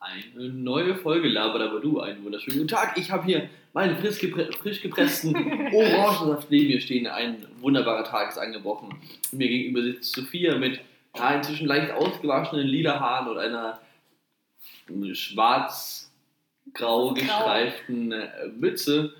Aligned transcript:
Eine 0.00 0.48
neue 0.48 0.94
Folge 0.94 1.28
Labert 1.28 1.60
aber 1.60 1.78
du. 1.78 2.00
Einen 2.00 2.24
wunderschönen 2.24 2.56
guten 2.56 2.68
Tag. 2.68 2.96
Ich 2.96 3.10
habe 3.10 3.26
hier 3.26 3.50
meinen 3.74 3.98
frisch, 3.98 4.18
geprä 4.18 4.50
frisch 4.50 4.80
gepressten 4.80 5.36
Orangensaft 5.74 6.50
neben 6.50 6.68
mir 6.68 6.80
stehen. 6.80 7.06
Ein 7.06 7.46
wunderbarer 7.60 8.04
Tag 8.04 8.30
ist 8.30 8.38
angebrochen. 8.38 8.94
Mir 9.30 9.48
gegenüber 9.48 9.82
sitzt 9.82 10.14
Sophia 10.14 10.56
mit 10.56 10.80
ja, 11.14 11.34
inzwischen 11.34 11.66
leicht 11.66 11.92
ausgewaschenen 11.92 12.66
lila 12.66 12.98
Haaren 12.98 13.28
und 13.28 13.36
einer 13.36 13.78
schwarz-grau 15.12 17.12
gestreiften 17.12 18.12
äh, 18.12 18.48
Mütze 18.56 19.12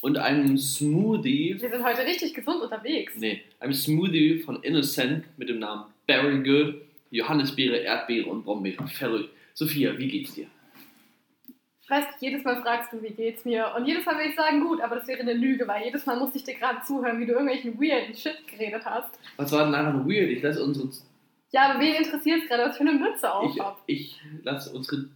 und 0.00 0.18
einem 0.18 0.58
Smoothie. 0.58 1.56
Wir 1.60 1.70
sind 1.70 1.84
heute 1.84 2.04
richtig 2.04 2.34
gesund 2.34 2.62
unterwegs. 2.62 3.12
Nee, 3.16 3.42
einem 3.60 3.74
Smoothie 3.74 4.40
von 4.40 4.60
Innocent 4.64 5.26
mit 5.38 5.48
dem 5.48 5.60
Namen 5.60 5.84
Very 6.08 6.42
Good. 6.42 6.82
Johannisbeere, 7.12 7.76
Erdbeere 7.76 8.28
und 8.28 8.44
Brombeere. 8.44 8.86
Verrückt. 8.88 9.30
Sophia, 9.54 9.96
wie 9.98 10.08
geht's 10.08 10.34
dir? 10.34 10.46
Ich 11.82 11.90
weiß, 11.90 12.04
jedes 12.20 12.44
Mal 12.44 12.62
fragst 12.62 12.92
du, 12.92 13.02
wie 13.02 13.10
geht's 13.10 13.44
mir. 13.44 13.72
Und 13.76 13.84
jedes 13.86 14.06
Mal 14.06 14.16
will 14.16 14.26
ich 14.30 14.36
sagen, 14.36 14.60
gut, 14.60 14.80
aber 14.80 14.96
das 14.96 15.08
wäre 15.08 15.20
eine 15.20 15.32
Lüge, 15.32 15.66
weil 15.66 15.84
jedes 15.84 16.06
Mal 16.06 16.16
musste 16.18 16.38
ich 16.38 16.44
dir 16.44 16.54
gerade 16.54 16.82
zuhören, 16.86 17.18
wie 17.18 17.26
du 17.26 17.32
irgendwelchen 17.32 17.80
weirden 17.80 18.14
Shit 18.14 18.46
geredet 18.46 18.84
hast. 18.84 19.18
Was 19.36 19.50
war 19.50 19.68
denn 19.70 19.92
nur 19.96 20.06
weird? 20.06 20.30
Ich 20.30 20.42
lasse 20.42 20.62
unsere. 20.62 20.88
Ja, 21.52 21.70
aber 21.70 21.80
wen 21.80 21.94
interessiert 21.96 22.42
es 22.42 22.48
gerade, 22.48 22.64
was 22.64 22.76
für 22.76 22.82
eine 22.86 22.92
Mütze 22.92 23.32
auf 23.32 23.52
Ich, 23.52 23.60
habe? 23.60 23.76
ich 23.86 24.20
lasse 24.44 24.72
unsere 24.72 25.06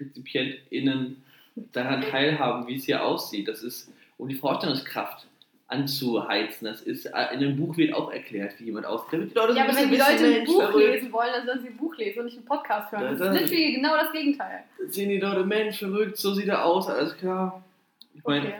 RezipientInnen 0.00 1.22
daran 1.72 2.00
teilhaben, 2.00 2.66
wie 2.66 2.76
es 2.76 2.84
hier 2.84 3.04
aussieht. 3.04 3.46
Das 3.48 3.62
ist, 3.62 3.92
um 4.16 4.28
die 4.28 4.34
Vorstellungskraft 4.34 5.26
anzuheizen. 5.72 6.66
Das 6.66 6.82
ist, 6.82 7.06
äh, 7.06 7.34
in 7.34 7.40
dem 7.40 7.56
Buch 7.56 7.76
wird 7.76 7.94
auch 7.94 8.12
erklärt, 8.12 8.54
wie 8.58 8.64
jemand 8.64 8.86
so 8.86 8.92
Ja, 8.92 9.64
aber 9.64 9.76
wenn 9.76 9.90
die 9.90 9.96
Leute 9.96 10.40
ein 10.40 10.44
Buch 10.44 10.60
verrückt. 10.62 10.86
lesen 10.94 11.12
wollen, 11.12 11.30
dann 11.34 11.46
sollen 11.46 11.60
sie 11.62 11.68
ein 11.68 11.76
Buch 11.76 11.96
lesen 11.96 12.18
und 12.20 12.24
nicht 12.26 12.36
einen 12.36 12.46
Podcast 12.46 12.92
hören. 12.92 13.02
Das 13.02 13.18
das- 13.18 13.34
ist 13.36 13.50
literally 13.50 13.72
genau 13.74 13.96
das 13.96 14.12
Gegenteil. 14.12 14.64
Sehen 14.88 15.08
die 15.08 15.18
Leute, 15.18 15.44
Mensch, 15.44 15.78
verrückt, 15.78 16.16
so 16.16 16.32
sieht 16.34 16.48
er 16.48 16.64
aus, 16.64 16.88
alles 16.88 17.16
klar. 17.16 17.64
Ich 18.14 18.22
meine, 18.24 18.46
Okay. 18.46 18.54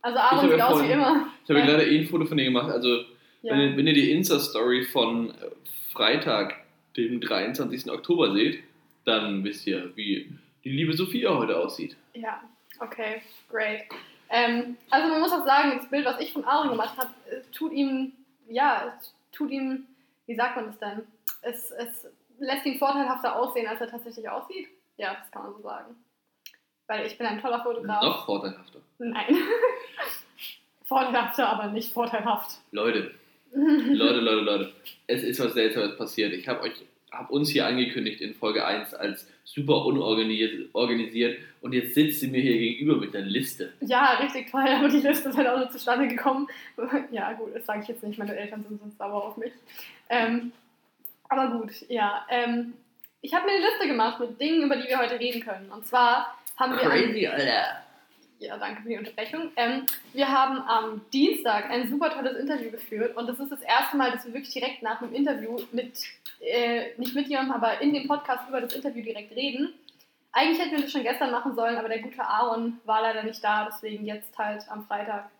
Also 0.00 0.18
Aaron 0.18 0.48
sieht 0.50 0.60
aus 0.62 0.82
wie 0.82 0.92
immer. 0.92 1.26
ich 1.44 1.50
habe 1.50 1.58
Ja. 1.60 1.66
gerade 1.66 1.84
eh 1.90 1.98
ein 1.98 2.06
Foto 2.06 2.24
von 2.24 2.36
dir 2.36 2.44
gemacht. 2.44 2.70
Also, 2.70 2.88
Ja. 3.42 3.52
wenn, 3.52 3.60
ihr, 3.60 3.76
wenn 3.76 3.86
ihr 3.86 3.94
die 3.94 4.12
Insta-Story 4.12 4.84
von 4.84 5.30
äh, 5.30 5.32
Freitag, 5.92 6.54
dem 6.96 7.20
23. 7.20 7.90
Oktober 7.90 8.32
seht, 8.32 8.60
dann 9.04 9.42
wisst 9.44 9.66
ihr, 9.66 9.90
wie 9.96 10.28
die 10.64 10.70
liebe 10.70 10.92
Sophia 10.92 11.36
heute 11.36 11.56
aussieht. 11.58 11.96
Ja, 12.14 12.40
okay, 12.80 13.22
great. 13.50 13.82
Ähm, 14.30 14.76
also 14.90 15.08
man 15.08 15.20
muss 15.20 15.32
auch 15.32 15.44
sagen, 15.44 15.78
das 15.78 15.88
Bild, 15.88 16.04
was 16.04 16.20
ich 16.20 16.32
von 16.32 16.44
Aaron 16.44 16.70
gemacht 16.70 16.96
habe, 16.98 17.10
es 17.30 17.50
tut 17.50 17.72
ihm, 17.72 18.12
ja, 18.48 18.94
es 18.98 19.14
tut 19.32 19.50
ihm, 19.50 19.86
wie 20.26 20.34
sagt 20.34 20.56
man 20.56 20.66
das 20.66 20.78
denn? 20.78 21.06
Es, 21.42 21.70
es 21.70 22.06
lässt 22.38 22.66
ihn 22.66 22.78
vorteilhafter 22.78 23.36
aussehen, 23.36 23.66
als 23.66 23.80
er 23.80 23.90
tatsächlich 23.90 24.28
aussieht. 24.28 24.68
Ja, 24.96 25.14
das 25.14 25.30
kann 25.30 25.44
man 25.44 25.54
so 25.54 25.62
sagen. 25.62 25.96
Weil 26.86 27.06
ich 27.06 27.16
bin 27.16 27.26
ein 27.26 27.40
toller 27.40 27.62
Fotograf. 27.62 28.02
Noch 28.02 28.26
vorteilhafter. 28.26 28.80
Nein. 28.98 29.36
vorteilhafter, 30.84 31.48
aber 31.48 31.68
nicht 31.68 31.92
vorteilhaft. 31.92 32.58
Leute, 32.72 33.14
Leute, 33.52 34.20
Leute, 34.20 34.40
Leute. 34.40 34.72
Es 35.06 35.22
ist 35.22 35.40
was 35.40 35.54
Seltsames 35.54 35.96
passiert. 35.96 36.32
Ich 36.32 36.48
habe 36.48 36.62
euch, 36.62 36.72
habe 37.10 37.32
uns 37.32 37.50
hier 37.50 37.66
angekündigt 37.66 38.20
in 38.20 38.34
Folge 38.34 38.64
1 38.64 38.94
als 38.94 39.26
super 39.44 39.86
unorganisiert 39.86 40.68
organisiert 40.74 41.38
und 41.60 41.72
jetzt 41.72 41.94
sitzt 41.94 42.20
sie 42.20 42.28
mir 42.28 42.40
hier 42.40 42.58
gegenüber 42.58 42.96
mit 42.96 43.16
einer 43.16 43.26
Liste. 43.26 43.72
Ja, 43.80 44.14
richtig 44.14 44.50
toll, 44.50 44.66
aber 44.68 44.88
die 44.88 44.98
Liste 44.98 45.30
ist 45.30 45.36
halt 45.36 45.48
auch 45.48 45.58
nur 45.58 45.70
zustande 45.70 46.08
gekommen. 46.08 46.48
Ja, 47.10 47.32
gut, 47.32 47.54
das 47.54 47.64
sage 47.64 47.80
ich 47.82 47.88
jetzt 47.88 48.02
nicht, 48.02 48.18
meine 48.18 48.36
Eltern 48.36 48.62
sind 48.68 48.80
sonst 48.80 48.98
sauer 48.98 49.24
auf 49.24 49.36
mich. 49.36 49.52
Ähm, 50.10 50.52
aber 51.28 51.58
gut, 51.58 51.72
ja. 51.88 52.26
Ähm, 52.30 52.74
ich 53.20 53.34
habe 53.34 53.46
mir 53.46 53.52
eine 53.52 53.64
Liste 53.64 53.88
gemacht 53.88 54.20
mit 54.20 54.40
Dingen, 54.40 54.62
über 54.62 54.76
die 54.76 54.88
wir 54.88 54.98
heute 54.98 55.18
reden 55.18 55.40
können. 55.40 55.70
Und 55.70 55.86
zwar 55.86 56.38
haben 56.56 56.72
wir. 56.72 56.78
Crazy, 56.78 57.26
Alter. 57.26 57.87
Ja, 58.40 58.56
danke 58.56 58.82
für 58.82 58.88
die 58.88 58.98
Unterbrechung. 58.98 59.50
Ähm, 59.56 59.84
wir 60.12 60.28
haben 60.28 60.58
am 60.62 61.00
Dienstag 61.12 61.70
ein 61.70 61.88
super 61.88 62.10
tolles 62.10 62.36
Interview 62.38 62.70
geführt 62.70 63.16
und 63.16 63.26
das 63.28 63.38
ist 63.40 63.50
das 63.52 63.60
erste 63.62 63.96
Mal, 63.96 64.12
dass 64.12 64.24
wir 64.26 64.34
wirklich 64.34 64.52
direkt 64.54 64.82
nach 64.82 65.00
einem 65.02 65.12
Interview 65.12 65.58
mit, 65.72 65.98
äh, 66.40 66.96
nicht 66.98 67.14
mit 67.14 67.26
jemandem, 67.28 67.54
aber 67.54 67.80
in 67.80 67.92
dem 67.92 68.06
Podcast 68.06 68.48
über 68.48 68.60
das 68.60 68.74
Interview 68.74 69.02
direkt 69.02 69.34
reden. 69.34 69.72
Eigentlich 70.32 70.60
hätten 70.60 70.76
wir 70.76 70.82
das 70.82 70.92
schon 70.92 71.02
gestern 71.02 71.30
machen 71.30 71.54
sollen, 71.54 71.76
aber 71.76 71.88
der 71.88 72.00
gute 72.00 72.20
Aaron 72.22 72.78
war 72.84 73.02
leider 73.02 73.22
nicht 73.24 73.42
da, 73.42 73.66
deswegen 73.70 74.04
jetzt 74.04 74.36
halt 74.38 74.62
am 74.70 74.84
Freitag. 74.86 75.30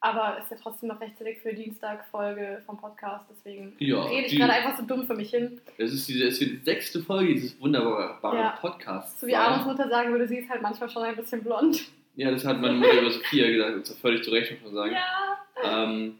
Aber 0.00 0.36
ist 0.38 0.50
ja 0.50 0.58
trotzdem 0.62 0.90
noch 0.90 1.00
rechtzeitig 1.00 1.38
für 1.40 1.54
Dienstag 1.54 2.04
Folge 2.10 2.60
vom 2.66 2.76
Podcast, 2.76 3.24
deswegen 3.30 3.74
Ja, 3.78 4.02
rede 4.02 4.26
ich 4.26 4.32
die- 4.32 4.36
gerade 4.38 4.52
einfach 4.52 4.76
so 4.76 4.84
dumm 4.84 5.06
für 5.06 5.14
mich 5.14 5.30
hin. 5.30 5.62
Das 5.78 5.90
ist, 5.92 6.06
diese, 6.06 6.26
das 6.26 6.38
wird 6.40 6.50
die 6.50 6.56
sechste 6.58 7.00
Folge 7.02 7.32
dieses 7.32 7.58
wunderbaren 7.58 8.38
Ja. 8.38 8.50
Podcasts. 8.60 9.18
So 9.18 9.26
wie 9.26 9.34
Aarons 9.34 9.64
Mutter 9.64 9.88
sagen 9.88 10.10
würde, 10.12 10.28
sie 10.28 10.36
ist 10.38 10.50
halt 10.50 10.60
manchmal 10.60 10.90
schon 10.90 11.04
ein 11.04 11.16
bisschen 11.16 11.42
blond. 11.42 11.86
Ja, 12.16 12.30
das 12.30 12.44
hat 12.44 12.60
meine 12.60 12.74
Mutter 12.74 13.00
über 13.00 13.10
Sophia 13.10 13.48
gesagt, 13.50 13.74
und 13.74 13.86
zwar 13.86 13.96
völlig 13.96 14.22
zu 14.22 14.30
Recht, 14.30 14.52
muss 14.62 14.72
man 14.72 14.74
sagen. 14.74 14.92
Ja. 14.94 15.84
Ähm, 15.84 16.14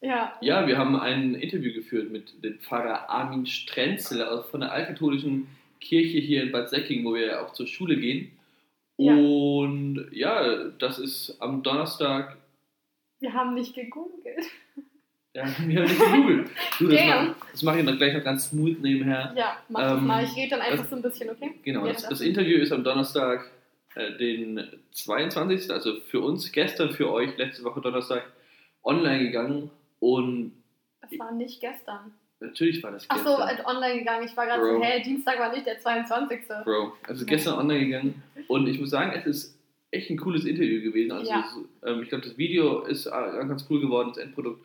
Ja. 0.00 0.32
ja, 0.40 0.66
wir 0.66 0.78
haben 0.78 0.96
ein 0.98 1.34
Interview 1.34 1.72
geführt 1.72 2.10
mit 2.10 2.42
dem 2.44 2.58
Pfarrer 2.60 3.08
Armin 3.10 3.46
Strenzel 3.46 4.24
von 4.50 4.60
der 4.60 4.72
altkatholischen 4.72 5.48
Kirche 5.80 6.18
hier 6.18 6.42
in 6.44 6.52
Bad 6.52 6.70
Säcking, 6.70 7.04
wo 7.04 7.14
wir 7.14 7.26
ja 7.26 7.40
auch 7.44 7.52
zur 7.52 7.66
Schule 7.66 7.96
gehen. 7.96 8.30
Ja. 8.98 9.14
Und 9.14 10.06
ja, 10.12 10.64
das 10.78 10.98
ist 10.98 11.36
am 11.40 11.62
Donnerstag. 11.62 12.36
Wir 13.20 13.32
haben 13.32 13.54
nicht 13.54 13.74
gegoogelt. 13.74 14.46
Ja, 15.34 15.44
wir 15.66 15.80
haben 15.80 15.84
nicht 15.88 15.98
gegoogelt. 15.98 16.50
Du, 16.78 16.88
das 16.88 17.00
Damn. 17.00 17.26
mache 17.28 17.36
das 17.52 17.62
mach 17.62 17.76
ich 17.76 17.86
dann 17.86 17.96
gleich 17.98 18.14
noch 18.14 18.24
ganz 18.24 18.48
smooth 18.50 18.80
nebenher. 18.80 19.32
Ja, 19.36 19.56
mach 19.68 19.80
das 19.80 19.98
Ähm, 19.98 20.06
mal. 20.06 20.24
Ich 20.24 20.36
rede 20.36 20.50
dann 20.50 20.60
einfach 20.60 20.78
das- 20.78 20.90
so 20.90 20.96
ein 20.96 21.02
bisschen, 21.02 21.30
okay? 21.30 21.50
Genau, 21.64 21.86
das, 21.86 22.02
das- 22.02 22.08
das 22.10 22.20
Interview 22.22 22.58
ist 22.58 22.72
am 22.72 22.82
Donnerstag, 22.84 23.50
den 24.18 24.60
22. 24.92 25.70
Also 25.70 26.00
für 26.00 26.20
uns 26.20 26.50
gestern, 26.52 26.90
für 26.92 27.10
euch 27.12 27.36
letzte 27.36 27.64
Woche 27.64 27.80
Donnerstag 27.80 28.24
online 28.84 29.24
gegangen. 29.24 29.70
Und 30.00 30.52
Das 31.00 31.18
war 31.18 31.32
nicht 31.32 31.60
gestern. 31.60 32.12
natürlich 32.40 32.82
war 32.82 32.90
das 32.92 33.04
Ach 33.08 33.16
gestern. 33.16 33.36
so, 33.36 33.44
halt 33.44 33.64
online 33.66 33.98
gegangen. 34.00 34.26
Ich 34.26 34.36
war 34.36 34.46
gerade 34.46 34.62
so, 34.64 34.82
hä, 34.82 35.02
Dienstag 35.02 35.38
war 35.38 35.52
nicht 35.52 35.66
der 35.66 35.78
22. 35.78 36.40
Bro, 36.64 36.92
also 37.06 37.24
gestern 37.26 37.58
online 37.58 37.86
gegangen 37.86 38.22
und 38.48 38.66
ich 38.66 38.80
muss 38.80 38.90
sagen, 38.90 39.12
es 39.16 39.26
ist 39.26 39.58
echt 39.92 40.10
ein 40.10 40.16
cooles 40.16 40.44
Interview 40.44 40.80
gewesen. 40.82 41.12
Also 41.12 41.30
Ja. 41.30 41.44
es, 41.46 41.88
ähm, 41.88 42.02
ich 42.02 42.08
glaube, 42.08 42.24
das 42.24 42.36
Video 42.38 42.80
ist 42.86 43.06
äh, 43.06 43.10
ganz 43.10 43.66
cool 43.70 43.80
geworden, 43.80 44.08
das 44.14 44.18
Endprodukt. 44.18 44.60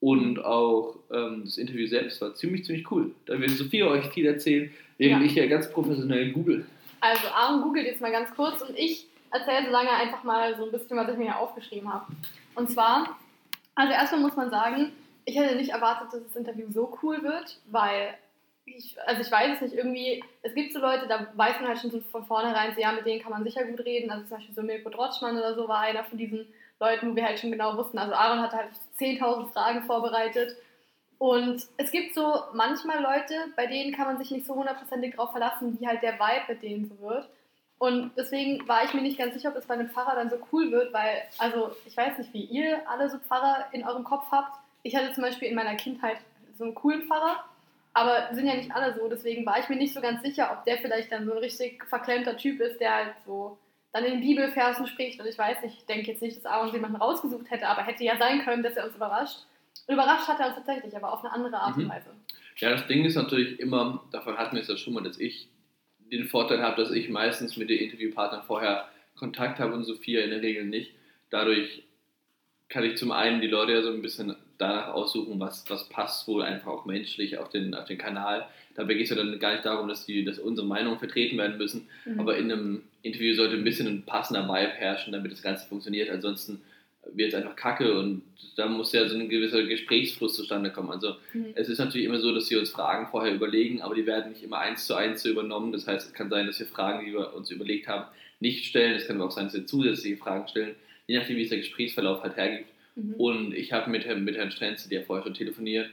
Und 0.00 0.42
auch 0.42 0.96
ähm, 1.12 1.42
das 1.44 1.58
Interview 1.58 1.86
selbst 1.86 2.20
war 2.22 2.34
ziemlich, 2.34 2.64
ziemlich 2.64 2.90
cool. 2.90 3.10
Da 3.26 3.38
wird 3.38 3.50
Sophia 3.50 3.86
euch 3.86 4.06
viel 4.06 4.24
erzählen, 4.26 4.70
während 4.96 5.20
Ja. 5.22 5.26
ich 5.26 5.34
ja 5.34 5.46
ganz 5.46 5.70
professionell 5.70 6.32
google. 6.32 6.64
Also, 7.00 7.28
Aaron 7.28 7.62
googelt 7.62 7.86
jetzt 7.86 8.00
mal 8.00 8.12
ganz 8.12 8.34
kurz 8.34 8.60
und 8.62 8.78
ich 8.78 9.06
erzähle 9.30 9.66
so 9.66 9.70
lange 9.70 9.90
einfach 9.90 10.22
mal 10.22 10.56
so 10.56 10.64
ein 10.64 10.72
bisschen, 10.72 10.96
was 10.96 11.08
ich 11.08 11.16
mir 11.16 11.24
hier 11.24 11.38
aufgeschrieben 11.38 11.92
habe. 11.92 12.06
Und 12.54 12.70
zwar, 12.70 13.16
also 13.74 13.92
erstmal 13.92 14.20
muss 14.20 14.36
man 14.36 14.50
sagen, 14.50 14.92
ich 15.24 15.36
hätte 15.36 15.56
nicht 15.56 15.70
erwartet, 15.70 16.12
dass 16.12 16.22
das 16.26 16.36
Interview 16.36 16.66
so 16.70 16.98
cool 17.02 17.22
wird, 17.22 17.58
weil 17.70 18.14
ich, 18.64 18.96
also 19.06 19.22
ich 19.22 19.30
weiß 19.30 19.56
es 19.56 19.60
nicht, 19.60 19.74
irgendwie, 19.74 20.22
es 20.42 20.54
gibt 20.54 20.72
so 20.72 20.80
Leute, 20.80 21.06
da 21.06 21.28
weiß 21.34 21.60
man 21.60 21.68
halt 21.68 21.80
schon 21.80 21.90
so 21.90 22.00
von 22.00 22.24
vornherein, 22.24 22.74
so, 22.74 22.80
ja, 22.80 22.92
mit 22.92 23.06
denen 23.06 23.22
kann 23.22 23.32
man 23.32 23.44
sicher 23.44 23.64
gut 23.64 23.80
reden. 23.84 24.10
Also 24.10 24.26
zum 24.26 24.36
Beispiel 24.36 24.54
so 24.54 24.62
Mirko 24.62 24.90
Drotschmann 24.90 25.38
oder 25.38 25.54
so 25.54 25.68
war 25.68 25.80
einer 25.80 26.04
von 26.04 26.18
diesen 26.18 26.46
Leuten, 26.78 27.10
wo 27.10 27.16
wir 27.16 27.24
halt 27.24 27.38
schon 27.38 27.52
genau 27.52 27.76
wussten. 27.76 27.98
Also 27.98 28.14
Aaron 28.14 28.40
hatte 28.40 28.56
halt 28.56 28.70
10.000 28.98 29.52
Fragen 29.52 29.82
vorbereitet. 29.84 30.56
Und 31.20 31.66
es 31.76 31.90
gibt 31.90 32.14
so 32.14 32.44
manchmal 32.54 33.02
Leute, 33.02 33.34
bei 33.54 33.66
denen 33.66 33.92
kann 33.92 34.06
man 34.06 34.16
sich 34.16 34.30
nicht 34.30 34.46
so 34.46 34.54
hundertprozentig 34.54 35.16
drauf 35.16 35.32
verlassen, 35.32 35.78
wie 35.78 35.86
halt 35.86 36.02
der 36.02 36.14
Vibe 36.14 36.44
mit 36.48 36.62
denen 36.62 36.86
so 36.86 36.98
wird. 37.06 37.28
Und 37.76 38.12
deswegen 38.16 38.66
war 38.66 38.84
ich 38.84 38.94
mir 38.94 39.02
nicht 39.02 39.18
ganz 39.18 39.34
sicher, 39.34 39.50
ob 39.50 39.56
es 39.56 39.66
bei 39.66 39.74
einem 39.74 39.90
Pfarrer 39.90 40.14
dann 40.14 40.30
so 40.30 40.38
cool 40.50 40.72
wird, 40.72 40.94
weil, 40.94 41.22
also 41.36 41.72
ich 41.84 41.94
weiß 41.94 42.16
nicht, 42.16 42.32
wie 42.32 42.44
ihr 42.44 42.88
alle 42.88 43.10
so 43.10 43.18
Pfarrer 43.18 43.66
in 43.72 43.86
eurem 43.86 44.02
Kopf 44.02 44.30
habt. 44.30 44.58
Ich 44.82 44.96
hatte 44.96 45.12
zum 45.12 45.22
Beispiel 45.22 45.48
in 45.48 45.54
meiner 45.54 45.74
Kindheit 45.74 46.16
so 46.56 46.64
einen 46.64 46.74
coolen 46.74 47.02
Pfarrer, 47.02 47.44
aber 47.92 48.30
sind 48.32 48.46
ja 48.46 48.54
nicht 48.54 48.74
alle 48.74 48.94
so. 48.94 49.06
Deswegen 49.06 49.44
war 49.44 49.58
ich 49.58 49.68
mir 49.68 49.76
nicht 49.76 49.92
so 49.92 50.00
ganz 50.00 50.22
sicher, 50.22 50.50
ob 50.56 50.64
der 50.64 50.78
vielleicht 50.78 51.12
dann 51.12 51.26
so 51.26 51.32
ein 51.32 51.38
richtig 51.38 51.84
verklemmter 51.84 52.38
Typ 52.38 52.62
ist, 52.62 52.80
der 52.80 52.94
halt 52.94 53.14
so 53.26 53.58
dann 53.92 54.04
in 54.04 54.12
den 54.12 54.20
Bibelversen 54.22 54.86
spricht. 54.86 55.20
Und 55.20 55.26
ich 55.26 55.36
weiß 55.36 55.60
nicht, 55.64 55.80
ich 55.80 55.84
denke 55.84 56.12
jetzt 56.12 56.22
nicht, 56.22 56.38
dass 56.38 56.46
Aaron 56.46 56.72
jemanden 56.72 56.96
rausgesucht 56.96 57.50
hätte, 57.50 57.68
aber 57.68 57.82
hätte 57.82 58.04
ja 58.04 58.16
sein 58.16 58.42
können, 58.42 58.62
dass 58.62 58.76
er 58.76 58.86
uns 58.86 58.96
überrascht. 58.96 59.40
Überrascht 59.88 60.28
hat 60.28 60.38
er 60.40 60.46
uns 60.48 60.56
tatsächlich, 60.56 60.94
aber 60.96 61.12
auf 61.12 61.20
eine 61.24 61.32
andere 61.32 61.56
Art 61.60 61.76
und 61.76 61.84
Mhm. 61.84 61.88
Weise. 61.90 62.10
Ja, 62.56 62.70
das 62.70 62.86
Ding 62.86 63.04
ist 63.04 63.14
natürlich 63.16 63.58
immer, 63.58 64.04
davon 64.12 64.36
hatten 64.36 64.54
wir 64.56 64.62
es 64.62 64.68
ja 64.68 64.76
schon 64.76 64.92
mal, 64.94 65.02
dass 65.02 65.18
ich 65.18 65.48
den 66.12 66.26
Vorteil 66.26 66.62
habe, 66.62 66.82
dass 66.82 66.92
ich 66.92 67.08
meistens 67.08 67.56
mit 67.56 67.70
den 67.70 67.78
Interviewpartnern 67.78 68.42
vorher 68.42 68.88
Kontakt 69.16 69.58
habe 69.58 69.74
und 69.74 69.84
Sophia 69.84 70.22
in 70.22 70.30
der 70.30 70.42
Regel 70.42 70.64
nicht. 70.64 70.92
Dadurch 71.30 71.82
kann 72.68 72.84
ich 72.84 72.96
zum 72.96 73.10
einen 73.12 73.40
die 73.40 73.46
Leute 73.48 73.72
ja 73.72 73.82
so 73.82 73.90
ein 73.90 74.02
bisschen 74.02 74.34
danach 74.58 74.88
aussuchen, 74.88 75.40
was, 75.40 75.68
was 75.70 75.88
passt 75.88 76.28
wohl 76.28 76.42
einfach 76.42 76.68
auch 76.70 76.84
menschlich 76.84 77.38
auf 77.38 77.48
den, 77.48 77.74
auf 77.74 77.86
den 77.86 77.98
Kanal. 77.98 78.46
Dabei 78.74 78.94
geht 78.94 79.04
es 79.04 79.10
ja 79.10 79.16
dann 79.16 79.38
gar 79.38 79.52
nicht 79.52 79.64
darum, 79.64 79.88
dass, 79.88 80.06
die, 80.06 80.24
dass 80.24 80.38
unsere 80.38 80.66
Meinungen 80.66 80.98
vertreten 80.98 81.38
werden 81.38 81.58
müssen, 81.58 81.88
Mhm. 82.04 82.20
aber 82.20 82.36
in 82.36 82.50
einem 82.52 82.82
Interview 83.02 83.34
sollte 83.34 83.56
ein 83.56 83.64
bisschen 83.64 83.86
ein 83.88 84.02
passender 84.04 84.46
Vibe 84.46 84.72
herrschen, 84.72 85.12
damit 85.12 85.32
das 85.32 85.42
Ganze 85.42 85.66
funktioniert. 85.66 86.10
Ansonsten 86.10 86.60
wird 87.14 87.32
es 87.32 87.34
einfach 87.34 87.56
kacke 87.56 87.98
und 87.98 88.22
da 88.56 88.66
muss 88.66 88.92
ja 88.92 89.08
so 89.08 89.16
ein 89.16 89.28
gewisser 89.28 89.62
Gesprächsfluss 89.62 90.34
zustande 90.36 90.70
kommen. 90.70 90.90
Also 90.90 91.14
Mhm. 91.32 91.46
es 91.54 91.68
ist 91.68 91.78
natürlich 91.78 92.06
immer 92.06 92.18
so, 92.18 92.34
dass 92.34 92.50
wir 92.50 92.58
uns 92.58 92.70
Fragen 92.70 93.06
vorher 93.10 93.34
überlegen, 93.34 93.80
aber 93.80 93.94
die 93.94 94.06
werden 94.06 94.32
nicht 94.32 94.42
immer 94.42 94.58
eins 94.58 94.86
zu 94.86 94.94
eins 94.94 95.22
so 95.22 95.28
übernommen. 95.28 95.72
Das 95.72 95.86
heißt, 95.86 96.08
es 96.08 96.12
kann 96.14 96.28
sein, 96.30 96.46
dass 96.46 96.58
wir 96.60 96.66
Fragen, 96.66 97.06
die 97.06 97.12
wir 97.12 97.34
uns 97.34 97.50
überlegt 97.50 97.86
haben, 97.88 98.04
nicht 98.40 98.64
stellen. 98.66 98.94
Es 98.96 99.06
kann 99.06 99.16
aber 99.16 99.26
auch 99.26 99.30
sein, 99.30 99.44
dass 99.46 99.54
wir 99.54 99.66
zusätzliche 99.66 100.16
Fragen 100.16 100.48
stellen, 100.48 100.74
je 101.06 101.18
nachdem, 101.18 101.36
wie 101.36 101.42
es 101.42 101.48
der 101.50 101.58
Gesprächsverlauf 101.58 102.22
halt 102.22 102.36
hergibt. 102.36 102.70
Mhm. 102.96 103.14
Und 103.14 103.54
ich 103.54 103.72
habe 103.72 103.90
mit, 103.90 104.04
Herrn- 104.04 104.24
mit 104.24 104.36
Herrn 104.36 104.50
Strenze, 104.50 104.88
der 104.88 105.04
vorher 105.04 105.24
schon 105.24 105.34
telefoniert, 105.34 105.90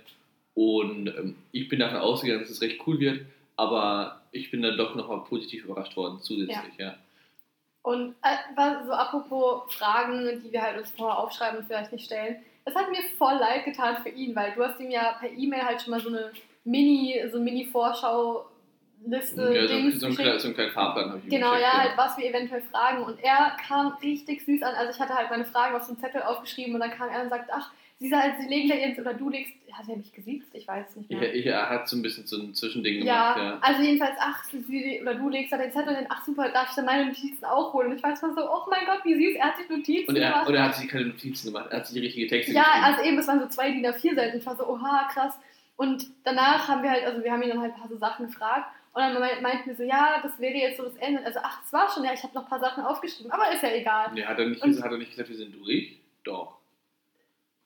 und 0.55 1.07
ähm, 1.07 1.35
ich 1.51 1.69
bin 1.69 1.79
davon 1.79 1.97
ausgegangen, 1.99 2.41
dass 2.41 2.49
es 2.49 2.61
recht 2.61 2.81
cool 2.87 2.99
wird, 2.99 3.21
aber 3.57 4.21
ich 4.31 4.49
bin 4.49 4.61
dann 4.63 4.75
doch 4.77 4.95
nochmal 4.95 5.23
positiv 5.27 5.65
überrascht 5.65 5.95
worden, 5.95 6.19
zusätzlich, 6.21 6.73
ja. 6.79 6.97
Und 7.87 8.15
äh, 8.21 8.35
so 8.85 8.91
apropos 8.91 9.73
Fragen, 9.75 10.41
die 10.43 10.51
wir 10.51 10.61
halt 10.61 10.77
uns 10.77 10.91
vorher 10.91 11.17
aufschreiben 11.19 11.59
und 11.59 11.67
vielleicht 11.67 11.93
nicht 11.93 12.03
stellen. 12.05 12.43
Es 12.65 12.75
hat 12.75 12.89
mir 12.89 12.97
voll 13.17 13.35
leid 13.35 13.63
getan 13.63 13.95
für 14.03 14.09
ihn, 14.09 14.35
weil 14.35 14.51
du 14.55 14.63
hast 14.65 14.77
ihm 14.81 14.91
ja 14.91 15.13
per 15.19 15.29
E-Mail 15.29 15.61
halt 15.63 15.81
schon 15.81 15.91
mal 15.91 16.01
so 16.01 16.09
eine 16.09 16.33
Mini, 16.65 17.23
so 17.31 17.39
Mini-Vorschau-Liste 17.39 19.53
Ja, 19.53 19.67
so, 19.67 19.73
Dings 19.73 19.99
so, 19.99 20.07
geschickt. 20.07 20.23
kleinen- 20.23 20.39
so 20.39 20.47
einen 20.47 20.55
kleinen 20.55 20.71
Fahrplan 20.71 21.09
habe 21.09 21.21
ich 21.23 21.29
Genau, 21.29 21.51
geschickt, 21.51 21.67
ja, 21.73 21.79
halt, 21.79 21.91
was 21.97 22.17
wir 22.17 22.25
eventuell 22.29 22.61
fragen. 22.63 23.03
Und 23.03 23.23
er 23.23 23.55
kam 23.65 23.93
richtig 24.01 24.43
süß 24.45 24.61
an. 24.63 24.75
Also 24.75 24.91
ich 24.93 24.99
hatte 24.99 25.15
halt 25.15 25.29
meine 25.29 25.45
Fragen 25.45 25.75
auf 25.75 25.83
so 25.83 25.91
einen 25.93 26.01
Zettel 26.01 26.23
aufgeschrieben 26.23 26.73
und 26.73 26.79
dann 26.81 26.91
kam 26.91 27.09
er 27.09 27.21
und 27.21 27.29
sagt, 27.29 27.49
ach, 27.53 27.71
sie, 27.99 28.09
sagt, 28.09 28.41
sie 28.41 28.47
legen 28.47 28.69
da 28.69 28.75
jetzt 28.75 28.99
oder 28.99 29.13
du 29.13 29.29
legst. 29.29 29.53
Hat 29.73 29.87
er 29.89 29.97
mich 29.97 30.11
gesiezt? 30.11 30.47
Ich 30.53 30.67
weiß 30.67 30.87
es 30.89 30.95
nicht 30.95 31.11
Ich, 31.11 31.19
mehr. 31.19 31.35
ich, 31.35 31.45
er 31.45 31.69
hat 31.69 31.87
so 31.87 31.97
ein 31.97 32.01
bisschen 32.01 32.25
so 32.25 32.41
ein 32.41 32.55
Zwischending 32.55 33.03
ja, 33.05 33.33
gemacht, 33.35 33.37
ja. 33.37 33.59
also 33.61 33.83
jedenfalls, 33.83 34.15
ach, 34.19 34.43
sie, 34.45 34.99
oder 35.01 35.13
du 35.13 35.29
legst 35.29 35.51
da 35.53 35.57
den 35.57 35.71
Zettel 35.71 35.95
hin, 35.95 36.07
ach 36.09 36.25
super, 36.25 36.49
darf 36.49 36.69
ich 36.69 36.75
dann 36.75 36.85
meine 36.85 37.05
Notizen 37.05 37.45
auch 37.45 37.73
holen? 37.73 37.91
Und 37.91 37.97
ich 37.97 38.01
weiß 38.03 38.19
mal 38.23 38.33
so, 38.33 38.41
oh 38.49 38.61
mein 38.71 38.85
Gott, 38.87 39.01
wie 39.05 39.13
süß, 39.13 39.35
er 39.37 39.45
hat 39.49 39.57
sich 39.57 39.69
Notizen 39.69 40.09
Und 40.09 40.15
er, 40.15 40.29
gemacht. 40.31 40.47
und 40.47 40.55
er 40.55 40.63
hat 40.63 40.75
sich 40.75 40.87
keine 40.89 41.05
Notizen 41.05 41.53
gemacht, 41.53 41.67
er 41.69 41.77
hat 41.77 41.85
sich 41.87 41.93
die 41.93 41.99
richtige 42.05 42.25
Texte 42.27 42.53
Ja, 42.53 42.63
geschrieben. 42.63 42.85
also 42.85 43.01
eben, 43.03 43.17
es 43.19 43.27
waren 43.27 43.39
so 43.39 43.47
zwei 43.49 43.69
DIN 43.69 43.85
A4 43.85 44.15
Seiten. 44.15 44.37
Ich 44.39 44.45
war 44.47 44.55
so, 44.55 44.67
oha, 44.67 45.07
krass. 45.13 45.35
Und 45.75 46.07
danach 46.23 46.67
haben 46.67 46.81
wir 46.81 46.89
halt, 46.89 47.03
also 47.03 47.23
wir 47.23 47.31
haben 47.31 47.43
ihn 47.43 47.49
dann 47.49 47.61
halt 47.61 47.75
ein 47.75 47.79
paar 47.79 47.89
so 47.89 47.97
Sachen 47.97 48.25
gefragt. 48.25 48.65
Und 48.93 49.01
dann 49.03 49.13
meint- 49.19 49.43
meinten 49.43 49.67
wir 49.69 49.75
so, 49.75 49.83
ja, 49.83 50.19
das 50.23 50.39
wäre 50.39 50.55
jetzt 50.55 50.77
so 50.77 50.83
das 50.85 50.95
Ende. 50.95 51.23
Also, 51.23 51.37
ach, 51.43 51.61
das 51.61 51.71
war 51.71 51.87
schon, 51.93 52.03
ja, 52.03 52.13
ich 52.13 52.23
habe 52.23 52.33
noch 52.33 52.43
ein 52.45 52.49
paar 52.49 52.59
Sachen 52.59 52.83
aufgeschrieben. 52.83 53.31
Aber 53.31 53.51
ist 53.53 53.61
ja 53.61 53.69
egal. 53.75 54.09
Nee, 54.15 54.25
hat 54.25 54.39
er, 54.39 54.47
nicht, 54.47 54.63
Und- 54.63 54.81
hat 54.81 54.91
er 54.91 54.97
nicht 54.97 55.11
gesagt, 55.11 55.29
wir 55.29 55.35
sind 55.37 55.53
durch? 55.53 55.99
Doch. 56.23 56.56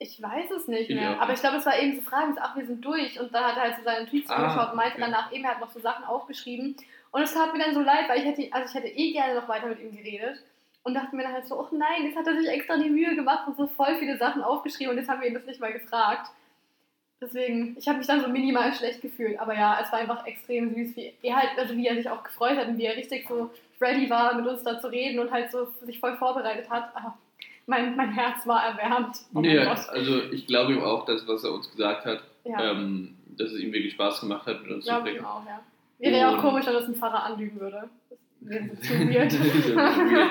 Ich 0.03 0.19
weiß 0.19 0.49
es 0.49 0.67
nicht 0.67 0.89
Ich 0.89 0.95
mehr. 0.95 1.11
auch 1.11 1.21
Aber 1.21 1.33
ich 1.33 1.39
glaube, 1.41 1.57
es 1.57 1.65
war 1.65 1.77
eben 1.79 1.95
so 1.95 2.01
Fragen, 2.01 2.35
ach, 2.41 2.55
wir 2.55 2.65
sind 2.65 2.83
durch. 2.83 3.19
Und 3.19 3.31
dann 3.33 3.43
hat 3.43 3.55
er 3.57 3.61
halt 3.63 3.75
so 3.77 3.83
seine 3.83 4.05
Notizen 4.05 4.31
Ah, 4.31 4.35
angeschaut 4.37 4.69
und 4.71 4.75
meinte 4.77 4.93
okay. 4.93 5.01
danach 5.05 5.31
eben, 5.31 5.43
er 5.43 5.51
hat 5.51 5.61
noch 5.61 5.69
so 5.69 5.79
Sachen 5.79 6.03
aufgeschrieben. 6.05 6.75
Und 7.11 7.21
es 7.21 7.33
tat 7.33 7.53
mir 7.53 7.63
dann 7.63 7.75
so 7.75 7.81
leid, 7.81 8.09
weil 8.09 8.17
ich 8.19 8.25
hätte, 8.25 8.47
also 8.51 8.67
ich 8.67 8.73
hätte 8.73 8.87
eh 8.87 9.11
gerne 9.11 9.35
noch 9.35 9.47
weiter 9.47 9.67
mit 9.67 9.79
ihm 9.79 9.95
geredet. 9.95 10.41
Und 10.83 10.95
dachte 10.95 11.15
mir 11.15 11.21
dann 11.21 11.33
halt 11.33 11.45
so, 11.47 11.59
oh 11.59 11.67
nein, 11.71 12.05
jetzt 12.05 12.17
hat 12.17 12.25
er 12.25 12.35
sich 12.35 12.49
extra 12.49 12.77
die 12.77 12.89
Mühe 12.89 13.13
gemacht 13.15 13.47
und 13.47 13.55
so 13.57 13.67
voll 13.67 13.95
viele 13.99 14.17
Sachen 14.17 14.41
aufgeschrieben 14.41 14.91
und 14.93 14.97
jetzt 14.97 15.07
haben 15.07 15.21
wir 15.21 15.27
ihn 15.27 15.35
das 15.35 15.45
nicht 15.45 15.59
mal 15.61 15.71
gefragt. 15.71 16.31
Deswegen, 17.21 17.75
ich 17.77 17.87
habe 17.87 17.99
mich 17.99 18.07
dann 18.07 18.21
so 18.21 18.27
minimal 18.27 18.73
schlecht 18.73 18.99
gefühlt. 19.03 19.39
Aber 19.39 19.53
ja, 19.53 19.79
es 19.79 19.91
war 19.91 19.99
einfach 19.99 20.25
extrem 20.25 20.73
süß, 20.73 20.95
wie 20.95 21.13
er 21.21 21.35
halt, 21.35 21.49
also 21.59 21.77
wie 21.77 21.85
er 21.85 21.93
sich 21.95 22.09
auch 22.09 22.23
gefreut 22.23 22.57
hat 22.57 22.67
und 22.67 22.79
wie 22.79 22.85
er 22.85 22.95
richtig 22.97 23.27
so 23.27 23.51
ready 23.79 24.09
war, 24.09 24.33
mit 24.33 24.47
uns 24.47 24.63
da 24.63 24.79
zu 24.79 24.87
reden 24.87 25.19
und 25.19 25.29
halt 25.31 25.51
so 25.51 25.65
sich 25.81 25.99
voll 25.99 26.17
vorbereitet 26.17 26.67
hat. 26.71 26.89
Ah, 26.95 27.13
mein, 27.67 27.95
mein 27.95 28.11
Herz 28.11 28.45
war 28.47 28.63
erwärmt. 28.65 29.17
Oh 29.33 29.39
nee, 29.41 29.55
Gott. 29.63 29.89
also 29.89 30.21
ich 30.31 30.47
glaube 30.47 30.73
ihm 30.73 30.83
auch, 30.83 31.05
dass 31.05 31.27
was 31.27 31.43
er 31.43 31.53
uns 31.53 31.69
gesagt 31.69 32.05
hat, 32.05 32.23
Ja, 32.43 32.71
ähm, 32.71 33.15
dass 33.37 33.51
es 33.51 33.59
ihm 33.59 33.71
wirklich 33.71 33.93
Spaß 33.93 34.21
gemacht 34.21 34.45
hat, 34.47 34.61
mit 34.63 34.71
uns 34.71 34.85
zu 34.85 34.91
glaube 34.91 35.09
ich 35.09 35.15
sprechen. 35.17 35.25
auch, 35.31 35.45
ja. 35.45 35.61
Wäre 35.99 36.17
ja 36.17 36.35
auch 36.35 36.41
komisch, 36.41 36.65
wenn 36.65 36.73
das 36.73 36.87
ein 36.87 36.95
Pfarrer 36.95 37.23
anlügen 37.23 37.59
würde. 37.59 37.89
Das 38.41 38.49
wäre 38.49 38.69
so 38.69 38.75
zu 38.81 38.93
weird. 39.09 39.31
ja. 40.11 40.29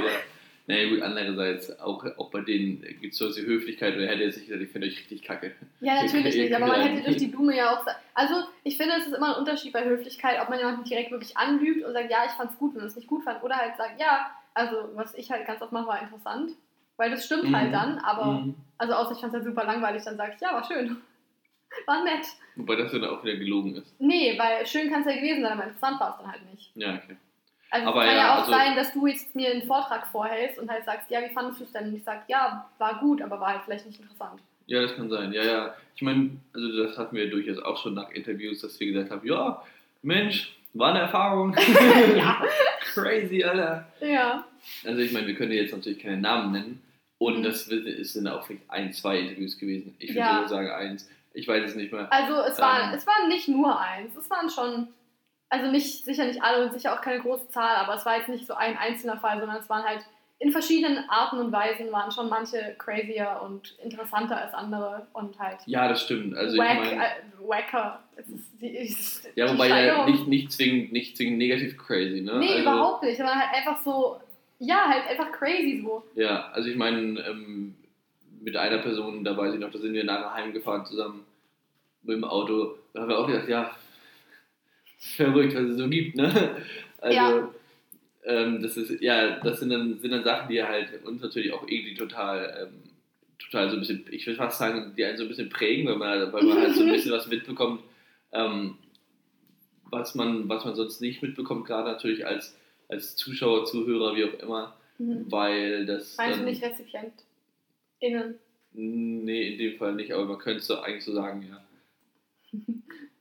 Naja 0.66 0.88
gut, 0.88 1.02
andererseits, 1.02 1.80
auch, 1.80 2.04
auch 2.16 2.30
bei 2.30 2.42
denen 2.42 2.82
gibt 3.00 3.12
es 3.14 3.18
so 3.18 3.26
diese 3.26 3.44
Höflichkeit 3.44 3.96
und 3.96 4.02
er 4.02 4.08
hätte 4.08 4.22
jetzt 4.22 4.36
nicht 4.36 4.46
gesagt, 4.46 4.62
ich 4.62 4.70
finde 4.70 4.86
euch 4.86 4.98
richtig 4.98 5.22
kacke. 5.22 5.52
Ja, 5.80 6.00
natürlich 6.02 6.36
nicht, 6.36 6.54
aber 6.54 6.66
man 6.66 6.80
hätte 6.88 7.02
durch 7.02 7.16
die 7.16 7.26
Blume 7.26 7.56
ja 7.56 7.74
auch. 7.74 7.84
Also, 8.14 8.34
ich 8.62 8.76
finde, 8.76 8.94
es 8.98 9.06
ist 9.06 9.14
immer 9.14 9.34
ein 9.34 9.40
Unterschied 9.40 9.72
bei 9.72 9.84
Höflichkeit, 9.84 10.40
ob 10.40 10.48
man 10.48 10.58
jemanden 10.58 10.84
direkt 10.84 11.10
wirklich 11.10 11.36
anlügt 11.36 11.84
und 11.84 11.92
sagt, 11.92 12.08
ja, 12.10 12.18
ich 12.26 12.32
fand's 12.32 12.56
gut, 12.58 12.76
wenn 12.76 12.84
es 12.84 12.94
nicht 12.94 13.08
gut 13.08 13.24
fand, 13.24 13.42
oder 13.42 13.56
halt 13.56 13.76
sagt, 13.76 14.00
ja, 14.00 14.30
also, 14.54 14.90
was 14.94 15.14
ich 15.14 15.30
halt 15.32 15.44
ganz 15.46 15.60
oft 15.60 15.72
mache, 15.72 15.88
war 15.88 16.02
interessant. 16.02 16.52
Weil 17.00 17.10
das 17.12 17.24
stimmt 17.24 17.44
Mhm. 17.44 17.56
halt 17.56 17.72
dann, 17.72 17.98
aber, 18.00 18.26
Mhm. 18.26 18.54
also, 18.76 18.92
außer 18.92 19.12
ich 19.12 19.18
fand's 19.20 19.34
halt 19.34 19.44
super 19.44 19.64
langweilig, 19.64 20.02
dann 20.04 20.18
sag 20.18 20.34
ich, 20.34 20.40
ja, 20.42 20.52
war 20.52 20.62
schön. 20.64 20.98
War 21.86 22.04
nett. 22.04 22.26
Wobei 22.56 22.76
das 22.76 22.90
dann 22.92 23.04
auch 23.04 23.24
wieder 23.24 23.36
gelogen 23.36 23.76
ist. 23.76 23.94
Nee, 24.00 24.36
weil 24.38 24.66
schön 24.66 24.90
kann 24.90 25.00
es 25.00 25.06
ja 25.06 25.14
gewesen 25.14 25.40
sein, 25.42 25.52
aber 25.52 25.64
interessant 25.64 25.98
war 26.00 26.10
es 26.10 26.16
dann 26.18 26.30
halt 26.32 26.50
nicht. 26.52 26.70
Ja, 26.74 26.94
okay. 26.96 27.16
Also 27.70 27.86
Aber 27.88 28.00
es 28.02 28.06
kann 28.08 28.16
ja, 28.16 28.22
ja, 28.22 28.34
auch 28.34 28.38
also- 28.40 28.50
sein, 28.50 28.76
dass 28.76 28.92
du 28.92 29.06
jetzt 29.06 29.34
mir 29.34 29.50
einen 29.52 29.62
Vortrag 29.62 30.06
vorhältst 30.08 30.58
und 30.58 30.68
halt 30.70 30.84
sagst, 30.84 31.08
ja, 31.10 31.20
wie 31.22 31.32
fandest 31.32 31.60
du 31.60 31.64
es 31.64 31.72
denn? 31.72 31.86
Und 31.88 31.94
ich 31.96 32.02
sag, 32.04 32.24
ja, 32.28 32.68
war 32.78 32.98
gut, 32.98 33.22
aber 33.22 33.40
war 33.40 33.52
halt 33.54 33.62
vielleicht 33.64 33.86
nicht 33.86 33.98
interessant. 34.00 34.40
Ja, 34.66 34.82
das 34.82 34.94
kann 34.94 35.08
sein. 35.08 35.32
Ja, 35.32 35.42
ja. 35.44 35.74
Ich 35.94 36.02
meine, 36.02 36.30
also 36.52 36.84
das 36.84 36.98
hatten 36.98 37.16
wir 37.16 37.30
durchaus 37.30 37.60
auch 37.62 37.80
schon 37.80 37.94
nach 37.94 38.10
Interviews, 38.10 38.60
dass 38.60 38.78
wir 38.78 38.88
gesagt 38.88 39.10
haben, 39.12 39.26
ja, 39.26 39.62
Mensch, 40.02 40.54
war 40.74 40.90
eine 40.90 40.98
Erfahrung. 41.00 41.54
ja. 42.16 42.42
Crazy, 42.92 43.42
Alter. 43.44 43.86
Ja. 44.00 44.44
Also 44.84 45.00
ich 45.00 45.12
meine, 45.12 45.26
wir 45.28 45.34
können 45.36 45.52
jetzt 45.52 45.72
natürlich 45.72 46.00
keine 46.00 46.18
Namen 46.18 46.52
nennen. 46.52 46.82
Und 47.20 47.42
das 47.42 47.66
sind 47.66 48.26
auch 48.28 48.46
vielleicht 48.46 48.62
ein, 48.70 48.94
zwei 48.94 49.18
Interviews 49.18 49.58
gewesen. 49.58 49.94
Ich 49.98 50.08
würde 50.10 50.20
Ja. 50.20 50.48
sagen 50.48 50.70
eins. 50.70 51.06
Ich 51.34 51.46
weiß 51.46 51.68
es 51.68 51.76
nicht 51.76 51.92
mehr. 51.92 52.10
Also 52.10 52.40
es 52.40 52.58
waren, 52.58 52.88
Ähm. 52.90 52.96
es 52.96 53.06
waren 53.06 53.28
nicht 53.28 53.46
nur 53.46 53.78
eins, 53.78 54.16
es 54.16 54.30
waren 54.30 54.48
schon, 54.48 54.88
also 55.50 55.70
nicht 55.70 56.02
sicher 56.06 56.24
nicht 56.24 56.42
alle 56.42 56.64
und 56.64 56.72
sicher 56.72 56.94
auch 56.94 57.02
keine 57.02 57.20
große 57.20 57.50
Zahl, 57.50 57.76
aber 57.76 57.94
es 57.94 58.06
war 58.06 58.16
jetzt 58.16 58.30
nicht 58.30 58.46
so 58.46 58.54
ein 58.54 58.74
einzelner 58.78 59.18
Fall, 59.18 59.38
sondern 59.38 59.58
es 59.58 59.68
waren 59.68 59.84
halt 59.84 60.00
in 60.38 60.50
verschiedenen 60.50 61.10
Arten 61.10 61.38
und 61.40 61.52
Weisen 61.52 61.92
waren 61.92 62.10
schon 62.10 62.30
manche 62.30 62.74
crazier 62.78 63.38
und 63.44 63.76
interessanter 63.84 64.38
als 64.40 64.54
andere 64.54 65.06
und 65.12 65.38
halt 65.38 65.58
Ja, 65.66 65.88
das 65.88 66.02
stimmt. 66.02 66.34
Also 66.34 66.54
ich 66.54 66.58
wack, 66.58 66.78
meine, 66.78 67.04
äh, 67.04 67.08
wacker. 67.46 68.02
Die, 68.62 68.68
ist 68.78 69.28
ja, 69.34 69.52
wobei 69.52 69.68
ja 69.68 70.06
nicht, 70.06 70.26
nicht, 70.26 70.52
zwingend, 70.52 70.92
nicht 70.92 71.18
zwingend 71.18 71.36
negativ 71.36 71.76
crazy, 71.76 72.22
ne? 72.22 72.38
Nee, 72.38 72.48
also, 72.48 72.62
überhaupt 72.62 73.02
nicht, 73.02 73.18
sondern 73.18 73.38
halt 73.38 73.54
einfach 73.54 73.78
so, 73.82 74.18
ja, 74.60 74.84
halt 74.88 75.06
einfach 75.08 75.32
crazy 75.32 75.80
so. 75.82 76.04
Ja, 76.14 76.50
also 76.52 76.68
ich 76.68 76.76
meine, 76.76 77.20
ähm, 77.26 77.74
mit 78.40 78.56
einer 78.56 78.78
Person, 78.78 79.24
da 79.24 79.36
weiß 79.36 79.54
ich 79.54 79.60
noch, 79.60 79.70
da 79.70 79.78
sind 79.78 79.92
wir 79.92 80.04
nachher 80.04 80.32
heimgefahren 80.34 80.86
zusammen 80.86 81.24
mit 82.02 82.16
dem 82.16 82.24
Auto. 82.24 82.76
Da 82.94 83.00
haben 83.02 83.08
wir 83.08 83.18
auch 83.18 83.26
gedacht, 83.26 83.48
ja, 83.48 83.74
verrückt, 84.98 85.54
was 85.54 85.62
es 85.62 85.76
so 85.78 85.88
gibt, 85.88 86.16
ne? 86.16 86.56
Also, 87.00 87.16
Ja. 87.16 87.48
ähm, 88.24 88.62
das 88.62 88.76
ist, 88.76 89.00
ja, 89.00 89.40
das 89.40 89.60
sind 89.60 89.70
dann, 89.70 89.98
sind 89.98 90.10
dann 90.10 90.24
Sachen, 90.24 90.48
die 90.48 90.62
halt 90.62 91.04
uns 91.04 91.22
natürlich 91.22 91.52
auch 91.52 91.66
irgendwie 91.66 91.94
total, 91.94 92.68
ähm, 92.68 92.82
total 93.38 93.70
so 93.70 93.76
ein 93.76 93.80
bisschen, 93.80 94.04
ich 94.10 94.26
würde 94.26 94.36
fast 94.36 94.58
sagen, 94.58 94.92
die 94.96 95.04
einen 95.04 95.16
so 95.16 95.24
ein 95.24 95.28
bisschen 95.28 95.48
prägen, 95.48 95.86
weil 95.86 95.96
man, 95.96 96.32
weil 96.32 96.42
man 96.44 96.58
halt 96.58 96.74
so 96.74 96.82
ein 96.82 96.90
bisschen 96.92 97.12
was 97.12 97.26
mitbekommt, 97.28 97.82
ähm, 98.32 98.76
was 99.90 100.14
man, 100.14 100.48
was 100.48 100.64
man 100.64 100.74
sonst 100.74 101.00
nicht 101.00 101.22
mitbekommt, 101.22 101.66
gerade 101.66 101.90
natürlich 101.90 102.26
als, 102.26 102.56
als 102.90 103.16
Zuschauer, 103.16 103.64
Zuhörer, 103.66 104.16
wie 104.16 104.24
auch 104.24 104.38
immer, 104.42 104.76
Mhm. 104.98 105.30
weil 105.30 105.86
das. 105.86 106.16
Meinst 106.16 106.38
du 106.40 106.42
dann- 106.44 106.50
nicht 106.52 106.62
Rezipient? 106.62 107.12
Innen. 108.00 108.34
Nee, 108.72 109.52
in 109.52 109.58
dem 109.58 109.78
Fall 109.78 109.94
nicht, 109.94 110.12
aber 110.12 110.24
man 110.26 110.38
könnte 110.38 110.60
es 110.60 110.70
eigentlich 110.70 111.04
so 111.04 111.12
sagen, 111.12 111.46
ja. 111.48 111.64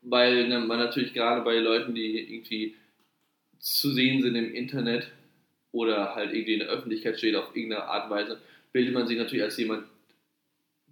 Weil 0.02 0.48
ne, 0.48 0.58
man 0.60 0.78
natürlich 0.78 1.12
gerade 1.12 1.42
bei 1.42 1.58
Leuten, 1.58 1.94
die 1.94 2.18
irgendwie 2.34 2.74
zu 3.58 3.90
sehen 3.92 4.22
sind 4.22 4.34
im 4.34 4.54
Internet 4.54 5.10
oder 5.72 6.14
halt 6.14 6.32
irgendwie 6.32 6.54
in 6.54 6.60
der 6.60 6.68
Öffentlichkeit 6.68 7.18
steht 7.18 7.36
auf 7.36 7.54
irgendeine 7.54 7.84
Art 7.84 8.04
und 8.06 8.10
Weise, 8.10 8.40
bildet 8.72 8.94
man 8.94 9.06
sich 9.06 9.18
natürlich 9.18 9.42
als 9.44 9.58
jemand, 9.58 9.86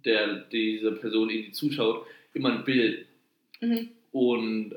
der 0.05 0.35
dieser 0.51 0.91
Person 0.91 1.29
irgendwie 1.29 1.51
zuschaut, 1.51 2.05
immer 2.33 2.51
ein 2.53 2.63
Bild. 2.63 3.07
Mhm. 3.61 3.89
Und 4.11 4.75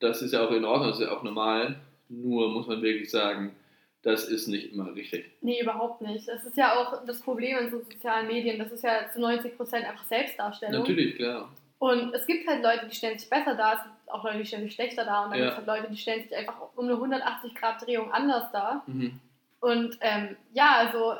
das 0.00 0.20
ist 0.22 0.32
ja 0.32 0.46
auch 0.46 0.52
in 0.52 0.64
Ordnung, 0.64 0.88
das 0.90 1.00
ist 1.00 1.06
ja 1.06 1.16
auch 1.16 1.22
normal. 1.22 1.76
Nur 2.08 2.50
muss 2.50 2.66
man 2.66 2.82
wirklich 2.82 3.10
sagen, 3.10 3.54
das 4.02 4.28
ist 4.28 4.46
nicht 4.46 4.72
immer 4.72 4.94
richtig. 4.94 5.30
Nee, 5.40 5.60
überhaupt 5.60 6.00
nicht. 6.00 6.28
Das 6.28 6.44
ist 6.44 6.56
ja 6.56 6.74
auch 6.76 7.04
das 7.04 7.20
Problem 7.20 7.58
in 7.58 7.70
so 7.70 7.80
sozialen 7.80 8.28
Medien. 8.28 8.58
Das 8.58 8.70
ist 8.70 8.84
ja 8.84 9.08
zu 9.12 9.18
90% 9.18 9.74
einfach 9.74 10.04
Selbstdarstellung. 10.04 10.80
Natürlich, 10.80 11.16
klar. 11.16 11.48
Und 11.78 12.14
es 12.14 12.24
gibt 12.26 12.48
halt 12.48 12.62
Leute, 12.62 12.86
die 12.88 12.94
stellen 12.94 13.18
sich 13.18 13.28
besser 13.28 13.54
dar, 13.54 13.74
es 13.74 13.82
gibt 13.82 14.10
auch 14.10 14.24
Leute, 14.24 14.38
die 14.38 14.46
stellen 14.46 14.62
sich 14.62 14.74
schlechter 14.74 15.04
dar 15.04 15.24
und 15.24 15.30
dann 15.32 15.40
Ja. 15.40 15.46
gibt 15.46 15.58
es 15.60 15.66
halt 15.66 15.80
Leute, 15.80 15.92
die 15.92 15.98
stellen 15.98 16.22
sich 16.22 16.34
einfach 16.34 16.54
um 16.74 16.84
eine 16.86 16.94
180-Grad-Drehung 16.94 18.12
anders 18.12 18.50
dar. 18.52 18.82
Mhm. 18.86 19.20
Und 19.60 19.98
ähm, 20.00 20.36
ja, 20.54 20.76
also 20.76 21.14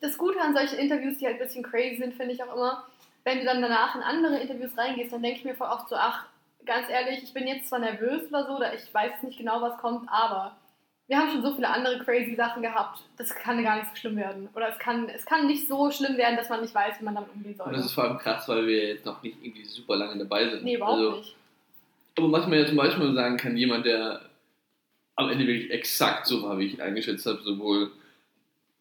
das 0.00 0.18
Gute 0.18 0.40
an 0.40 0.54
solchen 0.54 0.78
Interviews, 0.78 1.18
die 1.18 1.26
halt 1.26 1.40
ein 1.40 1.46
bisschen 1.46 1.62
crazy 1.62 1.96
sind, 1.96 2.14
finde 2.14 2.34
ich 2.34 2.42
auch 2.42 2.54
immer, 2.54 2.84
wenn 3.24 3.38
du 3.38 3.44
dann 3.44 3.62
danach 3.62 3.94
in 3.94 4.02
andere 4.02 4.38
Interviews 4.38 4.76
reingehst, 4.76 5.12
dann 5.12 5.22
denke 5.22 5.38
ich 5.38 5.44
mir 5.44 5.54
voll 5.54 5.68
oft 5.68 5.88
so, 5.88 5.96
ach, 5.96 6.26
ganz 6.70 6.88
ehrlich, 6.88 7.24
ich 7.24 7.34
bin 7.34 7.48
jetzt 7.48 7.68
zwar 7.68 7.80
nervös 7.80 8.28
oder 8.28 8.46
so, 8.46 8.56
oder 8.56 8.72
ich 8.72 8.94
weiß 8.94 9.24
nicht 9.24 9.36
genau, 9.36 9.60
was 9.60 9.76
kommt, 9.78 10.08
aber 10.08 10.56
wir 11.08 11.18
haben 11.18 11.28
schon 11.28 11.42
so 11.42 11.52
viele 11.52 11.68
andere 11.68 11.98
crazy 11.98 12.36
Sachen 12.36 12.62
gehabt, 12.62 13.00
das 13.18 13.34
kann 13.34 13.64
gar 13.64 13.78
nicht 13.78 13.88
so 13.90 13.96
schlimm 13.96 14.16
werden. 14.16 14.48
Oder 14.54 14.68
es 14.68 14.78
kann, 14.78 15.08
es 15.08 15.26
kann 15.26 15.48
nicht 15.48 15.66
so 15.66 15.90
schlimm 15.90 16.16
werden, 16.16 16.36
dass 16.36 16.48
man 16.48 16.60
nicht 16.60 16.72
weiß, 16.72 17.00
wie 17.00 17.04
man 17.04 17.16
damit 17.16 17.30
umgehen 17.34 17.56
Und 17.58 17.72
das 17.72 17.80
soll. 17.80 17.86
ist 17.86 17.92
vor 17.92 18.04
allem 18.04 18.18
krass, 18.18 18.48
weil 18.48 18.68
wir 18.68 18.86
jetzt 18.86 19.04
noch 19.04 19.20
nicht 19.20 19.36
irgendwie 19.42 19.64
super 19.64 19.96
lange 19.96 20.16
dabei 20.16 20.48
sind. 20.48 20.62
Nee, 20.62 20.76
überhaupt 20.76 20.98
also, 21.00 21.16
nicht. 21.16 21.34
Aber 22.16 22.30
was 22.30 22.46
man 22.46 22.60
ja 22.60 22.66
zum 22.66 22.76
Beispiel 22.76 23.14
sagen 23.14 23.36
kann, 23.36 23.56
jemand, 23.56 23.86
der 23.86 24.20
am 25.16 25.28
Ende 25.28 25.48
wirklich 25.48 25.72
exakt 25.72 26.26
so 26.26 26.44
war, 26.44 26.56
wie 26.60 26.66
ich 26.66 26.74
ihn 26.74 26.80
eingeschätzt 26.80 27.26
habe, 27.26 27.42
sowohl 27.42 27.90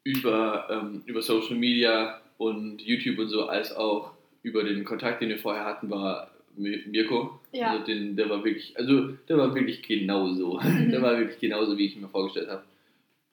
über, 0.03 0.67
ähm, 0.69 1.01
über 1.07 1.23
Social 1.23 1.55
Media 1.55 2.21
und 2.37 2.83
YouTube 2.83 3.17
und 3.17 3.29
so, 3.29 3.47
als 3.47 3.75
auch 3.75 4.11
über 4.43 4.63
den 4.63 4.85
Kontakt, 4.85 5.23
den 5.23 5.29
wir 5.29 5.39
vorher 5.39 5.65
hatten, 5.65 5.89
war 5.89 6.29
Mirko. 6.59 7.39
Ja. 7.51 7.71
Also 7.71 7.85
den, 7.85 8.15
der 8.15 8.29
war 8.29 8.43
wirklich, 8.43 8.77
also 8.77 9.07
der 9.27 9.37
war 9.37 9.53
wirklich 9.55 9.81
genauso. 9.81 10.59
Mhm. 10.61 10.91
Der 10.91 11.01
war 11.01 11.17
wirklich 11.17 11.39
genauso, 11.39 11.77
wie 11.77 11.85
ich 11.87 11.95
ihn 11.95 12.01
mir 12.01 12.09
vorgestellt 12.09 12.49
habe. 12.49 12.63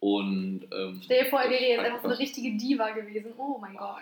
Und 0.00 0.62
ähm, 0.72 1.00
Stell 1.04 1.24
dir 1.24 1.30
vor, 1.30 1.40
er 1.40 1.50
wäre 1.50 1.62
jetzt 1.64 1.80
einfach 1.80 2.02
so 2.02 2.08
eine 2.08 2.18
richtige 2.18 2.56
Diva 2.56 2.90
gewesen. 2.90 3.32
Oh 3.38 3.58
mein 3.60 3.74
Oh, 3.76 3.78
Gott. 3.78 3.96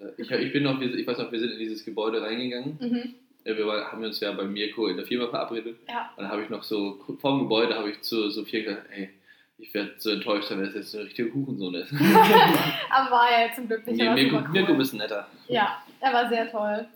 ja. 0.00 0.08
Ich, 0.18 0.30
ich 0.30 0.52
bin 0.52 0.62
noch, 0.64 0.80
ich 0.80 1.06
weiß 1.06 1.18
noch, 1.18 1.30
wir 1.30 1.38
sind 1.38 1.52
in 1.52 1.58
dieses 1.58 1.84
Gebäude 1.84 2.20
reingegangen. 2.20 2.78
Mhm. 2.80 3.14
Wir 3.44 3.66
war- 3.66 3.92
haben 3.92 4.02
uns 4.02 4.20
ja 4.20 4.32
bei 4.32 4.44
Mirko 4.44 4.86
in 4.88 4.96
der 4.96 5.06
Firma 5.06 5.28
verabredet. 5.28 5.76
Ja. 5.88 6.10
Und 6.16 6.22
dann 6.24 6.32
habe 6.32 6.42
ich 6.42 6.48
noch 6.50 6.62
so, 6.62 6.98
vorm 7.20 7.40
Gebäude 7.40 7.74
habe 7.74 7.90
ich 7.90 8.00
zu 8.00 8.30
Sophia 8.30 8.62
gesagt, 8.64 8.86
ey, 8.90 9.10
ich 9.58 9.72
werde 9.72 9.92
so 9.98 10.10
enttäuscht 10.10 10.48
sein, 10.48 10.58
wenn 10.58 10.66
das 10.66 10.74
jetzt 10.74 10.94
ein 10.96 11.02
richtiger 11.02 11.32
Hurensohn 11.32 11.74
ist. 11.74 11.92
Aber 12.90 13.10
war 13.10 13.28
er 13.30 13.46
ja 13.48 13.54
zum 13.54 13.66
Glück 13.68 13.86
nicht. 13.86 14.04
War 14.04 14.14
Mirko, 14.14 14.38
super 14.38 14.48
Mirko 14.50 14.72
cool. 14.72 14.80
ist 14.82 14.92
netter. 14.94 15.28
Ja, 15.48 15.82
er 16.00 16.12
war 16.12 16.28
sehr 16.28 16.50
toll. 16.50 16.86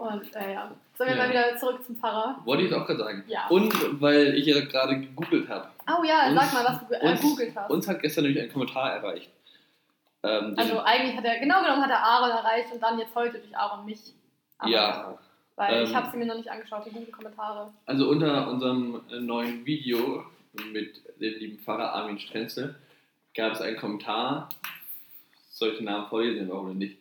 Und 0.00 0.36
äh, 0.36 0.52
ja. 0.54 0.70
Sollen 0.96 1.10
wir 1.10 1.16
Ja. 1.16 1.22
mal 1.24 1.30
wieder 1.30 1.56
zurück 1.58 1.84
zum 1.84 1.96
Pfarrer? 1.96 2.40
Wollte 2.44 2.64
ich 2.64 2.74
auch 2.74 2.86
gerade 2.86 2.98
sagen. 2.98 3.24
Ja. 3.28 3.46
Und 3.48 4.00
weil 4.00 4.34
ich 4.34 4.46
ja 4.46 4.60
gerade 4.64 4.98
gegoogelt 5.00 5.48
habe. 5.48 5.68
Oh 5.88 6.02
ja, 6.04 6.26
Uns- 6.28 6.34
sag 6.40 6.52
mal, 6.52 6.64
was 6.64 6.88
du 6.88 6.94
äh, 6.94 7.10
uns, 7.10 7.20
googelt 7.22 7.56
hast. 7.56 7.70
Uns 7.70 7.88
hat 7.88 8.00
gestern 8.00 8.24
nämlich 8.24 8.42
ein 8.42 8.52
Kommentar 8.52 8.92
erreicht. 8.94 9.30
Ähm, 10.24 10.54
also 10.56 10.80
eigentlich 10.80 11.16
hat 11.16 11.24
er, 11.24 11.38
genau 11.38 11.62
genommen 11.62 11.82
hat 11.82 11.90
er 11.90 12.02
Aaron 12.02 12.30
erreicht 12.30 12.72
und 12.72 12.82
dann 12.82 12.98
jetzt 12.98 13.14
heute 13.14 13.38
durch 13.38 13.56
Aaron 13.56 13.84
mich. 13.84 14.00
Aber- 14.58 14.70
ja, 14.70 15.18
Weil 15.54 15.74
ähm, 15.74 15.84
ich 15.84 15.94
habe 15.94 16.10
sie 16.10 16.16
mir 16.16 16.26
noch 16.26 16.34
nicht 16.36 16.50
angeschaut, 16.50 16.84
die 16.86 16.90
guten 16.90 17.12
Kommentare. 17.12 17.72
also 17.86 18.08
unter 18.08 18.48
unserem 18.48 19.00
äh, 19.10 19.20
neuen 19.20 19.64
Video 19.64 20.24
mit 20.72 21.00
dem 21.20 21.34
lieben 21.38 21.58
Pfarrer 21.60 21.92
Armin 21.94 22.18
Strenzel 22.18 22.74
gab 23.36 23.52
es 23.52 23.60
einen 23.60 23.76
Kommentar. 23.76 24.48
Soll 25.50 25.70
ich 25.70 25.76
den 25.76 25.84
Namen 25.84 26.08
vorlesen? 26.08 26.48
Warum 26.48 26.68
denn 26.68 26.78
nicht? 26.78 26.98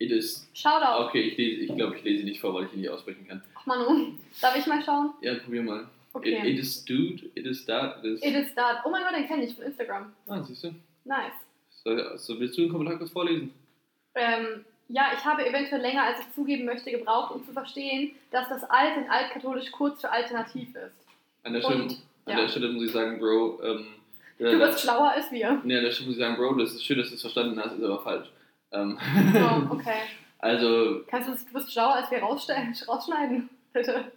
It 0.00 0.10
is. 0.12 0.48
Shoutout. 0.54 1.06
Okay, 1.08 1.20
ich, 1.22 1.36
lese, 1.36 1.62
ich 1.62 1.74
glaube, 1.76 1.96
ich 1.96 2.04
lese 2.04 2.24
nicht 2.24 2.40
vor, 2.40 2.54
weil 2.54 2.66
ich 2.66 2.72
ihn 2.74 2.80
nicht 2.80 2.90
aussprechen 2.90 3.26
kann. 3.26 3.42
Ach 3.56 3.66
Manu, 3.66 4.12
darf 4.40 4.56
ich 4.56 4.66
mal 4.66 4.82
schauen? 4.82 5.10
Ja, 5.22 5.34
probier 5.34 5.62
mal. 5.62 5.80
It, 5.80 5.86
Okay. 6.14 6.50
it 6.52 6.58
is 6.58 6.84
dude, 6.84 7.30
it 7.34 7.46
is 7.46 7.64
that, 7.66 7.98
it 8.02 8.14
is. 8.14 8.22
It 8.22 8.34
is 8.34 8.54
that. 8.54 8.78
Oh 8.84 8.90
mein 8.90 9.02
Gott, 9.04 9.14
den 9.14 9.26
kenne 9.26 9.44
ich 9.44 9.54
von 9.54 9.64
Instagram. 9.64 10.12
Ah, 10.26 10.42
siehst 10.42 10.64
du? 10.64 10.74
Nice. 11.04 11.32
So, 11.84 12.16
so, 12.16 12.40
willst 12.40 12.56
du 12.58 12.62
den 12.62 12.70
Kommentar 12.72 12.96
kurz 12.98 13.10
vorlesen? 13.10 13.52
Ähm, 14.14 14.64
ja, 14.88 15.10
ich 15.16 15.24
habe 15.24 15.46
eventuell 15.46 15.80
länger, 15.80 16.04
als 16.04 16.18
ich 16.20 16.34
zugeben 16.34 16.64
möchte, 16.64 16.90
gebraucht, 16.90 17.34
um 17.34 17.44
zu 17.44 17.52
verstehen, 17.52 18.12
dass 18.30 18.48
das 18.48 18.64
Alt 18.64 18.96
in 18.96 19.08
Altkatholisch 19.08 19.70
kurz 19.70 20.00
für 20.00 20.10
alternativ 20.10 20.70
ist. 20.70 21.06
An 21.44 21.52
der 21.52 21.60
Stelle, 21.60 21.82
Und, 21.84 21.90
an 22.24 22.32
ja. 22.32 22.36
der 22.40 22.48
Stelle 22.48 22.68
muss 22.72 22.84
ich 22.84 22.92
sagen, 22.92 23.18
Bro, 23.20 23.60
ähm, 23.62 23.86
Du 24.38 24.58
wirst 24.58 24.80
schlauer 24.80 25.10
als 25.10 25.30
wir. 25.32 25.60
Nee, 25.64 25.76
an 25.78 25.84
der 25.84 25.90
Stelle 25.92 26.08
muss 26.08 26.16
ich 26.16 26.22
sagen, 26.22 26.36
Bro, 26.36 26.54
das 26.54 26.72
ist 26.72 26.84
schön, 26.84 26.98
dass 26.98 27.08
du 27.10 27.14
es 27.16 27.20
verstanden 27.20 27.60
hast, 27.60 27.74
ist 27.76 27.82
aber 27.84 28.00
falsch. 28.02 28.28
Ähm, 28.72 28.98
Oh, 29.34 29.62
okay. 29.74 29.90
also, 30.38 31.02
Kannst 31.08 31.28
du 31.28 31.32
das, 31.32 31.46
du 31.46 31.54
wirst 31.54 31.72
schlauer 31.72 31.94
als 31.96 32.10
wir 32.10 32.18
rausschneiden? 32.18 33.48
Bitte. 33.72 34.12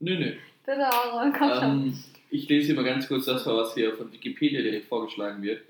nö, 0.00 0.18
nö. 0.18 0.32
Bitte, 0.64 0.86
Aaron, 0.86 1.32
komm 1.32 1.50
schon. 1.50 1.62
Ähm, 1.86 2.04
ich 2.30 2.48
lese 2.48 2.66
hier 2.66 2.74
mal 2.74 2.84
ganz 2.84 3.06
kurz 3.08 3.26
das 3.26 3.42
vor, 3.44 3.56
was 3.56 3.74
hier 3.74 3.94
von 3.94 4.12
Wikipedia 4.12 4.60
direkt 4.62 4.86
vorgeschlagen 4.88 5.42
wird. 5.42 5.62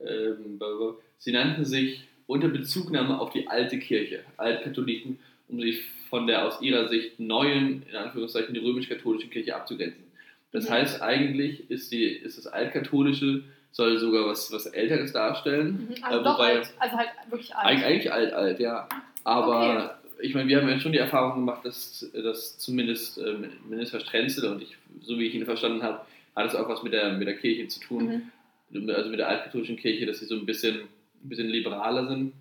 Ähm, 0.00 0.58
bla, 0.58 0.68
bla. 0.76 0.94
sie 1.18 1.32
nannten 1.32 1.64
sich 1.64 2.06
unter 2.26 2.48
Bezugnahme 2.48 3.18
auf 3.18 3.30
die 3.30 3.48
alte 3.48 3.78
Kirche, 3.78 4.20
Altkatholiken, 4.36 5.18
um 5.48 5.60
sich 5.60 5.80
von 6.10 6.26
der 6.26 6.44
aus 6.46 6.60
ihrer 6.60 6.88
Sicht 6.88 7.18
neuen, 7.18 7.82
in 7.88 7.96
Anführungszeichen, 7.96 8.52
die 8.54 8.60
römisch-katholische 8.60 9.28
Kirche 9.28 9.56
abzugrenzen. 9.56 10.04
Das 10.52 10.68
Mhm. 10.68 10.74
heißt, 10.74 11.02
eigentlich 11.02 11.68
ist, 11.70 11.90
die, 11.92 12.04
ist 12.04 12.36
das 12.38 12.46
Altkatholische, 12.46 13.42
soll 13.76 13.98
sogar 13.98 14.24
was, 14.26 14.50
was 14.50 14.64
Älteres 14.66 15.12
darstellen. 15.12 15.86
Mhm, 15.90 16.02
also 16.04 16.20
äh, 16.20 16.24
wobei- 16.24 16.56
alt. 16.56 16.70
Also 16.78 16.96
halt 16.96 17.08
wirklich 17.28 17.54
alt. 17.54 17.66
Eig 17.78 17.84
eigentlich 17.84 18.10
alt, 18.12 18.32
alt, 18.32 18.58
ja. 18.58 18.88
Aber 19.22 19.98
ich 20.22 20.34
meine, 20.34 20.48
wir 20.48 20.56
haben 20.62 20.68
ja 20.68 20.80
schon 20.80 20.92
die 20.92 20.98
Erfahrung 20.98 21.34
gemacht, 21.40 21.62
dass, 21.64 22.10
dass 22.14 22.58
zumindest 22.58 23.18
ähm, 23.18 23.50
Minister 23.68 24.00
Strenzel 24.00 24.50
und 24.50 24.62
ich, 24.62 24.74
so 25.02 25.18
wie 25.18 25.26
ich 25.26 25.34
ihn 25.34 25.44
verstanden 25.44 25.82
habe, 25.82 26.00
hat 26.34 26.46
es 26.46 26.54
auch 26.54 26.68
was 26.70 26.82
mit 26.82 26.94
der, 26.94 27.12
mit 27.12 27.26
der 27.28 27.36
Kirche 27.36 27.68
zu 27.68 27.80
tun, 27.80 28.30
Mhm. 28.70 28.90
also 28.90 29.10
mit 29.10 29.18
der 29.18 29.28
altkatholischen 29.28 29.76
Kirche, 29.76 30.06
dass 30.06 30.20
sie 30.20 30.26
so 30.26 30.36
ein 30.36 30.46
bisschen, 30.46 30.76
ein 31.22 31.28
bisschen 31.28 31.48
liberaler 31.48 32.08
sind, 32.08 32.32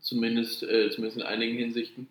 zumindest, 0.00 0.62
äh, 0.62 0.90
zumindest 0.90 1.16
in 1.18 1.24
einigen 1.26 1.56
Hinsichten. 1.58 2.06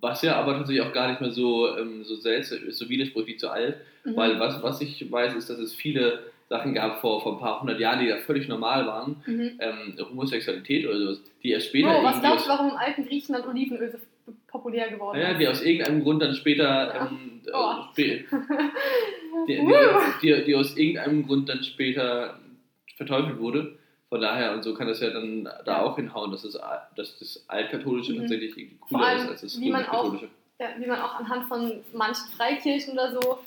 Was 0.00 0.20
ja 0.20 0.36
aber 0.36 0.52
tatsächlich 0.58 0.84
auch 0.86 0.92
gar 0.92 1.08
nicht 1.08 1.22
mehr 1.22 1.30
so, 1.32 1.76
ähm, 1.78 2.04
so 2.04 2.16
seltsam 2.16 2.58
ist, 2.68 2.76
so 2.78 2.88
widersprüchlich 2.90 3.38
zu 3.38 3.48
alt, 3.50 3.76
Mhm. 4.04 4.16
weil 4.16 4.38
was, 4.38 4.62
was 4.62 4.80
ich 4.82 5.10
weiß, 5.10 5.34
ist, 5.34 5.48
dass 5.48 5.58
es 5.58 5.74
viele 5.74 6.20
Sachen 6.48 6.74
gab 6.74 7.00
vor, 7.00 7.20
vor 7.22 7.32
ein 7.34 7.38
paar 7.40 7.60
hundert 7.60 7.80
Jahren, 7.80 7.98
die 8.00 8.08
da 8.08 8.18
völlig 8.18 8.46
normal 8.48 8.86
waren, 8.86 9.22
Mhm. 9.26 9.58
ähm, 9.58 9.96
Homosexualität 10.10 10.86
oder 10.86 10.98
sowas, 10.98 11.20
die 11.42 11.50
erst 11.50 11.66
später 11.68 11.98
Oh, 12.00 12.04
was 12.04 12.20
glaubst 12.20 12.46
du, 12.46 12.50
warum 12.50 12.70
im 12.70 12.76
alten 12.76 13.04
Griechenland 13.04 13.46
Olivenöl 13.46 13.90
so 13.90 14.32
populär 14.46 14.88
geworden 14.90 15.18
ja, 15.20 15.30
ist? 15.30 15.40
die 15.40 15.48
aus 15.48 15.62
irgendeinem 15.62 16.02
Grund 16.04 16.22
dann 16.22 16.34
später 16.34 16.64
Ja. 16.94 17.06
ähm, 17.06 17.40
äh, 17.46 17.50
Oh. 17.52 17.82
spä- 17.92 18.24
die, 19.48 19.56
die, 19.56 20.36
die, 20.38 20.44
die 20.44 20.54
aus 20.54 20.76
irgendeinem 20.76 21.26
Grund 21.26 21.48
dann 21.48 21.62
später 21.64 22.38
verteufelt 22.96 23.38
wurde. 23.38 23.76
Von 24.08 24.20
daher, 24.20 24.52
und 24.54 24.62
so 24.62 24.72
kann 24.72 24.86
das 24.86 25.00
ja 25.00 25.10
dann 25.10 25.44
da 25.44 25.62
Ja. 25.66 25.82
auch 25.82 25.96
hinhauen, 25.96 26.30
dass 26.30 26.42
das, 26.42 26.56
dass 26.94 27.18
das 27.18 27.44
Altkatholische 27.48 28.12
Mhm. 28.12 28.18
tatsächlich 28.20 28.56
irgendwie 28.56 28.76
cooler 28.78 29.04
allem, 29.04 29.22
ist 29.24 29.28
als 29.30 29.40
das 29.42 29.60
wie 29.60 29.70
man 29.70 29.84
auch- 29.86 30.14
ja, 30.60 30.68
wie 30.78 30.86
man 30.86 31.00
auch 31.00 31.16
anhand 31.18 31.46
von 31.48 31.72
manchen 31.92 32.28
Freikirchen 32.36 32.92
oder 32.94 33.12
so 33.12 33.38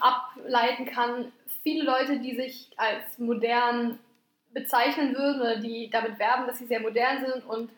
ableiten 0.00 0.86
kann. 0.86 1.26
Viele 1.66 1.82
Leute, 1.84 2.20
die 2.20 2.36
sich 2.36 2.70
als 2.76 3.18
modern 3.18 3.98
bezeichnen 4.54 5.16
würden 5.16 5.40
oder 5.40 5.56
die 5.56 5.90
damit 5.90 6.16
werben, 6.16 6.46
dass 6.46 6.58
sie 6.58 6.66
sehr 6.66 6.78
modern 6.78 7.24
sind 7.26 7.44
und 7.44 7.70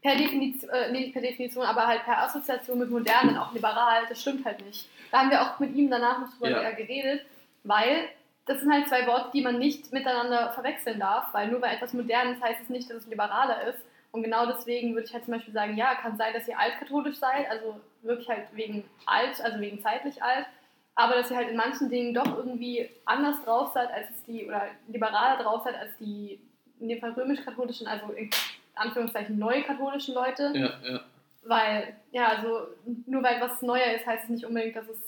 per 0.00 0.14
Definition, 0.14 0.70
äh, 0.70 0.92
nee, 0.92 1.00
nicht 1.00 1.12
per 1.12 1.22
Definition, 1.22 1.64
aber 1.64 1.88
halt 1.88 2.04
per 2.04 2.18
Assoziation 2.18 2.78
mit 2.78 2.90
modern 2.90 3.30
und 3.30 3.36
auch 3.38 3.52
liberal, 3.52 4.02
das 4.08 4.20
stimmt 4.20 4.44
halt 4.44 4.64
nicht. 4.64 4.88
Da 5.10 5.18
haben 5.18 5.30
wir 5.30 5.42
auch 5.42 5.58
mit 5.58 5.74
ihm 5.74 5.90
danach 5.90 6.20
noch 6.20 6.30
drüber 6.34 6.50
Ja. 6.50 6.62
eher 6.62 6.74
geredet, 6.74 7.26
weil 7.64 8.08
das 8.46 8.60
sind 8.60 8.72
halt 8.72 8.86
zwei 8.86 9.08
Worte, 9.08 9.30
die 9.34 9.42
man 9.42 9.58
nicht 9.58 9.92
miteinander 9.92 10.52
verwechseln 10.52 11.00
darf, 11.00 11.34
weil 11.34 11.48
nur 11.48 11.60
weil 11.62 11.74
etwas 11.74 11.92
modern 11.94 12.34
ist, 12.34 12.42
heißt 12.42 12.60
es 12.62 12.68
nicht, 12.68 12.88
dass 12.90 12.98
es 12.98 13.06
liberaler 13.08 13.66
ist. 13.66 13.80
Und 14.12 14.22
genau 14.22 14.46
deswegen 14.46 14.94
würde 14.94 15.08
ich 15.08 15.12
halt 15.14 15.24
zum 15.24 15.34
Beispiel 15.34 15.54
sagen, 15.54 15.76
ja, 15.76 15.96
kann 15.96 16.16
sein, 16.16 16.32
dass 16.32 16.46
ihr 16.46 16.56
altkatholisch 16.60 17.16
seid, 17.16 17.50
also 17.50 17.80
wirklich 18.02 18.28
halt 18.28 18.46
wegen 18.52 18.84
alt, 19.06 19.40
also 19.40 19.58
wegen 19.58 19.82
zeitlich 19.82 20.22
alt, 20.22 20.46
aber 20.94 21.14
dass 21.14 21.30
ihr 21.30 21.36
halt 21.36 21.48
in 21.48 21.56
manchen 21.56 21.88
Dingen 21.88 22.14
doch 22.14 22.36
irgendwie 22.36 22.88
anders 23.04 23.42
drauf 23.44 23.72
seid, 23.72 23.90
als 23.90 24.08
die, 24.26 24.46
oder 24.46 24.68
liberaler 24.88 25.42
drauf 25.42 25.62
seid, 25.64 25.74
als 25.74 25.96
die, 25.98 26.38
in 26.80 26.88
dem 26.88 27.00
Fall 27.00 27.12
römisch-katholischen, 27.12 27.86
also 27.86 28.12
in 28.12 28.30
Anführungszeichen 28.74 29.38
neukatholischen 29.38 30.14
Leute. 30.14 30.52
Ja, 30.54 30.72
ja. 30.88 31.00
Weil, 31.44 31.96
ja, 32.12 32.28
also 32.28 32.68
nur 33.06 33.22
weil 33.22 33.40
was 33.40 33.62
neuer 33.62 33.94
ist, 33.96 34.06
heißt 34.06 34.24
es 34.24 34.30
nicht 34.30 34.44
unbedingt, 34.44 34.76
dass 34.76 34.88
es 34.88 34.98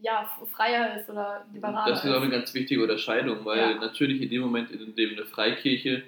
ja, 0.00 0.30
freier 0.52 0.98
ist 0.98 1.10
oder 1.10 1.44
liberaler 1.52 1.92
Das 1.92 2.04
ist 2.04 2.10
auch 2.10 2.22
eine 2.22 2.30
ganz 2.30 2.54
wichtige 2.54 2.82
Unterscheidung, 2.82 3.44
weil 3.44 3.58
Ja. 3.58 3.74
natürlich 3.74 4.22
in 4.22 4.30
dem 4.30 4.42
Moment, 4.42 4.70
in 4.70 4.94
dem 4.94 5.10
eine 5.10 5.26
Freikirche, 5.26 6.02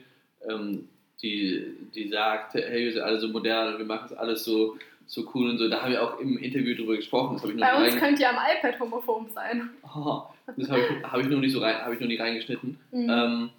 ähm, 0.49 0.89
die, 1.23 1.77
die 1.95 2.09
sagt, 2.09 2.55
hey, 2.55 2.85
wir 2.85 2.93
sind 2.93 3.03
alle 3.03 3.19
so 3.19 3.29
modern 3.29 3.73
und 3.75 3.79
wir 3.79 3.87
machen 3.87 4.07
es 4.11 4.17
alles 4.17 4.45
so, 4.45 4.79
so 5.07 5.29
cool 5.35 5.51
und 5.51 5.59
so, 5.59 5.69
da 5.69 5.83
haben 5.83 5.93
wir 5.93 6.03
auch 6.03 6.19
im 6.21 6.37
Interview 6.39 6.75
drüber 6.75 6.97
gesprochen. 6.97 7.37
Bei 7.59 7.77
uns 7.77 7.93
rein- 7.93 7.99
könnt 8.01 8.19
ihr 8.21 8.29
am 8.29 8.37
iPad 8.37 8.79
homophob 8.81 9.31
sein. 9.31 9.71
Aha, 9.83 10.35
das 10.57 10.69
habe 10.71 10.81
ich, 10.81 11.05
hab 11.05 11.21
ich 11.21 11.29
noch 11.29 11.39
nicht 11.41 11.53
so 11.53 11.61
rein, 11.61 11.77
habe 11.77 11.95
ich 11.95 12.01
noch 12.01 12.09
nicht 12.09 12.21
reingeschnitten. 12.21 12.79
Mhm. 12.91 13.09
Ähm, 13.11 13.51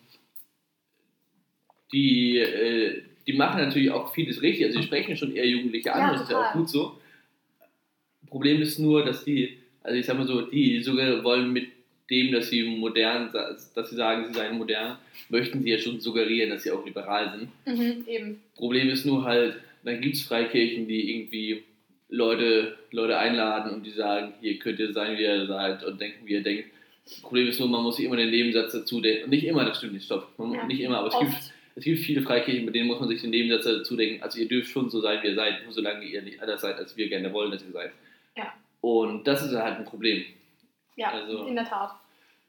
die, 1.94 2.38
äh, 2.40 3.02
die 3.26 3.34
machen 3.34 3.62
natürlich 3.62 3.92
auch 3.92 4.14
vieles 4.14 4.42
richtig, 4.42 4.66
also 4.66 4.80
die 4.80 4.86
sprechen 4.86 5.16
schon 5.16 5.34
eher 5.36 5.48
Jugendliche 5.48 5.94
an, 5.94 6.02
Ja, 6.02 6.12
das 6.14 6.22
ist 6.24 6.32
ja 6.32 6.50
auch 6.50 6.54
gut 6.54 6.70
so. 6.70 7.00
Problem 8.28 8.62
ist 8.62 8.78
nur, 8.80 9.06
dass 9.06 9.24
die, 9.24 9.58
also 9.84 9.98
ich 9.98 10.06
sag 10.06 10.18
mal 10.18 10.28
so, 10.28 10.42
die 10.42 10.82
sogar 10.82 11.24
wollen 11.24 11.52
mit 11.54 11.68
dem, 12.10 12.32
dass 12.32 12.50
sie 12.50 12.64
modern, 12.64 13.32
dass 13.32 13.90
sie 13.90 13.96
sagen, 13.96 14.28
sie 14.28 14.34
seien 14.34 14.58
modern, 14.58 14.98
möchten 15.30 15.62
sie 15.62 15.70
ja 15.72 15.78
schon 15.78 16.00
suggerieren, 16.00 16.50
dass 16.50 16.64
sie 16.64 16.72
auch 16.72 16.86
liberal 16.86 17.32
sind. 17.66 17.78
Mhm, 17.78 18.04
eben. 18.08 18.42
Problem 18.56 18.90
ist 18.90 19.06
nur 19.06 19.24
halt, 19.24 19.56
dann 19.84 20.02
gibt 20.02 20.16
es 20.16 20.24
Freikirchen, 20.24 20.88
die 20.88 21.12
irgendwie 21.16 21.64
Leute, 22.10 22.78
Leute 22.92 23.18
einladen 23.18 23.72
und 23.74 23.86
die 23.86 23.92
sagen, 23.92 24.34
hier 24.42 24.58
könnt 24.60 24.80
ihr 24.80 24.94
sein, 24.94 25.18
wie 25.18 25.24
ihr 25.24 25.46
seid 25.46 25.84
und 25.84 26.00
denken, 26.00 26.26
wie 26.26 26.34
ihr 26.34 26.44
denkt. 26.44 26.70
Problem 27.22 27.48
ist 27.48 27.60
nur, 27.60 27.70
man 27.70 27.84
muss 27.84 27.98
sich 27.98 28.06
immer 28.06 28.18
den 28.18 28.32
Nebensatz 28.32 28.74
dazu 28.74 29.00
denken. 29.02 29.26
Und 29.26 29.30
nicht 29.30 29.46
immer, 29.46 29.64
das 29.66 29.78
stimmt 29.78 29.94
nicht, 29.94 30.06
stopp. 30.06 30.28
Ja. 30.38 30.66
Nicht 30.66 30.82
immer, 30.82 31.00
aber 31.00 31.08
es 31.08 31.20
gibt, 31.20 31.54
es 31.76 31.84
gibt 31.84 32.00
viele 32.00 32.22
Freikirchen, 32.22 32.66
mit 32.66 32.76
denen 32.76 32.88
muss 32.88 33.00
man 33.00 33.08
sich 33.10 33.22
den 33.22 33.30
Nebensatz 33.30 33.66
dazu 33.66 33.96
denken. 33.96 34.22
Also 34.24 34.40
ihr 34.40 34.48
dürft 34.48 34.70
schon 34.72 34.90
so 34.90 35.00
sein, 35.00 35.22
wie 35.24 35.28
ihr 35.28 35.36
seid, 35.36 35.64
nur 35.64 35.72
solange 35.74 36.04
ihr 36.06 36.22
nicht 36.22 36.42
anders 36.42 36.62
seid, 36.62 36.76
als 36.78 36.96
wir 36.98 37.08
gerne 37.08 37.32
wollen, 37.32 37.52
dass 37.52 37.64
ihr 37.64 37.72
seid. 37.72 37.92
Ja. 38.36 38.54
Und 38.82 39.26
das 39.28 39.44
ist 39.46 39.54
halt 39.56 39.78
ein 39.78 39.86
Problem. 39.86 40.26
Ja, 40.96 41.12
Also- 41.12 41.46
in 41.46 41.56
der 41.56 41.66
Tat. 41.66 41.92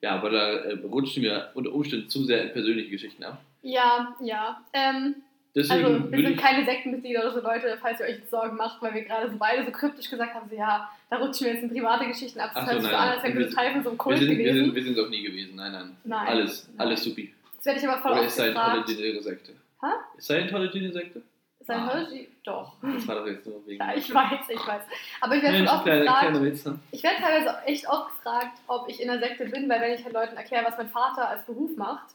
Ja, 0.01 0.13
aber 0.13 0.31
da 0.31 0.53
äh, 0.61 0.73
rutschen 0.85 1.25
wir 1.25 1.51
unter 1.55 1.73
Umständen 1.73 2.09
zu 2.09 2.23
sehr 2.25 2.45
in 2.45 2.53
persönliche 2.53 2.91
Geschichten 2.91 3.25
ab. 3.25 3.43
Ja, 3.63 4.17
ja. 4.23 4.65
Ähm, 4.73 5.17
Deswegen 5.59 5.85
also, 5.85 6.12
wir 6.12 6.23
sind 6.23 6.37
keine 6.41 6.65
Sektenmitglieder 6.65 7.21
oder 7.21 7.33
so, 7.33 7.41
Leute, 7.41 7.77
falls 7.81 7.99
ihr 7.99 8.07
euch 8.07 8.17
jetzt 8.19 8.31
Sorgen 8.31 8.57
macht, 8.57 8.81
weil 8.81 8.95
wir 8.95 9.03
gerade 9.03 9.29
so 9.29 9.37
beide 9.37 9.65
so 9.65 9.73
kryptisch 9.73 10.09
gesagt 10.09 10.35
haben, 10.35 10.49
so, 10.49 10.55
ja, 10.55 10.88
da 11.11 11.17
rutschen 11.17 11.47
wir 11.47 11.55
jetzt 11.55 11.65
in 11.65 11.71
private 11.71 12.07
Geschichten 12.07 12.38
ab. 12.38 12.53
Das 12.55 12.67
hört 12.67 12.81
sich 12.81 12.91
so 12.91 12.97
an, 12.97 13.09
als 13.09 13.23
wären 13.25 13.38
wir 13.38 13.50
Teil 13.50 13.73
von 13.73 13.83
so 13.83 13.88
einem 13.91 13.99
wir 13.99 14.05
Kult 14.05 14.19
sind, 14.19 14.29
wir, 14.29 14.37
gewesen. 14.37 14.65
sind, 14.65 14.75
wir 14.75 14.83
sind 14.85 14.99
es 14.99 15.05
auch 15.05 15.11
nie 15.11 15.23
gewesen. 15.23 15.57
Nein, 15.57 15.73
nein. 15.73 15.97
Nein. 16.05 16.29
Alles, 16.29 16.69
Nein. 16.69 16.87
alles 16.87 17.03
supi. 17.03 17.35
Das 17.57 17.67
werde 17.67 17.81
ich 17.81 17.88
aber 17.88 18.00
voll 18.00 18.12
Oder 18.12 18.25
ist 18.25 18.35
Scientology 18.35 19.11
eine 19.11 19.23
Sekte? 19.23 19.53
Hä? 19.81 19.87
Ist 20.17 20.25
Scientology 20.27 20.79
eine 20.79 20.93
Sekte? 20.93 21.23
Scientology, 21.65 22.29
doch. 22.45 22.77
Das 22.81 23.09
war 23.09 23.17
doch 23.17 23.27
jetzt 23.27 23.47
nur 23.47 23.67
wegen. 23.67 23.83
Ja, 23.83 23.95
ich 23.95 24.15
weiß, 24.15 24.49
ich 24.49 24.67
weiß. 24.67 24.83
Aber 25.21 25.37
ich 25.37 25.43
werde 25.43 25.71
oft 25.71 25.85
kleine, 25.85 26.05
gefragt, 26.05 26.31
kleine 26.31 26.81
ich 26.93 27.03
werde 27.03 27.17
teilweise 27.21 27.59
echt 27.67 27.88
oft 27.88 28.17
gefragt, 28.17 28.59
ob 28.69 28.88
ich 28.88 29.03
in 29.03 29.09
der 29.09 29.19
Sekte 29.19 29.45
bin, 29.47 29.69
weil 29.69 29.81
wenn 29.81 29.93
ich 29.93 30.05
halt 30.05 30.15
Leuten 30.15 30.37
erkläre, 30.37 30.65
was 30.65 30.79
mein 30.79 30.88
Vater 30.88 31.29
als 31.29 31.45
Beruf 31.45 31.77
macht, 31.77 32.15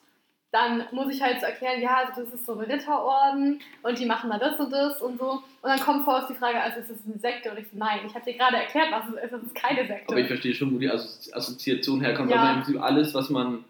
dann 0.53 0.83
muss 0.91 1.13
ich 1.13 1.21
halt 1.21 1.39
so 1.39 1.47
erklären, 1.47 1.81
ja, 1.81 1.97
also 2.05 2.21
das 2.23 2.33
ist 2.33 2.45
so 2.45 2.53
ein 2.53 2.59
Ritterorden 2.71 3.59
und 3.81 3.99
die 3.99 4.05
machen 4.05 4.29
da 4.29 4.37
das 4.37 4.59
und 4.59 4.71
das 4.71 5.01
und 5.01 5.17
so. 5.19 5.31
Und 5.31 5.69
dann 5.69 5.79
kommt 5.79 6.05
vor 6.05 6.25
die 6.29 6.35
Frage, 6.35 6.61
also 6.61 6.79
ist 6.79 6.91
das 6.91 6.97
eine 7.05 7.17
Sekte? 7.17 7.49
Und 7.51 7.57
ich 7.59 7.65
so, 7.71 7.77
nein, 7.77 7.99
ich 8.05 8.13
habe 8.13 8.23
dir 8.23 8.37
gerade 8.37 8.57
erklärt, 8.57 8.89
was 8.91 9.07
es 9.09 9.23
ist, 9.23 9.31
das 9.33 9.41
ist 9.43 9.55
keine 9.55 9.87
Sekte. 9.87 10.09
Aber 10.09 10.19
ich 10.19 10.27
verstehe 10.27 10.53
schon, 10.53 10.73
wo 10.73 10.77
die 10.77 10.89
Assozi- 10.91 11.33
Assoziation 11.33 12.01
herkommt, 12.01 12.29
Ja. 12.29 12.37
weil 12.37 12.43
man 12.45 12.55
im 12.57 12.61
Prinzip 12.63 12.81
alles, 12.83 13.13
was 13.15 13.29
man, 13.31 13.65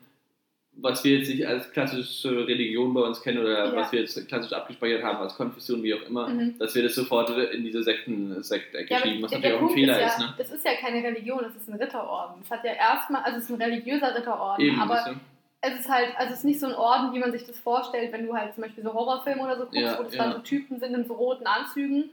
was 0.75 1.03
wir 1.05 1.19
jetzt 1.19 1.29
nicht 1.29 1.47
als 1.47 1.71
klassische 1.71 2.47
Religion 2.47 2.93
bei 2.93 3.01
uns 3.01 3.21
kennen 3.21 3.37
oder 3.37 3.67
Ja. 3.67 3.75
was 3.75 3.91
wir 3.93 4.01
jetzt 4.01 4.27
klassisch 4.27 4.51
abgespeichert 4.51 5.03
haben 5.03 5.19
als 5.19 5.35
Konfession, 5.35 5.83
wie 5.83 5.93
auch 5.93 6.01
immer, 6.01 6.27
Mhm. 6.27 6.57
dass 6.57 6.75
wir 6.75 6.83
das 6.83 6.95
sofort 6.95 7.29
in 7.29 7.63
diese 7.63 7.81
Sekten-Sekte 7.83 8.79
Ja, 8.89 8.97
aber 8.97 9.05
schieben, 9.07 9.21
was 9.23 9.31
der, 9.31 9.39
natürlich 9.39 9.57
der 9.59 9.65
auch 9.65 9.69
ein 9.69 9.73
Fehler 9.73 9.93
ist, 9.93 10.01
ja, 10.01 10.07
ist. 10.07 10.19
Ne? 10.19 10.33
das 10.37 10.51
ist 10.51 10.65
ja 10.65 10.71
keine 10.81 11.01
Religion, 11.01 11.39
das 11.43 11.55
ist 11.55 11.69
ein 11.69 11.75
Ritterorden. 11.81 12.41
Es 12.43 12.51
hat 12.51 12.65
ja 12.65 12.73
erstmal, 12.73 13.21
also 13.23 13.37
es 13.37 13.45
ist 13.45 13.51
ein 13.51 13.61
religiöser 13.61 14.13
Ritterorden, 14.15 14.65
Eben, 14.65 14.81
aber? 14.81 15.15
Es 15.65 15.79
ist 15.79 15.89
halt, 15.89 16.09
also 16.17 16.33
es 16.33 16.39
ist 16.39 16.45
nicht 16.45 16.59
so 16.59 16.67
ein 16.67 16.75
Orden, 16.75 17.13
wie 17.13 17.19
man 17.19 17.31
sich 17.31 17.45
das 17.45 17.57
vorstellt, 17.57 18.11
wenn 18.11 18.27
du 18.27 18.35
halt 18.35 18.53
zum 18.53 18.63
Beispiel 18.63 18.83
so 18.83 18.93
Horrorfilme 18.93 19.41
oder 19.41 19.55
so 19.57 19.63
guckst, 19.63 19.79
Ja, 19.79 19.97
wo 19.97 20.03
das 20.03 20.13
ja. 20.13 20.23
dann 20.23 20.33
so 20.33 20.39
Typen 20.39 20.77
sind 20.77 20.93
in 20.93 21.07
so 21.07 21.13
roten 21.13 21.47
Anzügen, 21.47 22.09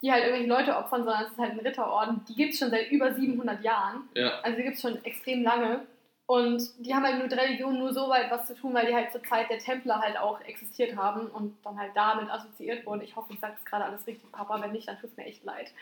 die 0.00 0.12
halt 0.12 0.22
irgendwelche 0.24 0.48
Leute 0.48 0.76
opfern, 0.76 1.02
sondern 1.02 1.24
es 1.24 1.32
ist 1.32 1.38
halt 1.38 1.52
ein 1.52 1.58
Ritterorden. 1.60 2.24
Die 2.28 2.34
gibt 2.34 2.52
es 2.52 2.60
schon 2.60 2.70
seit 2.70 2.90
über 2.92 3.12
700 3.12 3.62
Jahren. 3.64 4.08
ja. 4.14 4.38
Also 4.42 4.56
die 4.56 4.62
gibt 4.62 4.76
es 4.76 4.82
schon 4.82 5.04
extrem 5.04 5.42
lange. 5.42 5.80
Und 6.26 6.62
die 6.78 6.94
haben 6.94 7.02
halt 7.04 7.20
mit 7.20 7.32
Religion 7.36 7.76
nur 7.78 7.92
so 7.92 8.08
weit 8.08 8.30
was 8.30 8.46
zu 8.46 8.54
tun, 8.54 8.72
weil 8.72 8.86
die 8.86 8.94
halt 8.94 9.10
zur 9.10 9.22
Zeit 9.24 9.50
der 9.50 9.58
Templer 9.58 10.00
halt 10.00 10.16
auch 10.16 10.40
existiert 10.42 10.96
haben 10.96 11.26
und 11.26 11.56
dann 11.64 11.76
halt 11.78 11.90
damit 11.94 12.30
assoziiert 12.30 12.86
wurden. 12.86 13.02
Ich 13.02 13.16
hoffe, 13.16 13.32
ich 13.32 13.40
sage 13.40 13.54
das 13.56 13.64
gerade 13.64 13.84
alles 13.84 14.06
richtig, 14.06 14.30
Papa. 14.30 14.62
Wenn 14.62 14.70
nicht, 14.72 14.86
dann 14.86 14.98
tut 15.00 15.10
es 15.10 15.16
mir 15.16 15.24
echt 15.26 15.44
leid. 15.44 15.72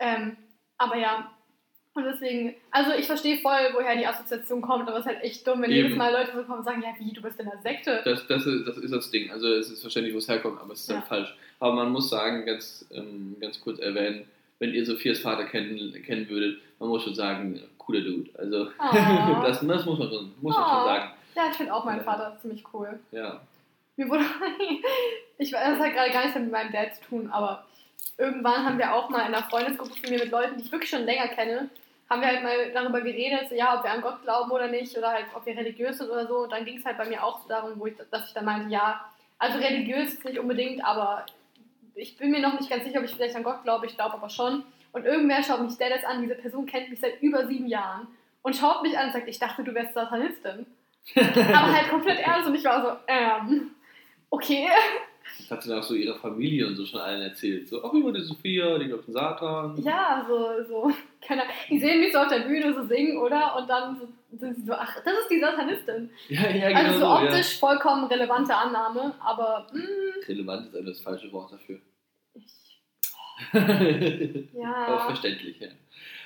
Ähm, 0.00 0.36
aber 0.76 0.96
ja, 0.96 1.30
und 1.94 2.04
deswegen, 2.04 2.54
also 2.70 2.92
ich 2.92 3.06
verstehe 3.06 3.38
voll, 3.38 3.70
woher 3.74 3.96
die 3.96 4.06
Assoziation 4.06 4.60
kommt, 4.62 4.88
aber 4.88 4.98
es 4.98 5.06
ist 5.06 5.12
halt 5.12 5.22
echt 5.24 5.46
dumm, 5.46 5.62
wenn 5.62 5.70
Eben. 5.70 5.82
jedes 5.84 5.96
Mal 5.98 6.12
Leute 6.12 6.32
so 6.34 6.42
kommen 6.44 6.58
und 6.58 6.64
sagen, 6.64 6.82
ja 6.82 6.90
wie, 6.98 7.12
du 7.12 7.20
bist 7.22 7.38
in 7.40 7.46
der 7.46 7.58
Sekte. 7.58 8.00
Das, 8.04 8.26
das, 8.26 8.46
ist, 8.46 8.66
das 8.66 8.76
ist 8.78 8.92
das 8.92 9.10
Ding. 9.10 9.30
Also 9.30 9.48
es 9.54 9.70
ist 9.70 9.80
verständlich, 9.80 10.14
wo 10.14 10.18
es 10.18 10.28
herkommt, 10.28 10.60
aber 10.60 10.72
es 10.72 10.80
ist 10.80 10.90
dann 10.90 10.98
Ja. 10.98 11.02
falsch. 11.02 11.34
Aber 11.58 11.74
man 11.74 11.90
muss 11.90 12.08
sagen, 12.10 12.46
ganz, 12.46 12.86
ähm, 12.92 13.36
ganz 13.40 13.60
kurz 13.60 13.78
erwähnen, 13.80 14.24
wenn 14.60 14.72
ihr 14.72 14.84
Sophias 14.86 15.18
Vater 15.20 15.44
kennen, 15.44 15.92
kennen 16.04 16.28
würdet, 16.28 16.60
man 16.78 16.88
muss 16.90 17.02
schon 17.02 17.14
sagen, 17.14 17.60
cooler 17.78 18.00
Dude. 18.02 18.30
Also 18.38 18.68
Oh. 18.78 19.42
das, 19.42 19.60
das 19.60 19.62
muss 19.62 19.98
man 19.98 20.08
schon, 20.08 20.32
muss 20.40 20.54
man 20.56 20.64
Oh. 20.64 20.68
schon 20.76 20.84
sagen. 20.84 21.10
Ja, 21.34 21.42
ich 21.50 21.56
finde 21.56 21.74
auch 21.74 21.84
meinen 21.84 21.98
Ja. 21.98 22.04
Vater 22.04 22.38
ziemlich 22.40 22.64
cool. 22.72 22.98
Ja. 23.12 23.40
Mir 23.96 24.08
wurde, 24.08 24.24
ich 25.38 25.52
weiß, 25.52 25.64
das 25.64 25.78
hat 25.78 25.92
gerade 25.92 26.10
gar 26.12 26.22
nichts 26.24 26.38
mit 26.38 26.50
meinem 26.50 26.72
Dad 26.72 26.94
zu 26.94 27.02
tun, 27.04 27.28
aber 27.30 27.64
irgendwann 28.18 28.64
haben 28.64 28.78
wir 28.78 28.94
auch 28.94 29.08
mal 29.08 29.20
in 29.20 29.34
einer 29.34 29.42
Freundesgruppe 29.44 29.94
von 29.94 30.10
mir 30.10 30.18
mit 30.18 30.30
Leuten, 30.30 30.56
die 30.56 30.64
ich 30.64 30.72
wirklich 30.72 30.90
schon 30.90 31.04
länger 31.04 31.28
kenne, 31.28 31.70
haben 32.10 32.20
wir 32.20 32.28
halt 32.28 32.42
mal 32.42 32.72
darüber 32.72 33.00
geredet, 33.00 33.48
so, 33.48 33.54
ja, 33.54 33.78
ob 33.78 33.84
wir 33.84 33.92
an 33.92 34.02
Gott 34.02 34.22
glauben 34.22 34.50
oder 34.50 34.66
nicht, 34.66 34.96
oder 34.98 35.12
halt, 35.12 35.26
ob 35.34 35.46
wir 35.46 35.56
religiös 35.56 35.98
sind 35.98 36.10
oder 36.10 36.26
so. 36.26 36.38
Und 36.38 36.52
dann 36.52 36.64
ging 36.64 36.78
es 36.78 36.84
halt 36.84 36.98
bei 36.98 37.06
mir 37.06 37.22
auch 37.22 37.40
so 37.40 37.48
darum, 37.48 37.78
wo 37.78 37.86
ich, 37.86 37.94
dass 38.10 38.26
ich 38.26 38.34
dann 38.34 38.44
meinte, 38.44 38.68
ja, 38.68 39.04
also 39.38 39.58
religiös 39.58 40.14
ist 40.14 40.24
nicht 40.24 40.38
unbedingt, 40.38 40.84
aber 40.84 41.24
ich 41.94 42.16
bin 42.16 42.30
mir 42.30 42.40
noch 42.40 42.58
nicht 42.58 42.68
ganz 42.68 42.84
sicher, 42.84 42.98
ob 42.98 43.04
ich 43.04 43.14
vielleicht 43.14 43.36
an 43.36 43.44
Gott 43.44 43.62
glaube, 43.62 43.86
ich 43.86 43.94
glaube 43.94 44.14
aber 44.14 44.28
schon. 44.28 44.64
Und 44.92 45.06
irgendwer 45.06 45.42
schaut 45.42 45.62
mich 45.62 45.76
der 45.78 45.90
jetzt 45.90 46.04
an, 46.04 46.20
diese 46.20 46.34
Person 46.34 46.66
kennt 46.66 46.90
mich 46.90 47.00
seit 47.00 47.22
über 47.22 47.46
sieben 47.46 47.68
Jahren 47.68 48.08
und 48.42 48.56
schaut 48.56 48.82
mich 48.82 48.98
an 48.98 49.06
und 49.06 49.12
sagt, 49.12 49.28
ich 49.28 49.38
dachte, 49.38 49.62
du 49.62 49.72
wärst 49.72 49.94
Satanistin. 49.94 50.66
aber 51.16 51.72
halt 51.72 51.88
komplett 51.88 52.18
ernst 52.20 52.48
und 52.48 52.54
ich 52.54 52.64
war 52.64 52.82
so, 52.82 52.96
ähm, 53.06 53.70
okay. 54.30 54.68
Das 55.38 55.50
hat 55.50 55.62
sie 55.62 55.68
dann 55.70 55.78
auch 55.78 55.84
so 55.84 55.94
ihrer 55.94 56.18
Familie 56.18 56.66
und 56.66 56.76
so 56.76 56.84
schon 56.84 57.00
allen 57.00 57.22
erzählt. 57.22 57.68
So, 57.68 57.82
ach, 57.84 57.92
über 57.92 58.12
die 58.12 58.22
Sophia, 58.22 58.78
die 58.78 58.86
glaubt 58.86 59.08
an 59.08 59.14
Satan. 59.14 59.82
Ja, 59.82 60.24
so, 60.26 60.62
so, 60.68 60.92
keine 61.20 61.42
Ahnung. 61.42 61.54
Die 61.68 61.78
sehen 61.78 62.00
mich 62.00 62.12
so 62.12 62.18
auf 62.18 62.28
der 62.28 62.40
Bühne 62.40 62.74
so 62.74 62.84
singen, 62.84 63.18
oder? 63.18 63.56
Und 63.56 63.68
dann 63.68 63.98
so, 63.98 64.08
sind 64.38 64.56
sie 64.56 64.62
so, 64.64 64.72
ach, 64.72 64.94
das 65.04 65.14
ist 65.14 65.30
die 65.30 65.40
Satanistin. 65.40 66.10
Ja, 66.28 66.48
ja, 66.50 66.68
genau 66.68 66.80
Also 66.80 66.98
so 67.00 67.06
optisch 67.06 67.58
vollkommen 67.58 68.04
relevante 68.04 68.54
Annahme, 68.54 69.14
aber 69.20 69.66
mh, 69.72 69.80
ja. 69.80 70.26
Relevant 70.28 70.66
ist 70.68 70.74
also 70.74 70.88
das 70.88 71.00
falsche 71.00 71.32
Wort 71.32 71.52
dafür. 71.52 71.80
ich, 72.34 72.52
ja. 74.54 75.06
verständlich, 75.06 75.58
ja. 75.60 75.68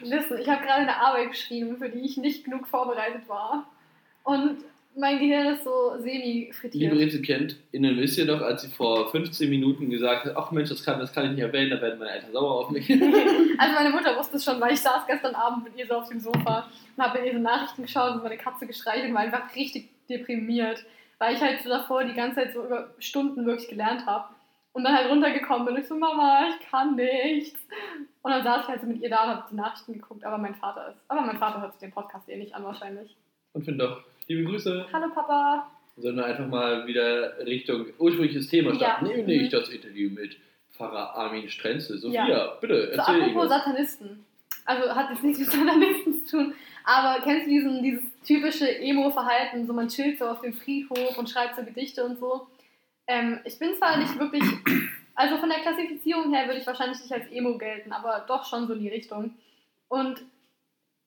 Listen, 0.01 0.39
ich 0.39 0.49
habe 0.49 0.65
gerade 0.65 0.83
eine 0.83 0.97
Arbeit 0.97 1.31
geschrieben, 1.31 1.77
für 1.79 1.89
die 1.89 2.01
ich 2.01 2.17
nicht 2.17 2.45
genug 2.45 2.67
vorbereitet 2.67 3.29
war. 3.29 3.71
Und 4.25 4.65
mein 4.97 5.19
Gehirn 5.19 5.55
ist 5.55 5.65
so 5.65 5.95
Liebe 5.97 6.03
semi-frittiert. 6.03 6.93
RezipientInnen, 6.93 7.97
wisst 7.97 8.19
ihr 8.19 8.27
noch, 8.27 8.41
als 8.41 8.63
sie 8.63 8.69
vor 8.69 9.11
15 9.11 9.51
Minuten 9.51 9.91
gesagt 9.91 10.27
hat, 10.27 10.37
ach 10.37 10.51
Mensch, 10.51 10.69
das 10.69 10.85
kann, 10.85 10.99
das 11.01 11.13
kann 11.13 11.27
ich 11.27 11.31
nicht 11.33 11.41
erwähnen, 11.41 11.71
da 11.71 11.81
werden 11.81 11.99
meine 11.99 12.13
Eltern 12.13 12.33
sauer 12.33 12.61
auf 12.61 12.71
mich. 12.71 12.89
Also 13.57 13.75
meine 13.75 13.91
Mutter 13.91 14.17
wusste 14.19 14.37
es 14.37 14.45
schon, 14.45 14.61
weil 14.61 14.73
ich 14.73 14.81
saß 14.81 15.07
gestern 15.07 15.35
Abend 15.35 15.65
mit 15.65 15.77
ihr 15.77 15.87
so 15.87 15.95
auf 15.95 16.09
dem 16.09 16.19
Sofa 16.19 16.69
und 16.97 17.05
habe 17.05 17.19
mit 17.19 17.29
ihr 17.29 17.35
so 17.35 17.39
Nachrichten 17.39 17.83
geschaut 17.83 18.15
und 18.15 18.23
meine 18.25 18.37
Katze 18.37 18.67
gestreichelt 18.67 19.09
und 19.09 19.15
war 19.15 19.23
einfach 19.23 19.55
richtig 19.55 19.89
deprimiert, 20.09 20.85
weil 21.19 21.35
ich 21.35 21.41
halt 21.41 21.63
so 21.63 21.69
davor 21.69 22.05
die 22.05 22.15
ganze 22.15 22.37
Zeit 22.37 22.53
so 22.53 22.65
über 22.65 22.91
Stunden 22.99 23.47
wirklich 23.47 23.69
gelernt 23.69 24.07
habe 24.07 24.35
und 24.73 24.83
dann 24.83 24.95
halt 24.95 25.09
runtergekommen 25.09 25.67
bin 25.67 25.77
und 25.77 25.83
ich 25.83 25.89
so, 25.89 25.95
Mama, 25.95 26.49
ich 26.49 26.69
kann 26.69 26.97
nichts. 26.97 27.61
Und 28.23 28.31
dann 28.31 28.43
saß 28.43 28.63
ich 28.63 28.69
halt 28.69 28.81
so 28.81 28.87
mit 28.87 29.01
ihr 29.01 29.11
da 29.11 29.23
und 29.23 29.31
habe 29.31 29.45
die 29.51 29.57
Nachrichten 29.57 29.93
geguckt, 29.95 30.25
aber 30.25 30.39
mein 30.39 30.55
Vater 30.57 30.89
ist, 30.91 30.99
aber 31.09 31.21
mein 31.23 31.39
Vater 31.39 31.61
hört 31.61 31.73
sich 31.73 31.81
den 31.81 31.93
Podcast 31.93 32.29
eh 32.29 32.37
nicht 32.37 32.55
an 32.55 32.65
wahrscheinlich. 32.65 33.17
Und 33.53 33.65
finde 33.65 33.87
doch, 33.87 34.03
liebe 34.27 34.45
Grüße. 34.45 34.87
Hallo 34.93 35.09
Papa. 35.15 35.71
Sollen 35.97 36.17
wir 36.17 36.25
einfach 36.27 36.47
mal 36.49 36.87
wieder 36.87 37.39
Richtung 37.47 37.87
ursprüngliches 37.99 38.49
Thema 38.49 38.75
starten, 38.75 39.07
Ja. 39.07 39.17
nämlich 39.17 39.43
Mhm. 39.45 39.51
das 39.51 39.69
Interview 39.69 40.11
mit 40.11 40.37
Pfarrer 40.73 41.15
Armin 41.17 41.49
Strenzel. 41.49 41.99
Sophia, 41.99 42.27
Ja. 42.29 42.47
bitte, 42.61 42.75
So, 42.87 42.93
erzähl 43.01 43.23
apropos 43.23 43.43
Ihnen. 43.43 43.49
Satanisten. 43.49 44.25
Also 44.67 44.95
hat 44.95 45.11
jetzt 45.11 45.23
nichts 45.23 45.39
mit 45.41 45.51
Satanisten 45.51 46.15
zu 46.27 46.37
tun, 46.39 46.55
aber 46.85 47.23
kennst 47.23 47.47
du 47.47 47.51
diesen, 47.51 47.83
dieses 47.83 48.03
typische 48.25 48.79
Emo-Verhalten, 48.81 49.67
so 49.67 49.73
man 49.73 49.89
chillt 49.89 50.19
so 50.19 50.27
auf 50.27 50.41
dem 50.41 50.55
Friedhof 50.55 51.17
und 51.19 51.29
schreibt 51.31 51.57
so 51.57 51.63
Gedichte 51.65 52.03
und 52.05 52.19
so. 52.19 52.47
Ähm, 53.07 53.41
ich 53.45 53.59
bin 53.59 53.75
zwar 53.75 53.99
nicht 53.99 54.19
wirklich, 54.19 54.43
also 55.15 55.37
von 55.37 55.51
der 55.51 55.59
Klassifizierung 55.61 56.33
her 56.35 56.47
würde 56.47 56.59
ich 56.61 56.67
wahrscheinlich 56.67 56.99
nicht 57.01 57.13
als 57.13 57.31
Emo 57.31 57.57
gelten, 57.59 57.93
aber 57.93 58.25
doch 58.27 58.47
schon 58.47 58.67
so 58.67 58.73
in 58.73 58.81
die 58.81 58.89
Richtung. 58.89 59.35
Und 59.89 60.23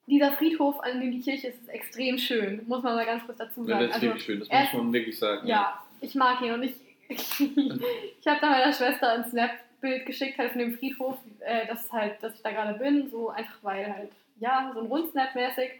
dieser 0.08 0.32
Friedhof, 0.34 0.80
an 0.82 1.00
dem 1.00 1.12
die 1.12 1.22
Kirche 1.22 1.48
ist, 1.50 1.62
ist 1.62 1.70
extrem 1.70 2.18
schön, 2.18 2.62
muss 2.68 2.82
man 2.82 2.96
mal 2.96 3.06
ganz 3.06 3.26
kurz 3.26 3.38
dazu 3.38 3.68
Ja, 3.68 3.76
sagen. 3.76 3.80
das 3.80 3.90
ist 3.90 3.94
Also, 3.96 4.06
wirklich 4.08 4.24
schön, 4.24 4.40
das 4.40 4.50
muss 4.50 4.74
man 4.84 4.94
wirklich 4.94 5.20
sagen. 5.20 5.48
ja, 5.48 5.84
ich 6.02 6.16
mag 6.16 6.42
ihn 6.42 6.54
und 6.54 6.64
ich, 6.64 6.74
ich 7.10 8.28
habe 8.28 8.40
da 8.42 8.50
meiner 8.50 8.74
Schwester 8.74 9.12
ein 9.14 9.26
Snap-Bild 9.26 10.06
geschickt 10.06 10.38
halt 10.38 10.52
von 10.52 10.60
dem 10.60 10.78
Friedhof, 10.78 11.18
äh, 11.40 11.68
das 11.68 11.92
halt, 11.92 12.22
dass 12.22 12.36
ich 12.36 12.42
da 12.42 12.52
gerade 12.52 12.78
bin, 12.80 13.10
so 13.10 13.30
einfach 13.30 13.58
weil 13.62 13.94
halt, 13.94 14.12
ja, 14.40 14.72
so 14.74 14.82
ein 14.82 14.88
Rundsnap 14.88 15.36
mäßig. 15.36 15.72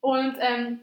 Und 0.00 0.36
ähm, 0.40 0.80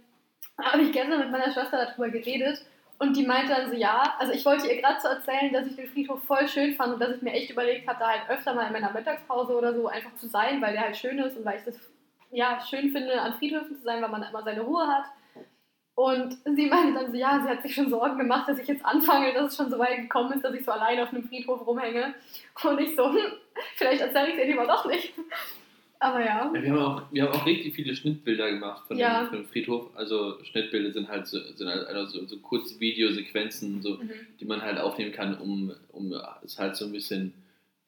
habe 0.62 0.82
ich 0.84 0.92
gestern 0.92 1.20
mit 1.20 1.32
meiner 1.32 1.52
Schwester 1.54 1.86
darüber 1.86 2.10
geredet 2.10 2.66
und 3.00 3.16
die 3.18 3.26
meinte 3.26 3.54
dann 3.54 3.70
so, 3.70 3.76
ja, 3.76 4.16
also 4.20 4.32
ich 4.34 4.46
wollte 4.46 4.68
ihr 4.68 4.82
gerade 4.82 5.00
so 5.02 5.08
erzählen, 5.10 5.52
dass 5.54 5.68
ich 5.68 5.76
den 5.76 5.88
Friedhof 5.90 6.24
voll 6.24 6.48
schön 6.48 6.76
fand 6.76 6.94
und 6.94 7.00
dass 7.00 7.16
ich 7.16 7.22
mir 7.22 7.34
echt 7.34 7.50
überlegt 7.52 7.88
habe, 7.88 8.00
da 8.00 8.08
halt 8.10 8.30
öfter 8.30 8.54
mal 8.54 8.68
in 8.68 8.74
meiner 8.74 8.92
Mittagspause 8.92 9.54
oder 9.58 9.74
so 9.74 9.88
einfach 9.88 10.16
zu 10.16 10.28
sein, 10.28 10.62
weil 10.62 10.74
der 10.74 10.82
halt 10.84 10.98
schön 10.98 11.20
ist 11.20 11.36
und 11.38 11.46
weil 11.46 11.58
ich 11.60 11.66
das 11.66 11.78
ja 12.36 12.60
schön 12.70 12.92
finde, 12.92 13.20
an 13.22 13.34
Friedhöfen 13.34 13.76
zu 13.78 13.84
sein, 13.84 14.02
weil 14.02 14.10
man 14.10 14.24
immer 14.24 14.44
seine 14.44 14.62
Ruhe 14.62 14.86
hat. 14.88 15.06
Und 15.98 16.38
sie 16.44 16.66
meinte 16.66 16.94
dann 17.00 17.12
so, 17.12 17.18
ja, 17.18 17.40
sie 17.42 17.50
hat 17.50 17.62
sich 17.62 17.74
schon 17.74 17.90
Sorgen 17.90 18.18
gemacht, 18.18 18.50
dass 18.50 18.60
ich 18.60 18.68
jetzt 18.68 18.84
anfange, 18.86 19.34
dass 19.34 19.52
es 19.52 19.58
schon 19.58 19.70
so 19.72 19.80
weit 19.80 19.96
gekommen 19.98 20.34
ist, 20.34 20.44
dass 20.44 20.54
ich 20.54 20.66
so 20.66 20.72
allein 20.72 21.00
auf 21.00 21.14
einem 21.14 21.24
Friedhof 21.28 21.66
rumhänge. 21.66 22.14
Und 22.64 22.80
ich 22.82 22.96
so, 22.98 23.10
hm, 23.10 23.18
vielleicht 23.78 24.02
erzähle 24.02 24.28
ich 24.28 24.34
es 24.34 24.40
ihr 24.40 24.46
lieber 24.48 24.68
doch 24.68 24.86
nicht. 24.88 25.14
Aber 26.00 26.20
ja. 26.20 26.52
Ja, 26.54 26.62
wir, 26.62 26.70
haben 26.72 26.80
auch, 26.80 27.02
wir 27.14 27.24
haben 27.24 27.32
auch 27.34 27.46
richtig 27.46 27.74
viele 27.74 27.96
Schnittbilder 27.96 28.52
gemacht 28.52 28.86
von, 28.88 28.98
Ja. 28.98 29.22
dem, 29.24 29.28
von 29.30 29.38
dem 29.38 29.46
Friedhof. 29.48 29.96
Also 29.96 30.44
Schnittbilder 30.44 30.92
sind 30.92 31.08
halt 31.08 31.26
so, 31.28 31.40
sind 31.40 31.70
halt 31.70 31.88
also 31.88 32.26
so, 32.28 32.38
kurze 32.40 32.78
Videosequenzen, 32.82 33.82
so, 33.82 33.92
Mhm. 33.96 34.12
die 34.40 34.46
man 34.46 34.62
halt 34.62 34.78
aufnehmen 34.78 35.14
kann, 35.14 35.38
um, 35.38 35.72
um 35.94 36.14
es 36.44 36.60
halt 36.60 36.76
so 36.76 36.86
ein 36.86 36.92
bisschen, 36.92 37.34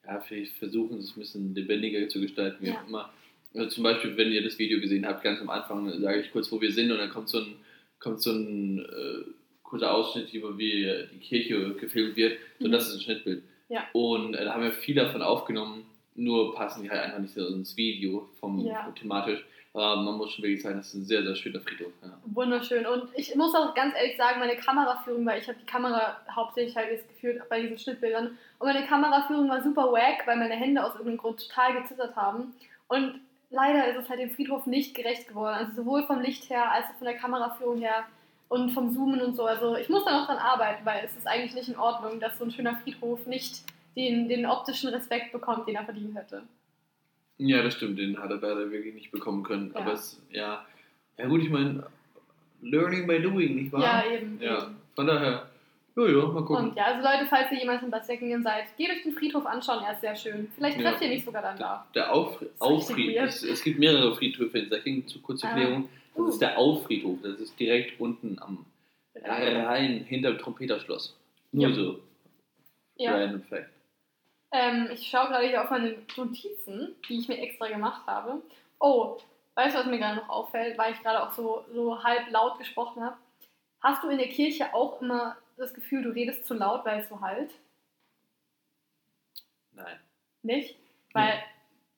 ja, 0.06 0.18
vielleicht 0.20 0.56
versuchen, 0.56 0.96
es 0.98 1.14
ein 1.14 1.20
bisschen 1.20 1.54
lebendiger 1.54 2.08
zu 2.08 2.22
gestalten, 2.22 2.64
wie 2.64 2.70
Ja. 2.70 2.76
auch 2.80 2.88
immer. 2.88 3.10
Also 3.58 3.70
zum 3.70 3.84
Beispiel, 3.84 4.16
wenn 4.16 4.30
ihr 4.30 4.42
das 4.44 4.58
Video 4.58 4.80
gesehen 4.80 5.06
habt, 5.06 5.22
ganz 5.22 5.40
am 5.40 5.50
Anfang 5.50 5.90
sage 6.00 6.20
ich 6.20 6.30
kurz, 6.32 6.50
wo 6.52 6.60
wir 6.60 6.72
sind 6.72 6.90
und 6.92 6.98
dann 6.98 7.10
kommt 7.10 7.28
so 7.28 7.38
ein, 7.40 7.56
kommt 7.98 8.20
so 8.22 8.30
ein 8.30 8.78
äh, 8.84 9.30
kurzer 9.62 9.92
Ausschnitt, 9.92 10.32
über 10.32 10.56
wie 10.56 10.88
die 11.12 11.18
Kirche 11.18 11.74
gefilmt 11.74 12.16
wird. 12.16 12.38
So, 12.60 12.68
Mhm. 12.68 12.72
das 12.72 12.88
ist 12.88 12.94
ein 12.94 13.00
Schnittbild. 13.00 13.42
Ja. 13.68 13.84
Und 13.92 14.34
äh, 14.34 14.44
da 14.44 14.54
haben 14.54 14.62
wir 14.62 14.70
viel 14.72 14.94
davon 14.94 15.22
aufgenommen, 15.22 15.84
nur 16.14 16.54
passen 16.54 16.82
die 16.82 16.90
halt 16.90 17.00
einfach 17.02 17.18
nicht 17.18 17.34
so 17.34 17.46
ins 17.48 17.76
Video 17.76 18.28
vom, 18.40 18.60
Ja. 18.60 18.84
vom 18.84 18.94
thematisch. 18.94 19.44
Aber 19.74 19.96
man 20.02 20.16
muss 20.16 20.32
schon 20.32 20.42
wirklich 20.44 20.62
sagen, 20.62 20.78
das 20.78 20.88
ist 20.88 20.94
ein 20.94 21.04
sehr, 21.04 21.22
sehr 21.22 21.34
schöner 21.36 21.60
Friedhof. 21.60 21.92
Ja. 22.02 22.18
Wunderschön. 22.26 22.86
Und 22.86 23.10
ich 23.14 23.34
muss 23.36 23.54
auch 23.54 23.74
ganz 23.74 23.94
ehrlich 23.96 24.16
sagen, 24.16 24.40
meine 24.40 24.56
Kameraführung, 24.56 25.26
weil 25.26 25.40
ich 25.40 25.46
habe 25.48 25.58
die 25.60 25.66
Kamera 25.66 26.16
hauptsächlich 26.34 26.74
halt 26.74 26.90
jetzt 26.90 27.08
geführt 27.08 27.42
bei 27.50 27.60
diesen 27.60 27.78
Schnittbildern. 27.78 28.38
Und 28.58 28.66
meine 28.66 28.86
Kameraführung 28.86 29.48
war 29.48 29.62
super 29.62 29.92
wack, 29.92 30.26
weil 30.26 30.36
meine 30.36 30.54
Hände 30.54 30.82
aus 30.82 30.92
irgendeinem 30.94 31.18
Grund 31.18 31.46
total 31.46 31.80
gezittert 31.82 32.16
haben. 32.16 32.54
Und 32.88 33.20
leider 33.50 33.88
ist 33.88 33.96
es 33.96 34.08
halt 34.08 34.20
dem 34.20 34.30
Friedhof 34.30 34.66
nicht 34.66 34.94
gerecht 34.94 35.28
geworden. 35.28 35.54
Also 35.54 35.82
sowohl 35.82 36.04
vom 36.04 36.20
Licht 36.20 36.50
her 36.50 36.70
als 36.70 36.86
auch 36.86 36.98
von 36.98 37.06
der 37.06 37.16
Kameraführung 37.16 37.78
her 37.78 38.06
und 38.48 38.70
vom 38.70 38.90
Zoomen 38.92 39.20
und 39.20 39.36
so. 39.36 39.44
Also 39.44 39.76
ich 39.76 39.88
muss 39.88 40.04
da 40.04 40.20
noch 40.20 40.26
dran 40.26 40.38
arbeiten, 40.38 40.84
weil 40.84 41.04
es 41.04 41.16
ist 41.16 41.26
eigentlich 41.26 41.54
nicht 41.54 41.68
in 41.68 41.76
Ordnung, 41.76 42.20
dass 42.20 42.38
so 42.38 42.44
ein 42.44 42.50
schöner 42.50 42.76
Friedhof 42.76 43.26
nicht 43.26 43.62
den, 43.96 44.28
den 44.28 44.46
optischen 44.46 44.90
Respekt 44.90 45.32
bekommt, 45.32 45.66
den 45.68 45.76
er 45.76 45.84
verdient 45.84 46.16
hätte. 46.16 46.42
Ja, 47.38 47.62
das 47.62 47.74
stimmt, 47.74 47.98
den 47.98 48.18
hat 48.18 48.30
er 48.30 48.36
leider 48.36 48.70
wirklich 48.70 48.94
nicht 48.94 49.10
bekommen 49.10 49.44
können. 49.44 49.72
Ja. 49.74 49.80
Aber 49.80 49.92
es, 49.92 50.20
ja, 50.30 50.64
ja 51.16 51.26
gut, 51.26 51.42
ich 51.42 51.50
meine, 51.50 51.86
learning 52.62 53.06
by 53.06 53.20
doing, 53.20 53.54
nicht 53.54 53.72
wahr? 53.72 53.82
Ja, 53.82 54.10
eben. 54.10 54.40
Ja, 54.40 54.64
eben. 54.64 54.76
von 54.94 55.06
daher, 55.06 55.48
ja, 55.98 56.06
ja, 56.08 56.26
mal 56.26 56.44
gucken. 56.44 56.68
Und 56.70 56.76
ja, 56.76 56.84
also 56.84 57.02
Leute, 57.02 57.26
falls 57.26 57.50
ihr 57.52 57.58
jemals 57.58 57.82
in 57.82 57.90
Bad 57.90 58.04
Säckingen 58.06 58.42
seid, 58.42 58.64
geht 58.76 58.90
euch 58.90 59.02
den 59.02 59.12
Friedhof 59.12 59.44
anschauen, 59.46 59.82
er 59.84 59.92
ist 59.92 60.00
sehr 60.00 60.14
schön. 60.16 60.50
Vielleicht 60.54 60.78
Ja. 60.80 60.90
trefft 60.90 61.02
ihr 61.02 61.08
mich 61.08 61.24
sogar 61.24 61.42
dann 61.42 61.58
da. 61.58 61.86
Der 61.94 62.12
Auf, 62.14 62.42
Auffried, 62.58 63.16
es, 63.16 63.42
es 63.42 63.62
gibt 63.62 63.78
mehrere 63.78 64.14
Friedhöfe 64.14 64.58
in 64.58 64.68
Säckingen, 64.68 65.06
zu 65.08 65.20
kurzer 65.20 65.48
Ah. 65.48 65.50
Erklärung. 65.50 65.88
Das 66.14 66.24
Uh. 66.24 66.28
ist 66.30 66.38
der 66.40 66.58
Auffriedhof, 66.58 67.18
das 67.22 67.38
ist 67.40 67.58
direkt 67.60 67.98
unten 68.00 68.38
am 68.40 68.64
Rhein, 69.24 70.04
hinter 70.08 70.32
dem 70.32 70.38
Trompeterschloss. 70.38 71.16
Nur 71.52 71.68
Ja. 71.68 71.74
so, 71.74 71.98
Ja. 72.96 73.14
random 73.16 73.42
fact. 73.42 73.68
Ähm, 74.52 74.88
ich 74.92 75.06
schaue 75.08 75.28
gerade 75.28 75.46
hier 75.46 75.62
auf 75.62 75.70
meine 75.70 75.94
Notizen, 76.16 76.94
die 77.08 77.18
ich 77.18 77.28
mir 77.28 77.38
extra 77.38 77.68
gemacht 77.68 78.02
habe. 78.06 78.40
Oh, 78.80 79.18
weißt 79.56 79.74
du, 79.74 79.80
was 79.80 79.86
mir 79.86 79.98
gerade 79.98 80.16
noch 80.16 80.28
auffällt, 80.28 80.78
weil 80.78 80.92
ich 80.92 81.02
gerade 81.02 81.22
auch 81.22 81.32
so, 81.32 81.64
so 81.74 82.02
halb 82.02 82.30
laut 82.30 82.58
gesprochen 82.58 83.02
habe? 83.04 83.16
Hast 83.80 84.02
du 84.02 84.08
in 84.08 84.18
der 84.18 84.28
Kirche 84.28 84.72
auch 84.74 85.00
immer 85.02 85.36
das 85.58 85.74
Gefühl, 85.74 86.02
du 86.02 86.10
redest 86.10 86.46
zu 86.46 86.54
laut, 86.54 86.84
weil 86.84 87.00
es 87.00 87.08
so 87.08 87.20
halt? 87.20 87.50
Nein. 89.72 89.98
Nicht? 90.42 90.76
Weil 91.12 91.42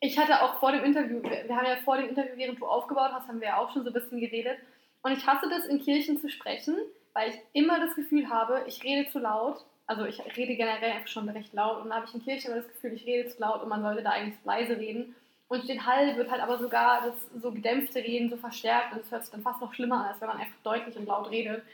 ich 0.00 0.18
hatte 0.18 0.42
auch 0.42 0.58
vor 0.60 0.72
dem 0.72 0.84
Interview, 0.84 1.22
wir 1.22 1.46
wir 1.46 1.56
haben 1.56 1.66
ja 1.66 1.76
vor 1.84 1.96
dem 1.96 2.08
Interview, 2.08 2.36
während 2.36 2.60
du 2.60 2.66
aufgebaut 2.66 3.10
hast, 3.12 3.28
haben 3.28 3.40
wir 3.40 3.48
ja 3.48 3.58
auch 3.58 3.72
schon 3.72 3.84
so 3.84 3.90
ein 3.90 3.94
bisschen 3.94 4.20
geredet. 4.20 4.58
Und 5.02 5.12
ich 5.12 5.26
hasse 5.26 5.48
das, 5.48 5.66
in 5.66 5.82
Kirchen 5.82 6.18
zu 6.18 6.28
sprechen, 6.28 6.76
weil 7.12 7.30
ich 7.30 7.36
immer 7.52 7.80
das 7.80 7.94
Gefühl 7.94 8.28
habe, 8.28 8.64
ich 8.66 8.82
rede 8.82 9.10
zu 9.10 9.18
laut. 9.18 9.64
Also 9.86 10.04
ich 10.04 10.20
rede 10.36 10.54
generell 10.54 10.92
einfach 10.92 11.08
schon 11.08 11.28
recht 11.28 11.52
laut. 11.52 11.78
Und 11.78 11.88
dann 11.88 11.96
habe 11.96 12.06
ich 12.06 12.14
in 12.14 12.22
Kirchen 12.22 12.52
immer 12.52 12.60
das 12.62 12.68
Gefühl, 12.68 12.92
ich 12.92 13.06
rede 13.06 13.28
zu 13.28 13.40
laut 13.40 13.62
und 13.62 13.68
man 13.68 13.82
sollte 13.82 14.02
da 14.02 14.10
eigentlich 14.10 14.38
leise 14.44 14.78
reden. 14.78 15.14
Und 15.48 15.68
den 15.68 15.84
Hall 15.84 16.16
wird 16.16 16.30
halt 16.30 16.40
aber 16.40 16.58
sogar 16.58 17.02
das 17.02 17.42
so 17.42 17.50
gedämpfte 17.50 17.98
Reden 17.98 18.30
so 18.30 18.36
verstärkt 18.36 18.92
und 18.92 19.00
es 19.00 19.10
hört 19.10 19.24
sich 19.24 19.32
dann 19.32 19.42
fast 19.42 19.60
noch 19.60 19.74
schlimmer 19.74 19.96
an, 19.96 20.06
als 20.12 20.20
wenn 20.20 20.28
man 20.28 20.38
einfach 20.38 20.56
deutlich 20.62 20.96
und 20.96 21.06
laut 21.06 21.28
redet. 21.28 21.64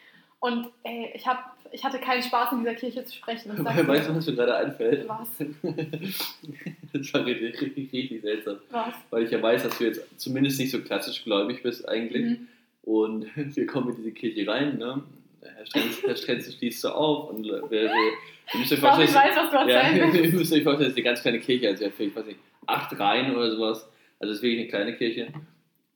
Und 0.40 0.68
ey, 0.82 1.12
ich, 1.14 1.26
hab, 1.26 1.56
ich 1.72 1.82
hatte 1.84 1.98
keinen 1.98 2.22
Spaß, 2.22 2.52
in 2.52 2.60
dieser 2.60 2.74
Kirche 2.74 3.04
zu 3.04 3.14
sprechen. 3.14 3.50
Und 3.50 3.64
sag's 3.64 3.86
Weißt 3.86 4.08
du, 4.08 4.16
was 4.16 4.26
mir 4.26 4.34
gerade 4.34 4.56
einfällt? 4.56 5.08
Was? 5.08 5.28
das 6.92 7.14
war 7.14 7.24
richtig, 7.24 7.60
richtig, 7.60 7.92
richtig 7.92 8.22
seltsam. 8.22 8.58
Was? 8.70 8.94
Weil 9.10 9.24
ich 9.24 9.30
ja 9.30 9.42
weiß, 9.42 9.62
dass 9.62 9.78
du 9.78 9.84
jetzt 9.84 10.20
zumindest 10.20 10.60
nicht 10.60 10.70
so 10.70 10.80
klassisch 10.80 11.24
gläubig 11.24 11.62
bist 11.62 11.88
eigentlich. 11.88 12.24
Mhm. 12.24 12.48
Und 12.82 13.26
wir 13.56 13.66
kommen 13.66 13.90
in 13.90 13.96
diese 13.96 14.12
Kirche 14.12 14.46
rein, 14.46 14.78
ne? 14.78 15.02
Herr 15.42 15.66
Strenz, 15.66 16.02
Herr 16.02 16.16
Strenz 16.16 16.52
schließt 16.54 16.80
so 16.80 16.90
auf 16.90 17.30
und 17.30 17.44
wir, 17.44 17.70
wir, 17.70 17.82
ihr 17.82 18.58
müsst 18.58 18.72
euch 18.72 18.80
vorstellen, 18.80 20.14
ihr 20.14 20.32
müsst 20.32 20.52
euch 20.52 20.62
vorstellen, 20.62 20.78
das 20.78 20.88
ist 20.88 20.96
eine 20.96 21.04
ganz 21.04 21.22
kleine 21.22 21.38
Kirche, 21.38 21.68
also 21.68 21.84
ich 21.84 22.16
weiß 22.16 22.26
nicht, 22.26 22.40
acht 22.66 22.98
Reihen 22.98 23.34
oder 23.34 23.50
sowas. 23.50 23.88
Also 24.18 24.32
es 24.32 24.38
ist 24.38 24.42
wirklich 24.42 24.60
eine 24.60 24.68
kleine 24.68 24.96
Kirche. 24.96 25.28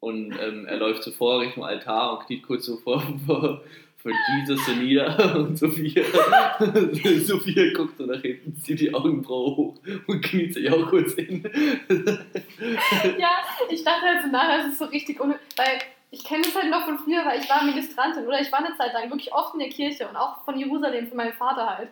Und 0.01 0.33
ähm, 0.41 0.67
er 0.67 0.79
läuft 0.79 1.03
so 1.03 1.11
vor 1.11 1.41
Richtung 1.41 1.65
Altar 1.65 2.19
und 2.19 2.27
kniet 2.27 2.43
kurz 2.43 2.67
so 2.67 2.79
vor, 2.79 3.03
vor, 3.27 3.63
vor 4.03 4.13
Jesus 4.35 4.67
nieder 4.77 5.37
und 5.37 5.59
Sophia, 5.59 6.03
Sophia 7.25 7.73
guckt 7.75 7.99
so 7.99 8.07
nach 8.07 8.21
hinten, 8.21 8.57
zieht 8.57 8.81
die 8.81 8.95
Augenbraue 8.95 9.57
hoch 9.57 9.75
und 10.07 10.23
kniet 10.23 10.55
sich 10.55 10.71
auch 10.71 10.89
kurz 10.89 11.15
hin. 11.15 11.43
Ja, 13.19 13.31
ich 13.71 13.83
dachte 13.85 14.07
halt 14.07 14.23
so 14.23 14.29
nachher, 14.29 14.61
es 14.61 14.73
ist 14.73 14.79
so 14.79 14.87
richtig 14.87 15.21
un... 15.21 15.35
Weil 15.57 15.79
ich 16.11 16.25
kenne 16.25 16.43
es 16.43 16.55
halt 16.55 16.71
noch 16.71 16.85
von 16.85 16.99
früher, 16.99 17.25
weil 17.25 17.41
ich 17.41 17.49
war 17.49 17.65
Ministrantin 17.65 18.27
oder 18.27 18.41
ich 18.41 18.51
war 18.51 18.65
eine 18.65 18.77
Zeit 18.77 18.93
lang 18.93 19.11
wirklich 19.11 19.33
oft 19.33 19.55
in 19.55 19.61
der 19.61 19.69
Kirche 19.69 20.09
und 20.09 20.17
auch 20.17 20.45
von 20.45 20.59
Jerusalem, 20.59 21.09
von 21.09 21.17
meinem 21.17 21.35
Vater 21.35 21.79
halt. 21.79 21.89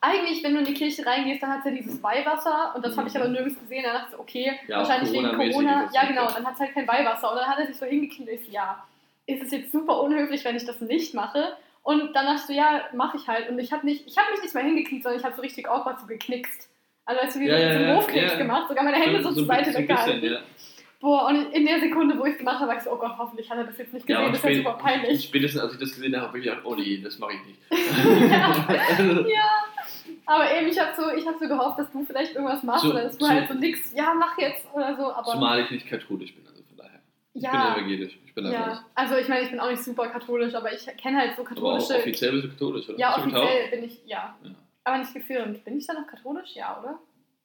Eigentlich, 0.00 0.42
wenn 0.44 0.54
du 0.54 0.60
in 0.60 0.66
die 0.66 0.74
Kirche 0.74 1.04
reingehst, 1.04 1.42
dann 1.42 1.50
hat 1.50 1.60
es 1.60 1.64
ja 1.66 1.70
dieses 1.72 2.02
Weihwasser 2.02 2.72
und 2.76 2.84
das 2.84 2.96
habe 2.96 3.08
ich 3.08 3.16
aber 3.16 3.28
nirgends 3.28 3.58
gesehen. 3.58 3.82
Dann 3.82 3.94
dachte 3.94 4.12
ich 4.12 4.18
okay, 4.18 4.52
Mhm. 4.62 4.70
Ja, 4.70 4.78
wahrscheinlich 4.78 5.12
wegen 5.12 5.32
Corona. 5.34 5.82
ist 5.82 5.88
es 5.88 5.94
Ja, 5.94 6.06
genau, 6.06 6.26
dann 6.30 6.46
hat 6.46 6.54
es 6.54 6.60
halt 6.60 6.74
kein 6.74 6.86
Weihwasser. 6.86 7.30
Und 7.32 7.38
dann 7.38 7.46
hat 7.48 7.58
er 7.58 7.66
sich 7.66 7.76
so 7.76 7.86
hingekniet 7.86 8.46
ja, 8.48 8.84
ist 9.28 9.42
es 9.44 9.50
jetzt 9.52 9.70
super 9.72 10.00
unhöflich, 10.02 10.44
wenn 10.44 10.56
ich 10.56 10.64
das 10.64 10.80
nicht 10.80 11.14
mache? 11.14 11.52
Und 11.82 12.14
dann 12.14 12.26
dachte 12.26 12.40
ich 12.40 12.46
so, 12.46 12.52
ja, 12.52 12.82
mache 12.94 13.16
ich 13.16 13.28
halt. 13.28 13.48
Und 13.48 13.58
ich 13.58 13.72
habe 13.72 13.86
nicht, 13.86 14.06
ich 14.06 14.16
habe 14.18 14.30
mich 14.32 14.42
nicht 14.42 14.54
mal 14.54 14.64
hingekniet, 14.64 15.02
sondern 15.02 15.20
ich 15.20 15.24
habe 15.24 15.36
so 15.36 15.42
richtig 15.42 15.68
awkward 15.68 16.00
so 16.00 16.06
geknickst. 16.06 16.68
Also 17.04 17.20
als 17.22 17.34
du 17.34 17.40
wie 17.40 17.46
Ja, 17.46 17.56
so 17.56 17.62
ja, 17.62 17.68
einen 17.70 17.88
ja, 17.88 17.96
Hofknicks 17.96 18.32
ja. 18.32 18.38
gemacht, 18.38 18.68
sogar 18.68 18.84
meine 18.84 18.96
Hände 18.98 19.22
so, 19.22 19.28
ein 19.28 19.34
zur 19.34 19.46
Seite 19.46 19.64
bisschen, 19.66 19.82
weggehalten. 19.82 20.24
ja. 20.32 20.40
Boah, 21.00 21.28
und 21.28 21.52
in 21.52 21.64
der 21.64 21.78
Sekunde, 21.78 22.18
wo 22.18 22.24
ich 22.24 22.32
es 22.32 22.38
gemacht 22.38 22.58
habe, 22.58 22.68
war 22.70 22.76
ich 22.76 22.82
so, 22.82 22.90
oh 22.90 22.96
Gott, 22.96 23.12
hoffentlich 23.16 23.48
hat 23.48 23.56
er 23.58 23.64
das 23.64 23.78
jetzt 23.78 23.94
nicht 23.94 24.08
Ja, 24.08 24.16
gesehen, 24.16 24.26
und 24.26 24.32
das 24.34 24.42
ist 24.44 24.50
ja 24.50 24.56
super 24.56 24.72
peinlich. 24.82 25.24
Spätestens 25.24 25.60
als 25.62 25.72
ich 25.74 25.78
das 25.78 25.90
gesehen 25.94 26.16
habe, 26.16 26.26
habe 26.26 26.38
ich 26.38 26.44
gedacht, 26.44 26.60
oh 26.64 26.74
nee, 26.74 27.00
das 27.02 27.18
mache 27.20 27.32
ich 27.34 27.46
nicht. 27.46 28.30
ja, 28.30 28.66
ja. 29.28 29.64
Aber 30.26 30.52
eben, 30.58 30.66
ich 30.68 30.78
habe 30.78 30.90
so, 30.96 31.08
ich 31.16 31.24
hab 31.26 31.38
so 31.38 31.46
gehofft, 31.46 31.78
dass 31.78 31.90
du 31.92 32.04
vielleicht 32.04 32.34
irgendwas 32.34 32.62
machst 32.64 32.82
So- 32.82 32.90
oder 32.90 33.04
dass 33.04 33.16
du 33.16 33.24
so- 33.24 33.30
halt 33.30 33.48
so 33.48 33.54
nix, 33.54 33.92
ja, 33.94 34.12
mach 34.18 34.36
jetzt 34.38 34.66
oder 34.74 34.96
so, 34.96 35.12
aber 35.12 35.30
Zumal 35.32 35.60
ich 35.62 35.70
nicht 35.70 35.88
katholisch 35.88 36.34
bin, 36.34 36.44
also 36.48 36.57
daher. 37.40 37.58
Ich 37.58 37.64
Ja. 37.64 37.74
bin 37.74 37.84
evangelisch, 37.84 38.18
ich 38.26 38.34
bin 38.34 38.44
ja, 38.46 38.84
also 38.94 39.16
ich 39.16 39.28
meine, 39.28 39.42
ich 39.44 39.50
bin 39.50 39.60
auch 39.60 39.70
nicht 39.70 39.82
super 39.82 40.08
katholisch, 40.08 40.54
aber 40.54 40.72
ich 40.72 40.86
kenne 41.00 41.18
halt 41.18 41.36
so 41.36 41.42
Aber 41.42 41.48
katholische, 41.54 41.96
offiziell 41.96 42.32
bist 42.32 42.44
du 42.44 42.48
katholisch, 42.50 42.88
oder? 42.88 42.98
ja, 42.98 43.14
Bist 43.16 43.26
offiziell 43.36 43.70
bin 43.70 43.84
ich, 43.84 44.00
ja, 44.06 44.36
Ja. 44.42 44.50
aber 44.84 44.98
nicht 44.98 45.14
gefirmt. 45.14 45.64
Bin 45.64 45.78
ich 45.78 45.86
dann 45.86 45.96
noch 46.02 46.06
katholisch? 46.06 46.54
Ja, 46.54 46.78
oder? 46.80 46.98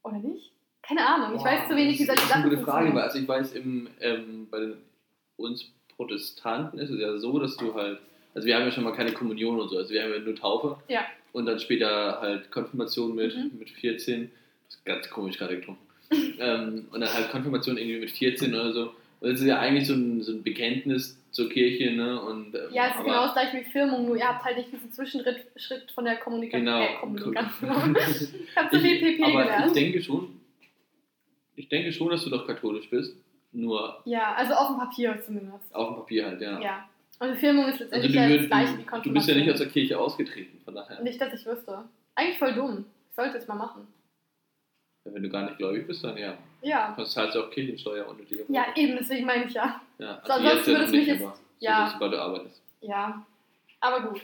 Oder 0.04 0.18
nicht? 0.18 0.52
Keine 0.82 1.06
Ahnung, 1.08 1.36
ich 1.38 1.42
Boah, 1.42 1.46
weiß 1.52 1.70
zu 1.70 1.76
wenig, 1.78 1.98
wie 2.00 2.06
das 2.06 2.16
solche 2.18 2.24
ist 2.24 2.32
eine 2.34 2.42
Sachen 2.44 2.50
gute 2.58 2.64
Frage, 2.64 2.94
weil 2.94 3.02
also 3.04 3.18
ich 3.20 3.28
weiß, 3.28 3.54
im, 3.54 3.88
ähm, 4.02 4.48
bei 4.52 4.60
den, 4.60 4.74
uns 5.38 5.72
Protestanten 5.96 6.78
ist 6.80 6.90
es 6.90 7.00
ja 7.00 7.18
so, 7.18 7.40
dass 7.40 7.56
du 7.58 7.74
halt, 7.74 8.00
also 8.36 8.46
wir 8.46 8.56
haben 8.56 8.64
ja 8.66 8.72
schon 8.72 8.84
mal 8.84 8.92
keine 8.94 9.12
Kommunion 9.14 9.60
und 9.60 9.70
so, 9.70 9.78
also 9.78 9.92
wir 9.94 10.04
haben 10.04 10.12
ja 10.12 10.20
nur 10.20 10.36
Taufe 10.36 10.78
Ja. 10.90 11.06
und 11.32 11.46
dann 11.46 11.60
später 11.60 12.20
halt 12.20 12.52
Konfirmation 12.52 13.16
mit, 13.16 13.36
Mhm. 13.36 13.52
mit 13.60 13.70
14, 13.70 14.30
das 14.66 14.76
ist 14.76 14.86
ganz 14.86 15.10
komisch 15.10 15.38
gerade 15.38 15.56
getrunken, 15.58 15.86
ähm, 16.40 16.88
und 16.92 17.00
dann 17.00 17.14
halt 17.14 17.30
Konfirmation 17.32 17.78
irgendwie 17.78 18.00
mit 18.02 18.12
14 18.12 18.54
oder 18.54 18.74
so. 18.74 18.94
Und 19.24 19.32
das 19.32 19.40
ist 19.40 19.48
ja 19.48 19.58
eigentlich 19.58 19.88
so 19.88 19.94
ein, 19.94 20.22
so 20.22 20.34
ein 20.34 20.44
Bekenntnis 20.44 21.18
zur 21.32 21.48
Kirche, 21.48 21.94
ne? 21.94 22.22
Und, 22.22 22.54
ähm, 22.54 22.62
Ja, 22.74 22.88
es 22.90 22.96
ist 22.98 23.06
genau 23.06 23.24
das 23.24 23.32
gleiche 23.32 23.58
wie 23.58 23.64
Firmung, 23.64 24.06
nur 24.06 24.18
ihr 24.18 24.28
habt 24.28 24.44
halt 24.44 24.58
nicht 24.58 24.74
diesen 24.74 24.92
Zwischenschritt 24.92 25.46
Schritt 25.56 25.90
von 25.92 26.04
der 26.04 26.18
Kommunikation. 26.18 26.66
Genau. 26.66 26.82
Äh, 26.84 27.00
Kommunikation. 27.00 27.96
ich 28.50 28.56
habe 28.58 28.68
so 28.70 28.80
viel 28.82 29.00
PP 29.00 29.24
aber 29.24 29.44
gelernt. 29.44 29.68
ich 29.68 29.72
denke 29.72 30.02
schon, 30.04 30.42
ich 31.56 31.70
denke 31.70 31.94
schon, 31.94 32.10
dass 32.10 32.26
du 32.26 32.32
doch 32.32 32.46
katholisch 32.46 32.90
bist. 32.90 33.16
Nur 33.54 34.02
Ja, 34.04 34.34
also 34.34 34.56
auf 34.56 34.68
dem 34.68 34.78
Papier 34.78 35.22
zumindest. 35.26 35.74
auf 35.74 35.88
dem 35.88 35.96
Papier 35.96 36.26
halt, 36.26 36.42
ja. 36.42 36.60
Ja. 36.60 36.90
Und 37.20 37.32
die 37.32 37.38
Firmung 37.38 37.68
ist 37.70 37.82
Also 37.82 37.84
letztendlich 37.96 38.12
du, 38.12 38.20
ja 38.20 38.38
das 38.38 38.48
gleiche 38.48 38.78
wie 38.78 38.84
Konfirmation. 38.84 39.04
du 39.04 39.14
bist 39.14 39.28
ja 39.30 39.36
nicht 39.36 39.52
aus 39.52 39.60
der 39.60 39.68
Kirche 39.70 40.00
ausgetreten, 40.00 40.60
von 40.66 40.76
daher. 40.76 41.02
Nicht, 41.02 41.22
dass 41.22 41.34
ich 41.34 41.46
wüsste. 41.46 41.86
Eigentlich 42.16 42.38
voll 42.38 42.54
dumm. 42.56 42.84
Ich 43.10 43.16
sollte 43.16 43.38
es 43.38 43.48
mal 43.48 43.56
machen. 43.56 43.88
Wenn 45.06 45.22
du 45.24 45.30
gar 45.30 45.44
nicht 45.44 45.58
gläubig 45.58 45.86
bist, 45.86 46.04
dann 46.04 46.18
ja. 46.18 46.38
Ja. 46.62 46.94
Sonst 46.96 47.12
zahlst 47.12 47.36
du 47.36 47.44
auch 47.44 47.52
Kirchensteuer 47.52 48.08
unnötig. 48.08 48.40
Ja, 48.48 48.68
eben, 48.76 48.96
deswegen 48.98 49.26
meine 49.26 49.46
ich 49.46 49.54
ja. 49.54 49.82
ja 49.98 50.22
So, 50.26 50.34
ansonsten 50.34 50.46
jetzt 50.58 50.68
ja 50.68 50.74
würde 50.74 50.86
es 50.86 50.92
mich 50.92 51.00
nicht, 51.00 51.08
jetzt- 51.10 51.22
aber 51.24 51.38
ja. 51.60 51.86
So, 51.88 51.94
sobald 51.94 52.14
du 52.14 52.22
arbeitest. 52.22 52.62
Ja. 52.82 53.26
Aber 53.82 54.02
gut. 54.10 54.22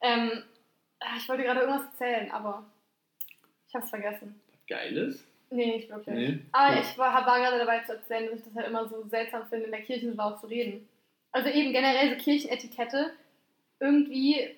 Ähm, 0.00 0.42
ich 1.16 1.28
wollte 1.28 1.44
gerade 1.44 1.60
irgendwas 1.60 1.84
erzählen, 1.86 2.30
aber 2.32 2.64
ich 3.68 3.74
habe 3.74 3.84
es 3.84 3.90
vergessen. 3.90 4.40
Geiles? 4.68 5.24
Nee, 5.50 5.76
nicht 5.76 5.88
wirklich. 5.90 6.14
Nee. 6.14 6.38
Aber 6.50 6.74
Cool. 6.74 6.82
ich 6.82 6.98
war, 6.98 7.26
war 7.26 7.38
gerade 7.38 7.58
dabei 7.58 7.80
zu 7.84 7.92
erzählen, 7.92 8.28
dass 8.30 8.40
ich 8.40 8.44
das 8.46 8.54
halt 8.56 8.66
immer 8.66 8.88
so 8.88 9.06
seltsam 9.08 9.46
finde, 9.48 9.66
in 9.66 9.70
der 9.70 9.82
Kirche 9.82 10.10
so 10.10 10.16
laut 10.16 10.40
zu 10.40 10.48
reden. 10.48 10.88
Also 11.30 11.48
eben 11.50 11.72
generell 11.72 12.10
so 12.18 12.24
Kirchenetikette. 12.24 13.12
Irgendwie, 13.78 14.56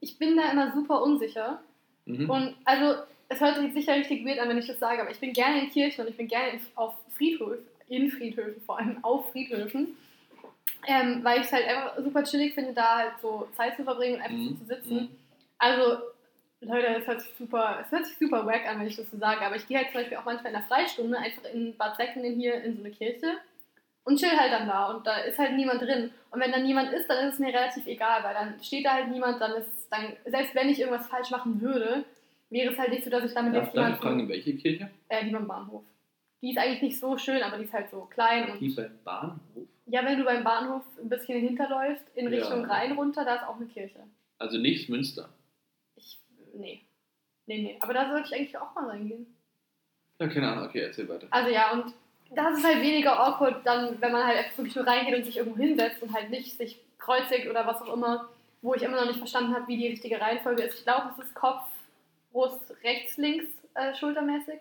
ich 0.00 0.16
bin 0.18 0.36
da 0.36 0.52
immer 0.52 0.72
super 0.72 1.02
unsicher. 1.02 1.60
Mhm. 2.04 2.30
Und 2.30 2.54
also, 2.64 3.02
es 3.28 3.40
hört 3.40 3.56
sich 3.56 3.72
sicher 3.72 3.94
richtig 3.94 4.24
weird 4.26 4.38
an, 4.38 4.48
wenn 4.48 4.58
ich 4.58 4.66
das 4.66 4.78
sage, 4.78 5.00
aber 5.00 5.10
ich 5.10 5.20
bin 5.20 5.32
gerne 5.32 5.60
in 5.62 5.70
Kirchen 5.70 6.02
und 6.02 6.10
ich 6.10 6.16
bin 6.16 6.28
gerne 6.28 6.50
in, 6.50 6.60
auf 6.74 6.94
Friedhöfen, 7.16 7.66
in 7.88 8.10
Friedhöfen, 8.10 8.62
vor 8.62 8.78
allem 8.78 9.02
auf 9.02 9.30
Friedhöfen. 9.30 9.96
Ähm, 10.86 11.20
weil 11.22 11.40
ich 11.40 11.46
es 11.46 11.52
halt 11.52 11.66
einfach 11.66 11.96
super 11.98 12.24
chillig 12.24 12.54
finde, 12.54 12.72
da 12.72 12.98
halt 12.98 13.12
so 13.22 13.46
Zeit 13.56 13.76
zu 13.76 13.84
verbringen 13.84 14.16
und 14.16 14.22
einfach 14.22 14.36
so 14.38 14.50
Mhm. 14.50 14.58
zu 14.58 14.64
sitzen. 14.64 14.94
Mhm. 14.94 15.08
Also, 15.58 15.98
Leute, 16.60 16.86
es 16.88 17.06
hört 17.06 17.20
sich 17.20 17.32
super, 17.38 17.78
es 17.84 17.90
hört 17.92 18.04
sich 18.06 18.18
super 18.18 18.44
wack 18.46 18.66
an, 18.68 18.80
wenn 18.80 18.86
ich 18.88 18.96
das 18.96 19.10
so 19.10 19.16
sage, 19.16 19.40
aber 19.42 19.56
ich 19.56 19.66
gehe 19.66 19.78
halt 19.78 19.88
zum 19.92 20.00
Beispiel 20.00 20.16
auch 20.18 20.24
manchmal 20.24 20.52
in 20.52 20.58
der 20.58 20.66
Freistunde 20.68 21.16
einfach 21.18 21.44
in 21.52 21.76
Bad 21.76 21.96
Säckingen 21.96 22.34
hier 22.34 22.54
in 22.62 22.74
so 22.76 22.80
eine 22.82 22.90
Kirche 22.92 23.36
und 24.04 24.18
chill 24.18 24.36
halt 24.36 24.52
dann 24.52 24.66
da 24.68 24.86
und 24.90 25.06
da 25.06 25.18
ist 25.18 25.38
halt 25.38 25.52
niemand 25.54 25.82
drin. 25.82 26.12
Und 26.32 26.40
wenn 26.40 26.50
da 26.52 26.58
niemand 26.58 26.92
ist, 26.92 27.08
dann 27.08 27.26
ist 27.28 27.34
es 27.34 27.40
mir 27.40 27.52
relativ 27.54 27.86
egal, 27.86 28.24
weil 28.24 28.34
dann 28.34 28.60
steht 28.62 28.84
da 28.84 28.94
halt 28.94 29.08
niemand, 29.08 29.40
dann 29.40 29.52
ist 29.52 29.86
dann, 29.90 30.16
selbst 30.26 30.54
wenn 30.56 30.68
ich 30.68 30.80
irgendwas 30.80 31.06
falsch 31.08 31.30
machen 31.30 31.60
würde, 31.60 32.04
wäre 32.52 32.72
es 32.72 32.78
halt 32.78 32.90
nicht 32.90 33.04
so, 33.04 33.10
dass 33.10 33.24
ich 33.24 33.34
damit 33.34 33.54
Darf 33.54 33.66
jetzt 33.66 33.76
darf 33.76 33.94
ich 33.94 34.00
fragen, 34.00 34.20
in 34.20 34.28
welche 34.28 34.54
Kirche? 34.56 34.90
äh, 35.08 35.24
die 35.24 35.30
beim 35.30 35.46
Bahnhof. 35.48 35.84
Die 36.40 36.50
ist 36.50 36.58
eigentlich 36.58 36.82
nicht 36.82 36.98
so 37.00 37.16
schön, 37.18 37.42
aber 37.42 37.56
die 37.58 37.64
ist 37.64 37.72
halt 37.72 37.90
so 37.90 38.02
klein 38.02 38.50
und 38.50 38.60
Die 38.60 38.68
beim 38.70 38.98
Bahnhof? 39.04 39.38
ja, 39.86 40.04
wenn 40.04 40.18
du 40.18 40.24
beim 40.24 40.42
Bahnhof 40.44 40.82
ein 41.00 41.08
bisschen 41.08 41.40
hinterläufst, 41.40 42.04
in 42.14 42.24
Ja. 42.32 42.38
Richtung 42.38 42.64
Rhein 42.64 42.92
runter, 42.92 43.24
da 43.24 43.36
ist 43.36 43.44
auch 43.44 43.56
eine 43.56 43.66
Kirche. 43.66 44.00
Also 44.38 44.58
nicht 44.58 44.88
Münster. 44.88 45.28
Ich, 45.96 46.18
nee. 46.54 46.82
Nee, 47.46 47.62
nee. 47.62 47.76
Aber 47.80 47.94
da 47.94 48.08
sollte 48.10 48.28
ich 48.28 48.34
eigentlich 48.34 48.58
auch 48.58 48.74
mal 48.74 48.88
reingehen. 48.88 49.26
Ja, 50.20 50.28
keine 50.28 50.48
Ahnung, 50.50 50.66
okay, 50.66 50.80
erzähl 50.80 51.08
weiter. 51.08 51.26
Also 51.30 51.50
ja, 51.50 51.72
und 51.72 51.92
das 52.34 52.58
ist 52.58 52.64
halt 52.64 52.80
weniger 52.80 53.18
awkward, 53.18 53.64
dann, 53.66 54.00
wenn 54.00 54.12
man 54.12 54.26
halt 54.26 54.38
einfach 54.38 54.58
wirklich 54.58 54.76
nur 54.76 54.86
reingeht 54.86 55.14
und 55.16 55.24
sich 55.24 55.36
irgendwo 55.36 55.58
hinsetzt 55.58 56.02
und 56.02 56.12
halt 56.14 56.30
nicht 56.30 56.56
sich 56.56 56.80
kreuzigt 56.98 57.48
oder 57.48 57.66
was 57.66 57.82
auch 57.82 57.92
immer, 57.94 58.28
wo 58.62 58.74
ich 58.74 58.82
immer 58.82 58.96
noch 58.96 59.06
nicht 59.06 59.18
verstanden 59.18 59.54
habe, 59.54 59.66
wie 59.68 59.76
die 59.76 59.88
richtige 59.88 60.20
Reihenfolge 60.20 60.62
ist. 60.62 60.78
Ich 60.78 60.84
glaube, 60.84 61.10
es 61.18 61.24
ist 61.24 61.34
Kopf, 61.34 61.62
Brust, 62.32 62.60
rechts, 62.82 63.16
links 63.16 63.46
äh, 63.74 63.94
schultermäßig. 63.94 64.58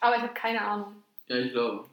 Aber 0.00 0.16
ich 0.16 0.22
habe 0.22 0.34
keine 0.34 0.60
Ahnung. 0.60 1.02
Ja, 1.28 1.36
ich 1.36 1.52
glaube. 1.52 1.86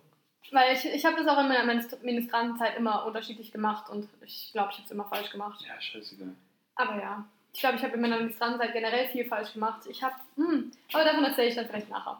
Weil 0.52 0.76
ich, 0.76 0.86
ich 0.86 1.06
habe 1.06 1.16
das 1.18 1.28
auch 1.28 1.40
in 1.40 1.48
meiner 1.48 1.64
Ministr- 1.72 2.04
Ministrantenzeit 2.04 2.76
immer 2.78 3.06
unterschiedlich 3.06 3.52
gemacht 3.52 3.90
und 3.90 4.10
ich 4.26 4.50
glaube, 4.52 4.70
ich 4.72 4.78
habe 4.78 4.86
es 4.86 4.92
immer 4.92 5.06
falsch 5.06 5.30
gemacht. 5.30 5.64
Ja, 5.66 5.80
scheißegal. 5.80 6.34
Aber 6.76 6.98
ja, 7.00 7.26
ich 7.54 7.60
glaube, 7.60 7.78
ich 7.78 7.84
habe 7.84 7.94
in 7.94 8.02
meiner 8.02 8.18
Ministrantenzeit 8.18 8.74
generell 8.74 9.08
viel 9.10 9.26
falsch 9.26 9.54
gemacht. 9.54 9.82
Ich 9.90 10.02
habe, 10.04 10.16
hm, 10.36 10.72
aber 10.94 11.04
davon 11.06 11.24
erzähle 11.24 11.48
ich 11.50 11.56
dann 11.56 11.68
vielleicht 11.68 11.90
nachher. 11.90 12.20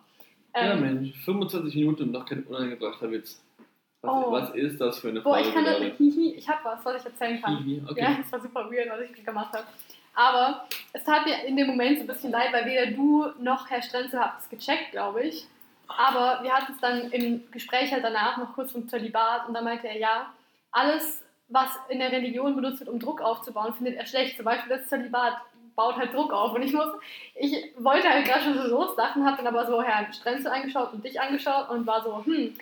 ja, 0.56 0.62
Ähm, 0.74 0.82
Mensch, 0.82 1.18
25 1.26 1.76
Minuten 1.76 2.04
und 2.04 2.12
noch 2.12 2.26
kein 2.26 2.44
unangebrachter 2.44 3.10
Witz. 3.12 3.42
Was, 4.04 4.12
Oh. 4.26 4.32
was 4.32 4.50
ist 4.56 4.80
das 4.82 5.00
für 5.00 5.10
eine 5.10 5.22
boah, 5.22 5.36
Frage 5.36 5.48
ich 5.50 5.54
kann 5.54 5.66
das, 5.66 5.78
hihi, 5.98 6.34
ich 6.36 6.48
habe 6.50 6.60
was, 6.64 6.84
was 6.86 7.02
ich 7.02 7.06
erzählen 7.06 7.42
kann. 7.42 7.58
Hihi, 7.64 7.84
okay. 7.88 8.02
Ja, 8.02 8.18
das 8.22 8.32
war 8.32 8.40
super 8.40 8.72
weird, 8.72 8.90
was 8.90 9.02
ich 9.02 9.26
gemacht 9.26 9.54
habe. 9.54 9.66
Aber 10.14 10.66
es 10.94 11.04
tat 11.04 11.26
mir 11.26 11.44
in 11.46 11.56
dem 11.56 11.68
Moment 11.68 11.98
so 11.98 12.04
ein 12.04 12.08
bisschen 12.08 12.32
leid, 12.32 12.52
weil 12.52 12.66
weder 12.66 12.88
du 12.88 13.28
noch 13.40 13.70
Herr 13.70 13.82
Strenzel 13.82 14.20
habt 14.20 14.42
es 14.42 14.50
gecheckt, 14.50 14.92
glaube 14.92 15.24
ich. 15.24 15.48
Aber 15.88 16.44
wir 16.44 16.54
hatten 16.54 16.74
es 16.74 16.80
dann 16.80 17.12
im 17.12 17.50
Gespräch 17.52 17.92
halt 17.92 18.04
danach 18.04 18.38
noch 18.38 18.54
kurz 18.54 18.72
vom 18.72 18.88
Zölibat 18.88 19.48
und 19.48 19.54
da 19.54 19.62
meinte 19.62 19.88
er, 19.88 19.98
ja, 19.98 20.34
alles, 20.72 21.22
was 21.50 21.70
in 21.90 22.00
der 22.00 22.12
Religion 22.12 22.56
benutzt 22.56 22.80
wird, 22.80 22.90
um 22.90 23.00
Druck 23.00 23.22
aufzubauen, 23.22 23.74
findet 23.74 23.98
er 23.98 24.06
schlecht. 24.06 24.38
Zum 24.38 24.46
Beispiel 24.46 24.78
das 24.78 24.88
Zölibat 24.88 25.38
baut 25.76 25.98
halt 25.98 26.14
Druck 26.14 26.32
auf. 26.32 26.54
Und 26.54 26.62
ich 26.62 26.74
muss, 26.74 26.90
ich 27.36 27.74
wollte 27.78 28.10
halt 28.10 28.26
gerade 28.26 28.44
schon 28.44 28.58
so 28.58 28.68
loslachen, 28.68 29.26
habe 29.26 29.38
dann 29.38 29.48
aber 29.48 29.66
so 29.66 29.82
Herrn 29.82 30.14
Strenzel 30.14 30.52
angeschaut 30.52 30.94
und 30.94 31.04
dich 31.04 31.20
angeschaut 31.20 31.70
und 31.70 31.86
war 31.88 32.04
so, 32.04 32.24
hm, 32.26 32.56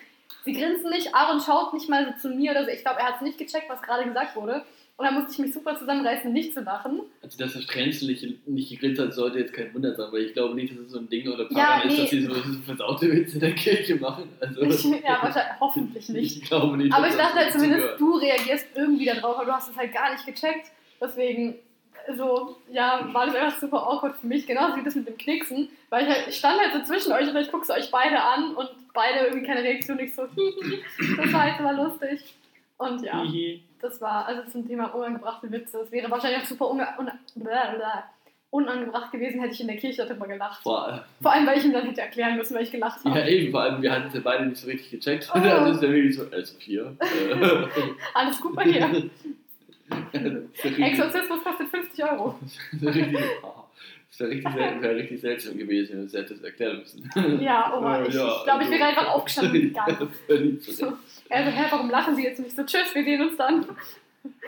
sie 0.44 0.52
grinsen 0.52 0.90
nicht, 0.90 1.14
Aaron 1.14 1.40
schaut 1.40 1.72
nicht 1.74 1.88
mal 1.88 2.06
so 2.06 2.28
zu 2.28 2.34
mir 2.34 2.52
oder 2.52 2.64
so. 2.64 2.70
Ich 2.70 2.82
glaube, 2.82 3.00
er 3.00 3.06
hat 3.06 3.16
es 3.16 3.22
nicht 3.22 3.38
gecheckt, 3.38 3.68
was 3.68 3.82
gerade 3.82 4.04
gesagt 4.04 4.36
wurde. 4.36 4.64
Und 5.00 5.06
dann 5.06 5.14
musste 5.14 5.32
ich 5.32 5.38
mich 5.38 5.54
super 5.54 5.78
zusammenreißen, 5.78 6.30
nicht 6.30 6.52
zu 6.52 6.60
lachen. 6.60 7.00
Also, 7.22 7.38
dass 7.38 7.54
der 7.54 7.60
Strenzel 7.62 8.08
nicht, 8.08 8.46
nicht 8.46 8.68
gegrillt 8.68 8.98
hat, 8.98 9.14
sollte 9.14 9.38
jetzt 9.38 9.54
kein 9.54 9.72
Wunder 9.72 9.94
sein, 9.94 10.08
weil 10.12 10.24
ich 10.24 10.34
glaube 10.34 10.54
nicht, 10.54 10.74
dass 10.74 10.78
es 10.80 10.92
so 10.92 10.98
ein 10.98 11.08
Ding 11.08 11.26
oder 11.26 11.50
Ja, 11.52 11.78
Pattern 11.78 11.88
ist, 11.88 11.96
nee. 11.96 12.02
dass 12.02 12.10
sie 12.10 12.52
so, 12.52 12.60
versaute 12.66 13.10
Witze 13.10 13.34
in 13.36 13.40
der 13.40 13.54
Kirche 13.54 13.96
machen. 13.96 14.28
Also, 14.40 14.60
Ich, 14.60 14.84
ja, 14.84 15.18
wahrscheinlich, 15.22 15.58
hoffentlich 15.58 16.08
nicht. 16.10 16.42
Ich 16.42 16.48
glaube 16.50 16.76
nicht. 16.76 16.92
Aber 16.92 17.06
ich 17.08 17.14
das 17.14 17.22
dachte 17.22 17.38
halt 17.38 17.52
zumindest, 17.52 17.80
gehört. 17.80 18.00
du 18.00 18.14
reagierst 18.16 18.66
irgendwie 18.74 19.06
darauf, 19.06 19.36
aber 19.36 19.46
du 19.46 19.52
hast 19.52 19.70
es 19.70 19.76
halt 19.78 19.94
gar 19.94 20.12
nicht 20.12 20.26
gecheckt. 20.26 20.66
Deswegen, 21.00 21.54
so, 22.18 22.58
ja, 22.70 23.08
war 23.10 23.24
das 23.24 23.34
einfach 23.36 23.58
super 23.58 23.82
awkward 23.82 24.16
für 24.18 24.26
mich. 24.26 24.46
Genauso 24.46 24.76
wie 24.76 24.84
das 24.84 24.96
mit 24.96 25.08
dem 25.08 25.16
Knicksen. 25.16 25.70
Weil 25.88 26.02
ich 26.06 26.14
halt, 26.14 26.28
ich 26.28 26.36
stand 26.36 26.60
halt 26.60 26.74
so 26.74 26.92
zwischen 26.92 27.12
euch 27.12 27.26
und 27.26 27.36
ich 27.36 27.50
gucke 27.50 27.72
euch 27.72 27.90
beide 27.90 28.20
an 28.20 28.54
und 28.54 28.68
beide 28.92 29.28
irgendwie 29.28 29.46
keine 29.46 29.62
Reaktion. 29.62 29.98
Ich 29.98 30.14
so, 30.14 30.22
das 31.16 31.32
war 31.32 31.42
halt 31.44 31.58
immer 31.58 31.72
lustig. 31.72 32.34
Und 32.80 33.02
ja, 33.02 33.22
Hihi. 33.22 33.62
das 33.82 34.00
war, 34.00 34.24
also 34.26 34.50
zum 34.50 34.66
Thema 34.66 34.86
unangebrachte 34.94 35.50
Witze. 35.50 35.80
Das 35.80 35.92
wäre 35.92 36.10
wahrscheinlich 36.10 36.42
auch 36.42 36.46
super 36.46 36.70
unge 36.70 36.88
un 36.98 37.10
unangebracht 38.48 39.12
gewesen, 39.12 39.38
hätte 39.40 39.52
ich 39.52 39.60
in 39.60 39.66
der 39.68 39.76
Kirche 39.76 40.06
darüber 40.06 40.26
gelacht. 40.26 40.62
Vor, 40.62 41.04
Vor 41.20 41.30
allem, 41.30 41.46
weil 41.46 41.58
ich 41.58 41.64
ihm 41.66 41.72
dann 41.74 41.84
hätte 41.86 42.00
erklären 42.00 42.36
müssen, 42.36 42.54
weil 42.54 42.62
ich 42.64 42.72
gelacht 42.72 43.04
habe. 43.04 43.18
ja, 43.18 43.26
eben, 43.26 43.52
vor 43.52 43.60
allem, 43.60 43.82
wir 43.82 43.92
hatten 43.92 44.08
es 44.08 44.14
ja 44.14 44.20
beide 44.24 44.46
nicht 44.46 44.56
so 44.60 44.66
richtig 44.66 44.90
gecheckt. 44.90 45.30
Oh. 45.32 45.38
Das 45.38 45.76
ist 45.76 45.82
ja 45.82 45.88
wirklich 45.90 46.16
so, 46.16 46.24
also 46.32 46.54
hier. 46.58 46.96
Alles 48.14 48.40
gut 48.40 48.56
bei 48.56 48.64
dir. 48.64 48.88
Exo. 50.12 50.82
Exorzismus 50.82 51.44
kostet 51.44 51.68
50 51.68 52.04
Euro. 52.04 52.38
Richtig, 52.82 53.18
das 54.10 54.20
wäre 54.20 54.30
richtig, 54.30 54.54
wäre 54.54 54.96
richtig 54.96 55.20
seltsam 55.20 55.56
gewesen, 55.56 55.92
wenn 55.92 56.26
du 56.26 56.34
es 56.34 56.42
erklären 56.42 56.78
müssen. 56.78 57.10
Ja, 57.40 57.72
oh 57.74 58.02
ich, 58.02 58.08
ich 58.08 58.44
glaube, 58.44 58.64
ich 58.64 58.70
wäre 58.70 58.84
einfach 58.84 59.08
aufgestanden 59.08 59.54
und 59.54 59.68
gegangen. 59.68 60.10
So. 60.60 60.86
Recht. 60.86 60.96
Also, 61.30 61.50
hä, 61.50 61.64
warum 61.70 61.90
lachen 61.90 62.16
Sie 62.16 62.24
jetzt 62.24 62.40
nicht 62.40 62.56
so? 62.56 62.64
Tschüss, 62.64 62.92
wir 62.94 63.04
sehen 63.04 63.22
uns 63.22 63.36
dann. 63.36 63.64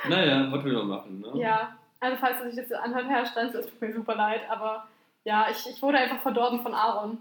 Naja, 0.09 0.53
was 0.53 0.65
will 0.65 0.75
man 0.75 0.89
machen, 0.89 1.21
ne? 1.21 1.41
Ja, 1.41 1.79
also 1.99 2.17
falls 2.21 2.43
du 2.43 2.51
sich 2.51 2.69
das 2.69 2.73
anhört, 2.79 3.07
Herr 3.09 3.25
Stanz, 3.25 3.55
es 3.55 3.67
tut 3.67 3.81
mir 3.81 3.93
super 3.95 4.15
leid, 4.15 4.43
aber 4.51 4.87
ja, 5.25 5.47
ich, 5.51 5.67
ich 5.67 5.81
wurde 5.81 5.97
einfach 5.99 6.21
verdorben 6.21 6.61
von 6.61 6.75
Aaron. 6.75 7.19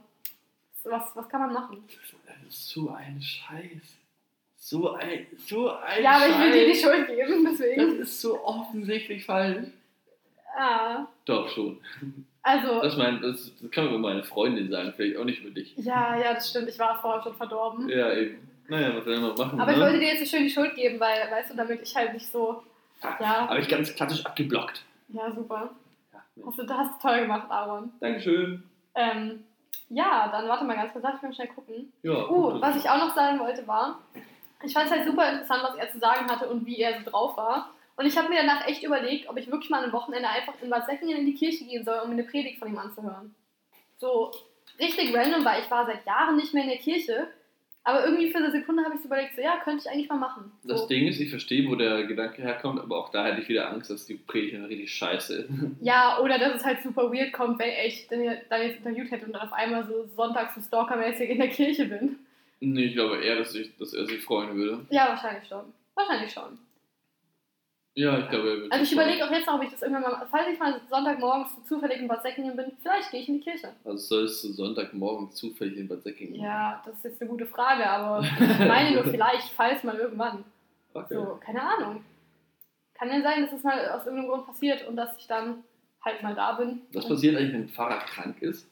Was, 0.84 1.16
was 1.16 1.30
kann 1.30 1.42
man 1.42 1.54
machen? 1.54 1.84
Das 2.26 2.54
ist 2.54 2.70
so 2.70 2.90
ein 2.90 3.22
Scheiß. 3.22 3.98
So 4.58 4.94
ein, 4.96 5.28
so 5.48 5.72
ein 5.72 6.04
Ja, 6.04 6.18
aber 6.18 6.28
ich 6.28 6.40
will 6.40 6.52
dir 6.52 6.74
die. 6.74 6.76
Schuld 6.80 7.08
geben, 7.08 7.46
Das 7.46 7.58
deswegen. 7.58 8.00
ist 8.00 8.20
so 8.20 8.44
offensichtlich 8.44 9.24
falsch. 9.24 9.68
Ah, 10.58 11.06
Doch, 11.26 11.48
schon. 11.48 11.80
Also, 12.44 12.82
Das, 12.82 12.98
mein, 12.98 13.22
das, 13.22 13.52
das 13.62 13.72
kann 13.72 13.86
man 13.86 13.94
über 13.96 14.10
meine 14.10 14.24
Freundin 14.24 14.70
sagen, 14.70 14.94
vielleicht 14.96 15.18
auch 15.18 15.26
nicht 15.26 15.42
über 15.42 15.52
dich. 15.52 15.74
ja, 15.78 16.18
ja, 16.18 16.34
das 16.34 16.50
stimmt, 16.50 16.70
ich 16.70 16.80
war 16.80 17.00
vorher 17.02 17.22
schon 17.22 17.36
verdorben. 17.36 17.88
Ja, 17.90 18.14
eben. 18.14 18.48
Naja, 18.68 18.96
was 18.96 19.04
soll 19.04 19.20
man 19.20 19.36
machen? 19.36 19.60
Aber 19.60 19.72
ich 19.72 19.78
ne? 19.78 19.84
wollte 19.84 20.00
dir 20.00 20.14
jetzt 20.14 20.20
so 20.22 20.26
schön 20.38 20.44
die 20.46 20.50
Schuld 20.50 20.74
geben, 20.76 21.00
weil, 21.00 21.30
weißt 21.30 21.52
du, 21.52 21.56
damit 21.58 21.82
ich 21.82 21.96
halt 21.96 22.14
nicht 22.14 22.32
so, 22.32 22.64
ja, 23.04 23.48
Habe 23.50 23.60
ich 23.60 23.68
ganz 23.68 23.94
klassisch 23.96 24.26
abgeblockt. 24.26 24.84
ja, 25.10 25.30
super. 25.32 25.70
Ja. 26.14 26.44
Hast 26.46 26.60
du, 26.60 26.64
das 26.64 27.00
toll 27.02 27.22
gemacht, 27.22 27.50
Aaron. 27.50 27.92
Dankeschön. 28.00 28.64
Ähm, 28.96 29.44
ja, 29.90 30.30
dann 30.32 30.48
warte 30.48 30.64
mal 30.64 30.76
ganz 30.76 30.94
kurz, 30.94 31.04
lass 31.04 31.14
mich 31.16 31.24
mal 31.24 31.34
schnell 31.34 31.48
gucken. 31.50 31.92
Ja, 32.04 32.30
Uh, 32.30 32.62
was 32.62 32.78
ich 32.78 32.90
auch 32.90 32.98
noch 32.98 33.14
sagen 33.14 33.40
wollte 33.40 33.68
war, 33.68 34.00
ich 34.64 34.72
fand 34.74 34.86
es 34.86 34.92
halt 34.92 35.06
super 35.06 35.30
interessant, 35.32 35.64
was 35.64 35.76
er 35.76 35.92
zu 35.92 36.00
sagen 36.00 36.30
hatte 36.30 36.48
und 36.48 36.66
wie 36.66 36.78
er 36.80 37.04
so 37.04 37.10
drauf 37.10 37.36
war. 37.36 37.72
Und 38.02 38.08
ich 38.08 38.18
habe 38.18 38.30
mir 38.30 38.38
danach 38.38 38.68
echt 38.68 38.82
überlegt, 38.82 39.30
ob 39.30 39.38
ich 39.38 39.52
wirklich 39.52 39.70
mal 39.70 39.84
am 39.84 39.92
Wochenende 39.92 40.28
einfach 40.28 40.56
in 40.60 40.72
Bad 40.72 40.88
Säckingen 40.88 41.20
in 41.20 41.26
die 41.28 41.36
Kirche 41.36 41.66
gehen 41.66 41.86
soll, 41.86 42.00
um 42.00 42.10
mir 42.10 42.16
eine 42.16 42.24
Predigt 42.24 42.58
von 42.58 42.68
ihm 42.68 42.80
anzuhören. 42.80 43.36
So 44.00 44.32
richtig 44.80 45.16
random, 45.16 45.46
weil 45.46 45.62
ich 45.62 45.70
war 45.70 45.86
seit 45.86 46.04
Jahren 46.08 46.36
nicht 46.36 46.52
mehr 46.52 46.64
in 46.64 46.70
der 46.70 46.80
Kirche. 46.80 47.28
Aber 47.84 48.04
irgendwie 48.04 48.32
für 48.32 48.40
eine 48.40 48.50
Sekunde 48.50 48.84
habe 48.84 48.96
ich 48.96 49.02
so 49.02 49.06
überlegt, 49.06 49.36
so 49.36 49.42
ja, 49.44 49.58
könnte 49.64 49.84
ich 49.86 49.92
eigentlich 49.92 50.10
mal 50.10 50.18
machen. 50.18 50.52
So. 50.64 50.70
Das 50.70 50.88
Ding 50.88 51.08
ist, 51.08 51.20
ich 51.20 51.30
verstehe, 51.30 51.70
wo 51.70 51.76
der 51.76 52.06
Gedanke 52.06 52.42
herkommt, 52.42 52.80
aber 52.80 52.98
auch 52.98 53.10
da 53.10 53.24
hätte 53.24 53.42
ich 53.42 53.50
wieder 53.50 53.70
Angst, 53.70 53.92
dass 53.92 54.08
die 54.08 54.16
Predigt 54.16 54.56
richtig 54.68 54.92
scheiße 54.92 55.36
ist. 55.36 55.50
Ja, 55.82 56.20
oder 56.20 56.40
dass 56.40 56.56
es 56.56 56.66
halt 56.66 56.82
super 56.82 57.14
weird 57.14 57.34
kommt, 57.34 57.60
wenn 57.60 57.70
ich 57.86 58.08
dann 58.08 58.24
dann 58.50 58.64
jetzt 58.64 58.78
interviewt 58.78 59.12
hätte 59.12 59.28
und 59.28 59.34
dann 59.34 59.44
auf 59.44 59.54
einmal 59.54 59.86
so 59.86 60.08
sonntags 60.16 60.56
so 60.56 60.62
stalkermäßig 60.62 61.30
in 61.30 61.38
der 61.38 61.50
Kirche 61.50 61.86
bin. 61.86 62.18
nee, 62.62 62.86
ich 62.86 62.94
glaube 62.94 63.18
eher, 63.24 63.36
dass, 63.36 63.54
ich, 63.54 63.78
dass 63.78 63.94
er 63.94 64.08
sich 64.08 64.24
freuen 64.24 64.56
würde. 64.56 64.86
Ja, 64.90 65.10
wahrscheinlich 65.10 65.48
schon. 65.48 65.66
Wahrscheinlich 65.94 66.32
schon. 66.32 66.58
Ja, 67.94 68.18
ich 68.20 68.30
glaube, 68.30 68.68
Also 68.70 68.84
ich 68.84 68.92
überlege 68.94 69.26
auch 69.26 69.32
jetzt 69.32 69.46
noch, 69.48 69.56
ob 69.56 69.64
ich 69.64 69.70
das 69.72 69.82
irgendwann 69.82 70.04
mal, 70.04 70.26
falls 70.32 70.48
ich 70.48 70.58
mal 70.58 70.80
Sonntagmorgens 70.90 71.56
so 71.56 71.62
zufällig 71.76 72.00
in 72.00 72.08
Bad 72.08 72.22
Säckingen 72.24 72.56
bin, 72.56 72.72
vielleicht 72.82 73.12
gehe 73.12 73.22
ich 73.22 73.28
in 73.28 73.36
die 73.36 73.42
Kirche. 73.44 73.70
Also 73.84 73.98
sollst 73.98 74.44
du 74.46 74.54
Sonntagmorgen 74.54 75.32
zufällig 75.32 75.78
in 75.78 75.88
Bad 75.90 76.02
Säckingen 76.04 76.36
Ja, 76.36 76.82
das 76.86 76.96
ist 76.96 77.04
jetzt 77.04 77.22
eine 77.22 77.30
gute 77.30 77.46
Frage, 77.46 77.86
aber 77.90 78.22
ich 78.40 78.60
meine 78.60 78.92
nur 78.96 79.04
vielleicht, 79.04 79.50
falls 79.52 79.84
mal 79.84 79.98
irgendwann. 79.98 80.46
Okay. 80.94 81.14
So, 81.16 81.38
keine 81.44 81.62
Ahnung. 81.64 82.06
Kann 82.94 83.10
ja 83.10 83.22
sein, 83.22 83.44
dass 83.44 83.54
es 83.54 83.64
mal 83.64 83.90
aus 83.90 84.06
irgendeinem 84.06 84.30
Grund 84.30 84.46
passiert 84.46 84.88
und 84.88 84.96
dass 84.96 85.18
ich 85.18 85.28
dann 85.28 85.64
halt 86.04 86.24
mal 86.24 86.34
da 86.36 86.54
bin. 86.54 86.84
Was 86.94 87.08
passiert 87.08 87.36
eigentlich, 87.36 87.54
wenn 87.54 87.62
ein 87.64 87.70
Pfarrer 87.70 88.00
krank 88.00 88.42
ist? 88.42 88.70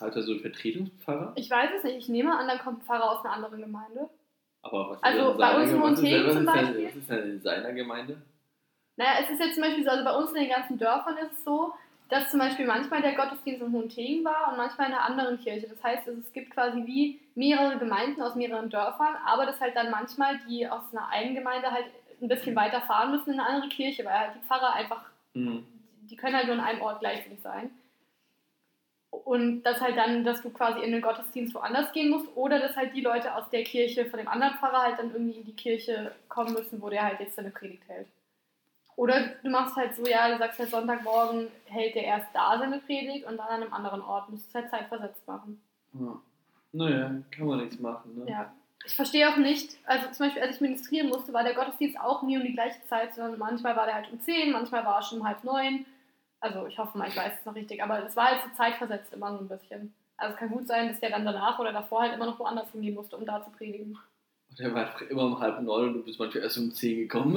Hat 0.00 0.16
er 0.16 0.22
so 0.22 0.32
einen 0.32 0.40
Vertretungspfarrer? 0.40 1.32
Ich 1.36 1.50
weiß 1.50 1.70
es 1.78 1.84
nicht, 1.84 1.96
ich 1.98 2.08
nehme 2.08 2.36
an, 2.36 2.48
dann 2.48 2.58
kommt 2.58 2.80
ein 2.80 2.86
Pfarrer 2.86 3.10
aus 3.10 3.24
einer 3.24 3.34
anderen 3.34 3.60
Gemeinde. 3.60 4.08
Aber 4.62 4.90
was 4.90 4.96
ist 4.98 5.04
Also 5.04 5.36
bei 5.38 5.56
uns 5.56 5.70
in 6.00 6.06
denn- 6.06 6.30
zum 6.30 6.46
Beispiel? 6.46 6.86
Was 6.86 6.96
ist 6.96 7.10
denn 7.10 7.30
in 7.30 7.40
seiner 7.42 7.72
Gemeinde? 7.72 8.22
Naja, 8.96 9.12
es 9.22 9.30
ist 9.30 9.40
jetzt 9.40 9.54
zum 9.54 9.62
Beispiel 9.64 9.84
so, 9.84 9.90
also 9.90 10.04
bei 10.04 10.14
uns 10.16 10.30
in 10.30 10.40
den 10.40 10.50
ganzen 10.50 10.78
Dörfern 10.78 11.16
ist 11.18 11.32
es 11.32 11.44
so, 11.44 11.74
dass 12.08 12.30
zum 12.30 12.38
Beispiel 12.38 12.66
manchmal 12.66 13.02
der 13.02 13.14
Gottesdienst 13.14 13.62
in 13.62 13.72
Hohentegen 13.72 14.24
war 14.24 14.50
und 14.50 14.56
manchmal 14.56 14.88
in 14.88 14.94
einer 14.94 15.04
anderen 15.04 15.40
Kirche. 15.40 15.68
Das 15.68 15.82
heißt, 15.82 16.06
es 16.06 16.32
gibt 16.32 16.50
quasi 16.52 16.84
wie 16.86 17.18
mehrere 17.34 17.78
Gemeinden 17.78 18.22
aus 18.22 18.34
mehreren 18.34 18.70
Dörfern, 18.70 19.16
aber 19.26 19.46
dass 19.46 19.60
halt 19.60 19.74
dann 19.74 19.90
manchmal 19.90 20.38
die 20.48 20.68
aus 20.68 20.82
einer 20.92 21.08
einen 21.08 21.34
Gemeinde 21.34 21.70
halt 21.72 21.86
ein 22.20 22.28
bisschen 22.28 22.54
weiter 22.54 22.82
fahren 22.82 23.10
müssen 23.10 23.32
in 23.32 23.40
eine 23.40 23.48
andere 23.48 23.68
Kirche, 23.68 24.04
weil 24.04 24.18
halt 24.18 24.34
die 24.36 24.46
Pfarrer 24.46 24.74
einfach, 24.74 25.02
Hm. 25.34 25.66
die 26.08 26.16
können 26.16 26.36
halt 26.36 26.46
nur 26.46 26.54
in 26.54 26.60
einem 26.60 26.82
Ort 26.82 27.00
gleichzeitig 27.00 27.40
sein. 27.42 27.70
Und 29.10 29.62
dass 29.62 29.80
halt 29.80 29.96
dann, 29.96 30.24
dass 30.24 30.42
du 30.42 30.50
quasi 30.50 30.80
in 30.80 30.92
den 30.92 31.00
Gottesdienst 31.00 31.54
woanders 31.54 31.92
gehen 31.92 32.10
musst 32.10 32.28
oder 32.36 32.58
dass 32.58 32.76
halt 32.76 32.94
die 32.94 33.00
Leute 33.00 33.34
aus 33.34 33.48
der 33.50 33.64
Kirche 33.64 34.06
von 34.06 34.18
dem 34.18 34.28
anderen 34.28 34.54
Pfarrer 34.54 34.82
halt 34.82 34.98
dann 34.98 35.12
irgendwie 35.12 35.38
in 35.38 35.44
die 35.44 35.56
Kirche 35.56 36.12
kommen 36.28 36.52
müssen, 36.52 36.82
wo 36.82 36.90
der 36.90 37.02
halt 37.04 37.20
jetzt 37.20 37.36
seine 37.36 37.50
Predigt 37.50 37.88
hält. 37.88 38.06
Oder 38.96 39.28
du 39.42 39.50
machst 39.50 39.76
halt 39.76 39.94
so, 39.96 40.04
ja, 40.06 40.30
du 40.30 40.38
sagst 40.38 40.58
halt 40.58 40.70
Sonntagmorgen 40.70 41.48
hält 41.66 41.94
der 41.94 42.04
erst 42.04 42.28
da 42.32 42.58
seine 42.58 42.78
Predigt 42.78 43.26
und 43.26 43.36
dann 43.36 43.48
an 43.48 43.62
einem 43.62 43.72
anderen 43.72 44.02
Ort. 44.02 44.30
Musst 44.30 44.48
es 44.48 44.54
halt 44.54 44.70
zeitversetzt 44.70 45.26
machen. 45.26 45.60
Ja. 45.92 46.20
Naja, 46.72 47.10
kann 47.30 47.46
man 47.46 47.58
nichts 47.60 47.78
machen. 47.78 48.18
Ne? 48.18 48.30
Ja. 48.30 48.52
Ich 48.86 48.94
verstehe 48.94 49.28
auch 49.30 49.36
nicht, 49.36 49.78
also 49.86 50.10
zum 50.10 50.26
Beispiel, 50.26 50.42
als 50.42 50.56
ich 50.56 50.60
ministrieren 50.60 51.08
musste, 51.08 51.32
war 51.32 51.42
der 51.42 51.54
Gottesdienst 51.54 51.98
auch 51.98 52.22
nie 52.22 52.36
um 52.36 52.44
die 52.44 52.52
gleiche 52.52 52.84
Zeit, 52.86 53.14
sondern 53.14 53.38
manchmal 53.38 53.74
war 53.76 53.86
der 53.86 53.94
halt 53.94 54.12
um 54.12 54.20
10, 54.20 54.52
manchmal 54.52 54.84
war 54.84 54.96
er 54.96 55.02
schon 55.02 55.20
um 55.20 55.26
halb 55.26 55.42
neun. 55.42 55.86
Also 56.40 56.66
ich 56.66 56.78
hoffe 56.78 56.98
mal, 56.98 57.08
ich 57.08 57.16
weiß 57.16 57.32
es 57.40 57.46
noch 57.46 57.54
richtig, 57.54 57.82
aber 57.82 58.04
es 58.04 58.14
war 58.14 58.26
halt 58.26 58.42
so 58.42 58.50
zeitversetzt 58.54 59.14
immer 59.14 59.32
so 59.32 59.38
ein 59.38 59.48
bisschen. 59.48 59.94
Also 60.18 60.34
es 60.34 60.38
kann 60.38 60.50
gut 60.50 60.66
sein, 60.66 60.88
dass 60.88 61.00
der 61.00 61.10
dann 61.10 61.24
danach 61.24 61.58
oder 61.58 61.72
davor 61.72 62.02
halt 62.02 62.12
immer 62.12 62.26
noch 62.26 62.38
woanders 62.38 62.70
hingehen 62.72 62.94
musste, 62.94 63.16
um 63.16 63.24
da 63.24 63.42
zu 63.42 63.50
predigen. 63.50 63.98
Der 64.58 64.74
war 64.74 64.82
einfach 64.82 65.02
immer 65.02 65.24
um 65.24 65.38
halb 65.40 65.60
neun 65.62 65.88
und 65.88 65.94
du 65.94 66.02
bist 66.04 66.18
manchmal 66.18 66.44
erst 66.44 66.58
um 66.58 66.72
zehn 66.72 66.98
gekommen. 67.00 67.34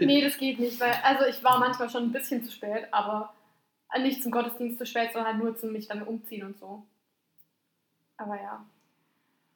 Nee, 0.00 0.20
das 0.24 0.36
geht 0.38 0.60
nicht, 0.60 0.78
weil, 0.80 0.92
also 1.02 1.24
ich 1.26 1.42
war 1.42 1.58
manchmal 1.58 1.90
schon 1.90 2.04
ein 2.04 2.12
bisschen 2.12 2.44
zu 2.44 2.52
spät, 2.52 2.86
aber 2.92 3.32
nicht 4.00 4.22
zum 4.22 4.32
Gottesdienst 4.32 4.78
zu 4.78 4.86
spät, 4.86 5.10
sondern 5.12 5.32
halt 5.34 5.42
nur 5.42 5.56
zum 5.56 5.72
mich 5.72 5.88
dann 5.88 6.02
umziehen 6.02 6.44
und 6.46 6.58
so. 6.58 6.82
Aber 8.16 8.36
ja. 8.36 8.64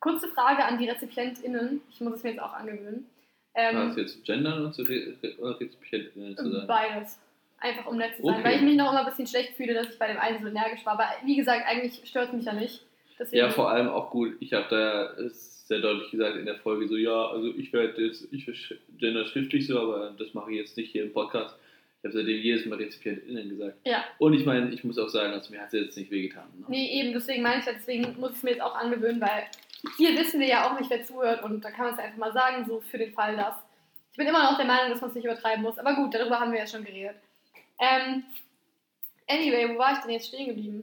Kurze 0.00 0.28
Frage 0.28 0.64
an 0.64 0.78
die 0.78 0.88
RezipientInnen, 0.88 1.80
ich 1.90 2.00
muss 2.00 2.14
es 2.14 2.22
mir 2.22 2.30
jetzt 2.30 2.40
auch 2.42 2.52
angewöhnen. 2.52 3.06
War 3.54 3.62
Ähm, 3.72 3.88
das 3.88 3.96
jetzt 3.96 4.12
zu 4.14 4.20
gendern 4.22 4.66
und 4.66 4.74
zu 4.74 4.82
Re 4.82 5.14
Re 5.22 5.58
Rezipientinnen 5.61 6.37
zu 6.37 6.50
sagen? 6.50 6.66
beides. 6.66 7.18
Einfach 7.61 7.87
um 7.87 7.96
nett 7.96 8.14
zu 8.16 8.22
sein, 8.22 8.34
Okay. 8.37 8.44
weil 8.44 8.56
ich 8.56 8.62
mich 8.62 8.76
noch 8.76 8.90
immer 8.92 9.00
ein 9.00 9.06
bisschen 9.06 9.26
schlecht 9.26 9.54
fühle, 9.56 9.74
dass 9.74 9.88
ich 9.88 9.98
bei 9.98 10.06
dem 10.06 10.18
einen 10.18 10.40
so 10.40 10.46
energisch 10.48 10.87
war. 10.87 10.92
Aber 10.92 11.06
wie 11.24 11.34
gesagt, 11.37 11.66
eigentlich 11.66 12.08
stört 12.08 12.28
es 12.28 12.34
mich 12.34 12.44
ja 12.44 12.52
nicht. 12.52 12.84
Deswegen, 13.18 13.38
Ja, 13.38 13.50
vor 13.50 13.68
allem 13.70 13.88
auch 13.88 14.11
gut. 14.11 14.37
Ich 14.38 14.52
habe 14.52 14.66
da 14.70 15.20
sehr 15.68 15.81
deutlich 15.81 16.11
gesagt 16.11 16.37
in 16.37 16.46
der 16.46 16.57
Folge 16.57 16.88
so, 16.88 16.96
ja, 16.96 17.28
also 17.28 17.54
ich 17.54 17.72
werde 17.74 18.02
jetzt, 18.02 18.26
ich 18.33 18.46
gender 18.98 19.26
schriftlich 19.26 19.66
so, 19.66 19.78
aber 19.78 20.14
das 20.18 20.33
mache 20.33 20.50
ich 20.50 20.57
jetzt 20.57 20.76
nicht 20.78 20.90
hier 20.90 21.04
im 21.04 21.12
Podcast. 21.12 21.57
Ich 21.98 22.04
habe 22.04 22.14
seitdem 22.14 22.40
jedes 22.40 22.64
Mal 22.64 22.76
RezipientInnen 22.76 23.50
gesagt. 23.50 23.76
Ja. 23.85 24.04
Und 24.18 24.33
ich 24.33 24.46
meine, 24.46 24.72
ich 24.72 24.83
muss 24.85 24.98
auch 24.98 25.11
sagen, 25.11 25.33
also 25.33 25.52
mir 25.52 25.61
hat 25.61 25.66
es 25.66 25.72
jetzt 25.74 25.96
nicht 25.98 26.11
wehgetan. 26.11 26.46
Ne? 26.59 26.64
Nee, 26.68 27.00
eben, 27.00 27.12
deswegen 27.12 27.42
meine 27.42 27.61
ich 27.61 27.66
ja, 27.66 27.72
deswegen 27.74 28.18
muss 28.18 28.31
ich 28.31 28.37
es 28.38 28.42
mir 28.44 28.50
jetzt 28.52 28.62
auch 28.62 28.74
angewöhnen, 28.74 29.20
weil 29.20 29.44
hier 29.98 30.18
wissen 30.18 30.40
wir 30.40 30.46
ja 30.46 30.68
auch 30.70 30.78
nicht, 30.78 30.90
wer 30.90 31.04
zuhört 31.04 31.42
und 31.42 31.62
da 31.62 31.70
kann 31.70 31.87
man 31.87 31.94
es 31.94 32.00
einfach 32.00 32.16
mal 32.16 32.33
sagen, 32.33 32.64
so 32.66 32.81
für 32.81 32.98
den 32.98 33.12
Fall, 33.12 33.37
dass. 33.37 33.54
Ich 34.12 34.16
bin 34.16 34.26
immer 34.26 34.50
noch 34.50 34.57
der 34.57 34.66
Meinung, 34.66 34.90
dass 34.90 35.00
man 35.00 35.11
es 35.11 35.16
nicht 35.16 35.26
übertreiben 35.26 35.62
muss, 35.62 35.78
aber 35.78 35.94
gut, 35.94 36.12
darüber 36.12 36.40
haben 36.40 36.50
wir 36.50 36.59
ja 36.59 36.66
schon 36.66 36.85
geredet. 36.85 37.16
Ähm, 37.78 38.24
anyway, 39.28 39.68
wo 39.72 39.78
war 39.78 39.92
ich 39.92 39.98
denn 39.98 40.11
jetzt 40.11 40.26
stehen 40.26 40.48
geblieben? 40.48 40.83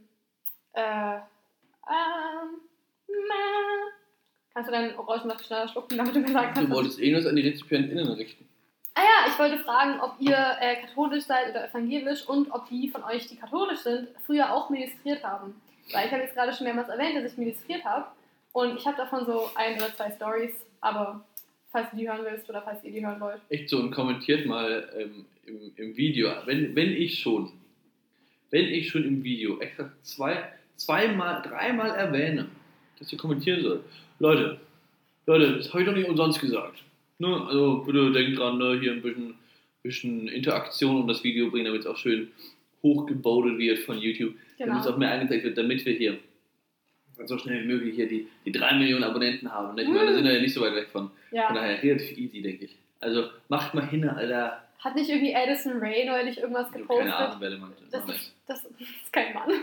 Äh, 0.73 1.17
ähm. 1.17 2.61
Kannst 4.55 4.69
du 4.69 4.71
deinen 4.71 4.95
Orangensaft 4.95 5.45
schneller 5.45 5.67
schlucken, 5.67 5.97
damit 5.97 6.15
du 6.15 6.21
mir 6.21 6.31
sagen 6.31 6.51
kannst? 6.53 6.71
Du 6.71 6.75
wolltest 6.75 6.97
irgendwas 6.97 7.25
an 7.25 7.35
die 7.35 7.41
RezipientInnen 7.41 8.07
richten. 8.07 8.47
Ah 8.93 9.01
ja, 9.01 9.27
ich 9.29 9.37
wollte 9.37 9.57
fragen, 9.59 9.99
ob 9.99 10.15
ihr 10.17 10.37
äh, 10.61 10.77
katholisch 10.77 11.25
seid 11.25 11.49
oder 11.49 11.67
evangelisch 11.67 12.25
und 12.25 12.49
ob 12.51 12.69
die 12.69 12.87
von 12.87 13.03
euch, 13.03 13.27
die 13.27 13.35
katholisch 13.35 13.79
sind, 13.79 14.07
früher 14.25 14.53
auch 14.53 14.69
ministriert 14.69 15.25
haben. 15.25 15.61
Weil 15.91 16.05
ich 16.05 16.11
habe 16.13 16.23
jetzt 16.23 16.35
gerade 16.35 16.53
schon 16.53 16.63
mehrmals 16.63 16.87
erwähnt, 16.87 17.17
dass 17.17 17.33
ich 17.33 17.37
ministriert 17.37 17.83
habe. 17.83 18.05
Und 18.53 18.77
ich 18.77 18.87
habe 18.87 18.95
davon 18.95 19.25
so 19.25 19.49
ein 19.55 19.75
oder 19.75 19.93
zwei 19.93 20.09
Stories, 20.11 20.53
aber 20.79 21.25
falls 21.73 21.91
du 21.91 21.97
die 21.97 22.09
hören 22.09 22.23
willst 22.23 22.49
oder 22.49 22.61
falls 22.61 22.81
ihr 22.85 22.93
die 22.93 23.05
hören 23.05 23.19
wollt. 23.19 23.41
Echt 23.49 23.67
so 23.67 23.77
und 23.77 23.91
kommentiert 23.91 24.45
mal 24.45 24.87
ähm, 24.97 25.25
im, 25.45 25.73
im 25.75 25.97
Video, 25.97 26.31
wenn, 26.45 26.73
wenn 26.77 26.93
ich 26.93 27.19
schon, 27.19 27.51
wenn 28.51 28.67
ich 28.67 28.87
schon 28.87 29.03
im 29.03 29.21
Video 29.21 29.59
extra 29.59 29.91
zwei, 30.01 30.47
zweimal, 30.77 31.41
dreimal 31.41 31.89
erwähne, 31.89 32.47
dass 32.97 33.11
ihr 33.11 33.19
kommentieren 33.19 33.61
sollt. 33.61 33.83
Leute, 34.19 34.59
Leute, 35.25 35.57
das 35.57 35.69
habe 35.69 35.81
ich 35.81 35.87
doch 35.87 35.95
nicht 35.95 36.07
umsonst 36.07 36.39
gesagt. 36.39 36.83
Ne? 37.19 37.27
Also 37.47 37.83
bitte 37.85 38.11
denkt 38.11 38.37
dran, 38.39 38.57
ne? 38.57 38.79
hier 38.79 38.91
ein 38.91 39.01
bisschen, 39.01 39.35
bisschen 39.83 40.27
Interaktion 40.27 41.01
und 41.01 41.07
das 41.07 41.23
Video 41.23 41.49
bringen, 41.49 41.65
damit 41.65 41.81
es 41.81 41.87
auch 41.87 41.97
schön 41.97 42.29
hochgebodet 42.83 43.57
wird 43.57 43.79
von 43.79 43.97
YouTube, 43.97 44.33
damit 44.59 44.77
es 44.77 44.83
Genau. 44.83 44.95
auch 44.95 44.97
mehr 44.97 45.11
angezeigt 45.11 45.43
wird, 45.43 45.57
damit 45.57 45.85
wir 45.85 45.93
hier 45.93 46.17
so 47.25 47.37
schnell 47.37 47.63
wie 47.63 47.67
möglich 47.67 47.95
hier 47.95 48.07
die, 48.07 48.27
die 48.45 48.51
3 48.51 48.75
Millionen 48.77 49.03
Abonnenten 49.03 49.51
haben. 49.51 49.75
Ne? 49.75 49.83
Ich 49.83 49.87
meine, 49.87 50.07
da 50.07 50.13
sind 50.13 50.25
wir 50.25 50.33
ja 50.35 50.41
nicht 50.41 50.53
so 50.53 50.61
weit 50.61 50.75
weg 50.75 50.89
von. 50.91 51.07
Von 51.29 51.37
Ja. 51.37 51.53
daher 51.53 51.81
relativ 51.81 52.17
easy, 52.17 52.41
denke 52.41 52.65
ich. 52.65 52.75
Also 52.99 53.29
macht 53.49 53.73
mal 53.73 53.87
hin, 53.87 54.07
Alter. 54.07 54.61
Hat 54.79 54.95
nicht 54.95 55.09
irgendwie 55.09 55.33
Addison 55.35 55.79
Ray 55.79 56.05
neulich 56.05 56.37
irgendwas 56.37 56.67
hab 56.67 56.73
gepostet? 56.73 57.05
keine 57.07 57.15
Ahnung, 57.15 57.37
wer 57.39 57.49
der 57.49 57.59
Mann 57.59 57.73
Das 57.89 58.07
ist. 58.09 58.34
Das 58.47 58.63
ist 58.63 59.11
kein 59.11 59.33
Mann. 59.33 59.49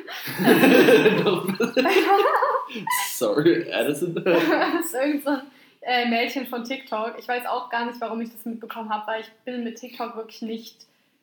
Sorry, 3.13 3.73
Addison. 3.73 4.15
das 4.25 4.87
ist 4.87 4.95
irgend 4.95 5.25
so 5.25 5.31
ein 5.31 5.43
äh, 5.83 6.09
Mädchen 6.09 6.47
von 6.47 6.65
TikTok. 6.65 7.15
Ich 7.19 7.29
weiß 7.29 7.47
auch 7.47 7.71
gar 7.71 7.87
nicht, 7.87 8.01
warum 8.01 8.21
ich 8.21 8.33
das 8.33 8.45
mitbekommen 8.45 8.91
habe, 8.91 9.07
weil 9.07 9.21
ich 9.23 9.31
bin 9.45 9.65
mit 9.65 9.79
TikTok 9.79 10.17
wirklich 10.17 10.43
nicht, 10.43 10.77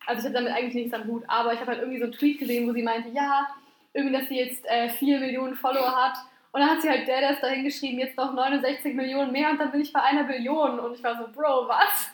also 0.06 0.20
ich 0.20 0.26
habe 0.26 0.36
damit 0.36 0.54
eigentlich 0.54 0.76
nichts 0.76 0.94
am 0.94 1.06
Hut, 1.06 1.24
aber 1.28 1.54
ich 1.54 1.60
habe 1.60 1.72
halt 1.72 1.82
irgendwie 1.82 2.00
so 2.00 2.06
einen 2.06 2.14
Tweet 2.14 2.40
gesehen, 2.40 2.68
wo 2.68 2.74
sie 2.74 2.84
meinte, 2.84 3.10
ja, 3.10 3.48
irgendwie, 3.94 4.18
dass 4.18 4.30
sie 4.30 4.38
jetzt 4.38 4.66
äh, 4.66 4.90
4 4.90 5.20
Millionen 5.20 5.56
Follower 5.56 5.96
hat 5.96 6.18
und 6.52 6.62
dann 6.62 6.70
hat 6.70 6.82
sie 6.82 6.90
halt 6.90 7.08
der, 7.08 7.20
der 7.20 7.32
ist 7.32 7.44
dahin 7.44 7.64
geschrieben, 7.64 8.00
jetzt 8.00 8.18
noch 8.18 8.34
69 8.34 8.96
Millionen 8.96 9.32
mehr 9.32 9.52
und 9.52 9.60
dann 9.60 9.72
bin 9.72 9.82
ich 9.82 9.94
bei 9.94 10.02
einer 10.02 10.24
Billion 10.24 10.80
und 10.80 10.96
ich 10.96 11.04
war 11.04 11.18
so, 11.18 11.32
Bro, 11.32 11.68
was? 11.68 12.12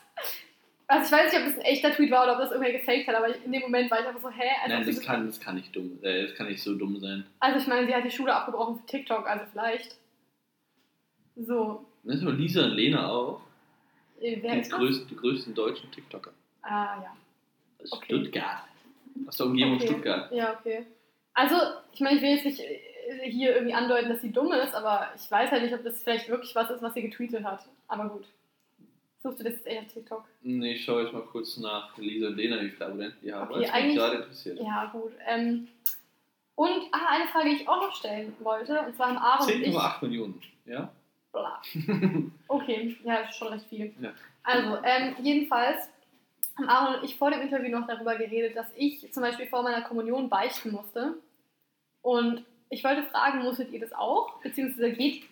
Also 0.87 1.05
ich 1.05 1.11
weiß 1.11 1.33
nicht, 1.33 1.41
ob 1.41 1.47
das 1.47 1.55
ein 1.57 1.65
echter 1.65 1.91
Tweet 1.93 2.11
war 2.11 2.23
oder 2.23 2.33
ob 2.33 2.39
das 2.39 2.51
irgendwer 2.51 2.73
gefaked 2.73 3.07
hat, 3.07 3.15
aber 3.15 3.29
ich, 3.29 3.43
in 3.43 3.51
dem 3.51 3.61
Moment 3.63 3.89
war 3.89 3.99
ich 4.01 4.05
einfach 4.07 4.21
so, 4.21 4.29
hä? 4.29 4.43
Als 4.63 4.71
ob 4.73 4.79
Nein, 4.79 4.85
das 4.85 5.01
kann, 5.01 5.25
das 5.27 5.39
kann 5.39 5.55
nicht 5.55 5.75
dumm. 5.75 5.97
äh, 6.03 6.23
Das 6.23 6.35
kann 6.35 6.47
nicht 6.47 6.61
so 6.61 6.75
dumm 6.75 6.99
sein. 6.99 7.25
Also 7.39 7.59
ich 7.59 7.67
meine, 7.67 7.87
sie 7.87 7.95
hat 7.95 8.03
die 8.03 8.11
Schule 8.11 8.33
abgebrochen 8.35 8.77
für 8.79 8.85
TikTok, 8.85 9.27
also 9.27 9.45
vielleicht. 9.51 9.95
So, 11.35 11.85
Das 12.03 12.15
ist 12.17 12.21
aber 12.21 12.33
Lisa 12.33 12.63
und 12.65 12.71
Lena 12.71 13.09
auch. 13.09 13.41
äh, 14.21 14.37
wer 14.41 14.53
Die 14.53 14.59
ist 14.61 14.71
größten, 14.71 15.07
die 15.09 15.15
größten 15.15 15.53
deutschen 15.53 15.91
TikToker. 15.91 16.31
Ah, 16.61 17.01
ja. 17.01 17.15
Aus 17.83 17.91
Okay. 17.93 18.05
Stuttgart. 18.05 18.63
Aus 19.27 19.37
der 19.37 19.45
Umgebung 19.47 19.75
Okay. 19.75 19.87
Stuttgart. 19.87 20.31
Ja, 20.31 20.53
okay. 20.59 20.85
Also, 21.33 21.55
ich 21.93 21.99
meine, 21.99 22.17
ich 22.17 22.21
will 22.21 22.29
jetzt 22.29 22.45
nicht 22.45 22.59
äh, 22.59 23.29
hier 23.29 23.53
irgendwie 23.55 23.73
andeuten, 23.73 24.09
dass 24.09 24.21
sie 24.21 24.31
dumm 24.31 24.51
ist, 24.53 24.73
aber 24.73 25.09
ich 25.15 25.29
weiß 25.29 25.51
halt 25.51 25.63
nicht, 25.63 25.73
ob 25.73 25.83
das 25.83 26.01
vielleicht 26.01 26.29
wirklich 26.29 26.55
was 26.55 26.69
ist, 26.69 26.81
was 26.81 26.93
sie 26.93 27.01
getweetet 27.01 27.43
hat. 27.43 27.65
Aber 27.87 28.07
gut. 28.09 28.25
Suchst 29.25 29.39
du 29.39 29.43
das 29.43 29.53
jetzt 29.53 29.65
eher 29.65 29.81
auf 29.81 29.87
TikTok? 29.87 30.23
Nee, 30.43 30.73
ich 30.73 30.85
schaue 30.85 31.01
jetzt 31.01 31.13
mal 31.13 31.23
kurz 31.23 31.57
nach 31.57 31.97
Lisa 31.97 32.27
und 32.27 32.37
Lena, 32.37 32.61
wie 32.61 32.69
viele 32.69 32.85
Abonnenten 32.85 33.17
die 33.23 33.33
haben. 33.33 33.49
Okay, 33.49 33.67
weil 33.71 33.79
es 33.79 33.85
mich 33.87 33.95
gerade 33.95 34.15
interessiert. 34.17 34.59
Ja, 34.59 34.85
gut. 34.91 35.13
Ähm, 35.25 35.67
und, 36.53 36.69
ah, 36.91 37.07
eine 37.09 37.25
Frage, 37.29 37.49
die 37.49 37.55
ich 37.55 37.67
auch 37.67 37.81
noch 37.81 37.95
stellen 37.95 38.35
wollte, 38.41 38.79
und 38.81 38.95
zwar 38.95 39.09
und 39.41 39.49
ich... 39.49 39.75
10,8 39.75 40.05
Millionen. 40.05 40.41
Ja? 40.65 40.91
Bla. 41.31 41.59
Okay, 42.47 42.95
ja, 43.03 43.21
das 43.21 43.31
ist 43.31 43.37
schon 43.37 43.47
recht 43.47 43.65
viel. 43.65 43.95
Ja. 43.99 44.13
Also, 44.43 44.77
ähm, 44.83 45.15
jedenfalls 45.23 45.89
haben 46.57 46.69
Aaron 46.69 46.99
und 46.99 47.05
ich 47.05 47.17
vor 47.17 47.31
dem 47.31 47.41
Interview 47.41 47.71
noch 47.71 47.87
darüber 47.87 48.15
geredet, 48.17 48.55
dass 48.55 48.67
ich 48.77 49.11
zum 49.11 49.23
Beispiel 49.23 49.47
vor 49.47 49.63
meiner 49.63 49.81
Kommunion 49.81 50.29
beichten 50.29 50.71
musste. 50.71 51.15
Und 52.03 52.45
ich 52.69 52.83
wollte 52.83 53.01
fragen, 53.05 53.41
musstet 53.41 53.71
ihr 53.71 53.79
das 53.79 53.91
auch? 53.91 54.39
Beziehungsweise 54.43 54.91
geht, 54.91 55.23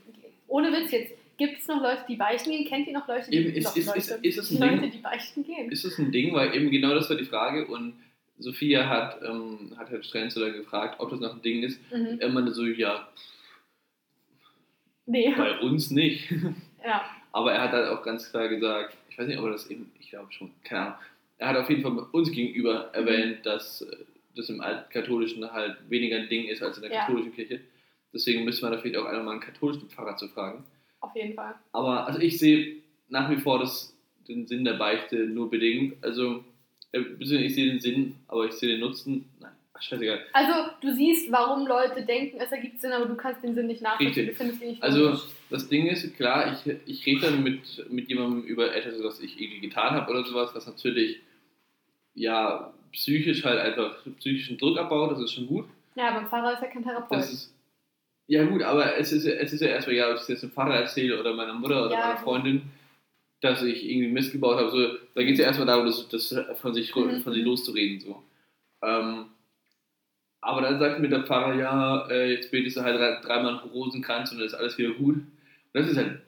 ohne 0.47 0.71
Witz 0.71 0.89
jetzt, 0.89 1.13
gibt 1.37 1.59
es 1.59 1.67
noch 1.67 1.81
Leute, 1.81 2.03
die 2.07 2.15
beichten 2.15 2.51
gehen? 2.51 2.65
Kennt 2.67 2.87
ihr 2.87 2.93
noch 2.93 3.07
Leute, 3.07 3.29
die, 3.31 3.37
Eben, 3.37 3.53
ist- 3.53 3.63
noch 3.65 3.75
ist- 3.75 3.85
Leute, 3.87 3.99
ist- 3.99 4.11
ist 4.23 4.37
es 4.37 4.51
ein 4.51 4.59
Leute, 4.69 4.81
Ding? 4.81 4.91
die 4.91 4.97
beichten 4.99 5.43
gehen? 5.43 5.71
Ist 5.71 5.83
das 5.85 5.97
ein 5.97 6.11
Ding? 6.11 6.33
Weil 6.33 6.53
eben 6.55 6.69
genau 6.71 6.93
das 6.93 7.09
war 7.09 7.17
die 7.17 7.25
Frage 7.25 7.65
und 7.67 7.93
Sophia 8.39 8.87
hat, 8.89 9.21
ähm, 9.23 9.73
hat 9.77 9.89
Herr 9.89 10.01
Strenz 10.03 10.35
oder 10.37 10.51
gefragt, 10.51 10.99
ob 10.99 11.09
das 11.11 11.19
noch 11.19 11.33
ein 11.35 11.41
Ding 11.41 11.63
ist. 11.63 11.79
Mhm. 11.91 12.17
Er 12.19 12.29
meinte 12.29 12.53
so, 12.53 12.65
ja, 12.65 13.07
Nee. 15.05 15.33
bei 15.35 15.59
uns 15.59 15.91
nicht. 15.91 16.29
Ja. 16.85 17.01
Aber 17.31 17.53
er 17.53 17.61
hat 17.61 17.71
halt 17.71 17.87
auch 17.87 18.03
ganz 18.03 18.29
klar 18.29 18.49
gesagt, 18.49 18.97
ich 19.09 19.17
weiß 19.17 19.25
nicht, 19.27 19.39
ob 19.39 19.45
er 19.45 19.51
das 19.51 19.67
eben, 19.69 19.89
ich 20.01 20.09
glaube 20.09 20.33
schon, 20.33 20.51
keine 20.65 20.81
Ahnung. 20.81 20.95
Er 21.37 21.47
hat 21.47 21.55
auf 21.55 21.69
jeden 21.69 21.81
Fall 21.81 21.97
uns 22.11 22.29
gegenüber 22.29 22.89
Mhm. 22.89 22.93
erwähnt, 23.07 23.45
dass 23.45 23.81
äh, 23.83 23.95
das 24.35 24.49
im 24.49 24.59
Altkatholischen 24.59 25.49
halt 25.53 25.77
weniger 25.89 26.17
ein 26.17 26.27
Ding 26.27 26.45
ist 26.49 26.61
als 26.61 26.75
in 26.77 26.83
der 26.83 26.91
Ja. 26.91 27.05
katholischen 27.05 27.33
Kirche. 27.33 27.61
Deswegen 28.13 28.43
müsste 28.43 28.63
man 28.65 28.73
da 28.73 28.77
vielleicht 28.79 28.97
auch 28.97 29.05
einmal 29.05 29.31
einen 29.31 29.39
katholischen 29.41 29.89
Pfarrer 29.89 30.17
zu 30.17 30.27
fragen. 30.27 30.65
Auf 31.03 31.13
jeden 31.15 31.33
Fall. 31.33 31.53
Aber 31.73 32.07
also 32.07 32.19
ich 32.19 32.39
sehe 32.39 32.77
nach 33.09 33.29
wie 33.29 33.35
vor 33.37 33.59
das, 33.59 33.93
den 34.27 34.47
Sinn 34.47 34.63
der 34.63 34.73
Beichte 34.73 35.17
nur 35.17 35.49
bedingt. 35.49 36.01
Also, 36.01 36.43
äh, 36.93 37.01
ich 37.19 37.27
sehe 37.55 37.65
den 37.69 37.79
Sinn, 37.81 38.15
aber 38.27 38.45
ich 38.45 38.53
sehe 38.53 38.69
den 38.69 38.79
Nutzen. 38.79 39.29
Nein, 39.41 39.51
ach, 39.73 39.81
scheißegal. 39.81 40.21
Also, 40.31 40.53
du 40.81 40.93
siehst, 40.93 41.29
warum 41.31 41.67
Leute 41.67 42.03
denken, 42.05 42.37
es 42.39 42.51
ergibt 42.51 42.79
Sinn, 42.79 42.93
aber 42.93 43.05
du 43.05 43.15
kannst 43.15 43.43
den 43.43 43.53
Sinn 43.53 43.67
nicht 43.67 43.81
nachvollziehen. 43.81 44.07
Richtig. 44.07 44.29
Du 44.29 44.35
findest 44.35 44.61
ihn 44.61 44.69
nicht 44.69 44.81
Also, 44.83 45.05
logisch. 45.07 45.21
das 45.49 45.67
Ding 45.67 45.87
ist, 45.87 46.15
klar, 46.15 46.53
ich, 46.65 46.73
ich 46.85 47.05
rede 47.05 47.21
dann 47.27 47.43
mit, 47.43 47.85
mit 47.91 48.07
jemandem 48.07 48.43
über 48.43 48.73
etwas, 48.73 49.03
was 49.03 49.19
ich 49.19 49.39
irgendwie 49.41 49.59
getan 49.67 49.91
habe 49.95 50.09
oder 50.09 50.23
sowas, 50.23 50.51
was 50.55 50.65
natürlich, 50.65 51.19
ja, 52.15 52.73
psychisch 52.93 53.43
halt 53.43 53.59
einfach 53.59 53.97
psychischen 54.19 54.57
Druck 54.57 54.77
abbaut, 54.77 55.11
das 55.11 55.19
ist 55.19 55.33
schon 55.33 55.47
gut. 55.47 55.65
Ja, 55.95 56.09
aber 56.09 56.19
ein 56.19 56.27
Pfarrer 56.27 56.53
ist 56.53 56.61
ja 56.61 56.67
kein 56.69 56.83
Therapeut. 56.83 57.17
Das 57.19 57.31
ist, 57.33 57.53
ja 58.27 58.43
gut, 58.45 58.61
aber 58.63 58.97
es 58.97 59.11
ist, 59.11 59.25
es 59.25 59.53
ist 59.53 59.61
ja 59.61 59.67
erstmal, 59.67 59.95
ja, 59.95 60.09
ob 60.09 60.15
ich 60.15 60.21
es 60.21 60.27
jetzt 60.27 60.43
dem 60.43 60.51
Vater 60.51 60.73
erzähle 60.75 61.19
oder 61.19 61.33
meiner 61.33 61.53
Mutter 61.53 61.85
oder 61.85 61.93
Ja, 61.95 61.99
meiner. 62.07 62.17
Freundin, 62.17 62.61
dass 63.41 63.61
ich 63.61 63.83
irgendwie 63.89 64.07
Mist 64.09 64.31
gebaut 64.31 64.57
habe, 64.57 64.69
so, 64.71 64.97
da 65.15 65.21
geht 65.23 65.33
es 65.33 65.39
ja 65.39 65.45
erstmal 65.45 65.67
darum, 65.67 65.85
das, 65.85 66.07
das 66.09 66.35
von, 66.61 66.73
sich, 66.73 66.95
Mhm. 66.95 67.21
von 67.21 67.33
sich 67.33 67.43
loszureden. 67.43 67.99
So. 67.99 68.23
Ähm, 68.83 69.25
aber 70.41 70.61
dann 70.61 70.79
sagt 70.79 70.99
mir 70.99 71.09
der 71.09 71.23
Pfarrer, 71.25 71.55
ja, 71.55 72.07
äh, 72.09 72.31
jetzt 72.33 72.51
betest 72.51 72.77
du 72.77 72.81
halt 72.81 72.97
drei- 72.99 73.19
dreimal 73.21 73.59
einen 73.59 73.69
Rosenkranz 73.69 74.31
und 74.31 74.37
dann 74.39 74.47
ist 74.47 74.53
alles 74.53 74.77
wieder 74.77 74.91
gut. 74.91 75.15
Und 75.15 75.27
das 75.73 75.87
ist 75.87 75.97
halt 75.97 76.21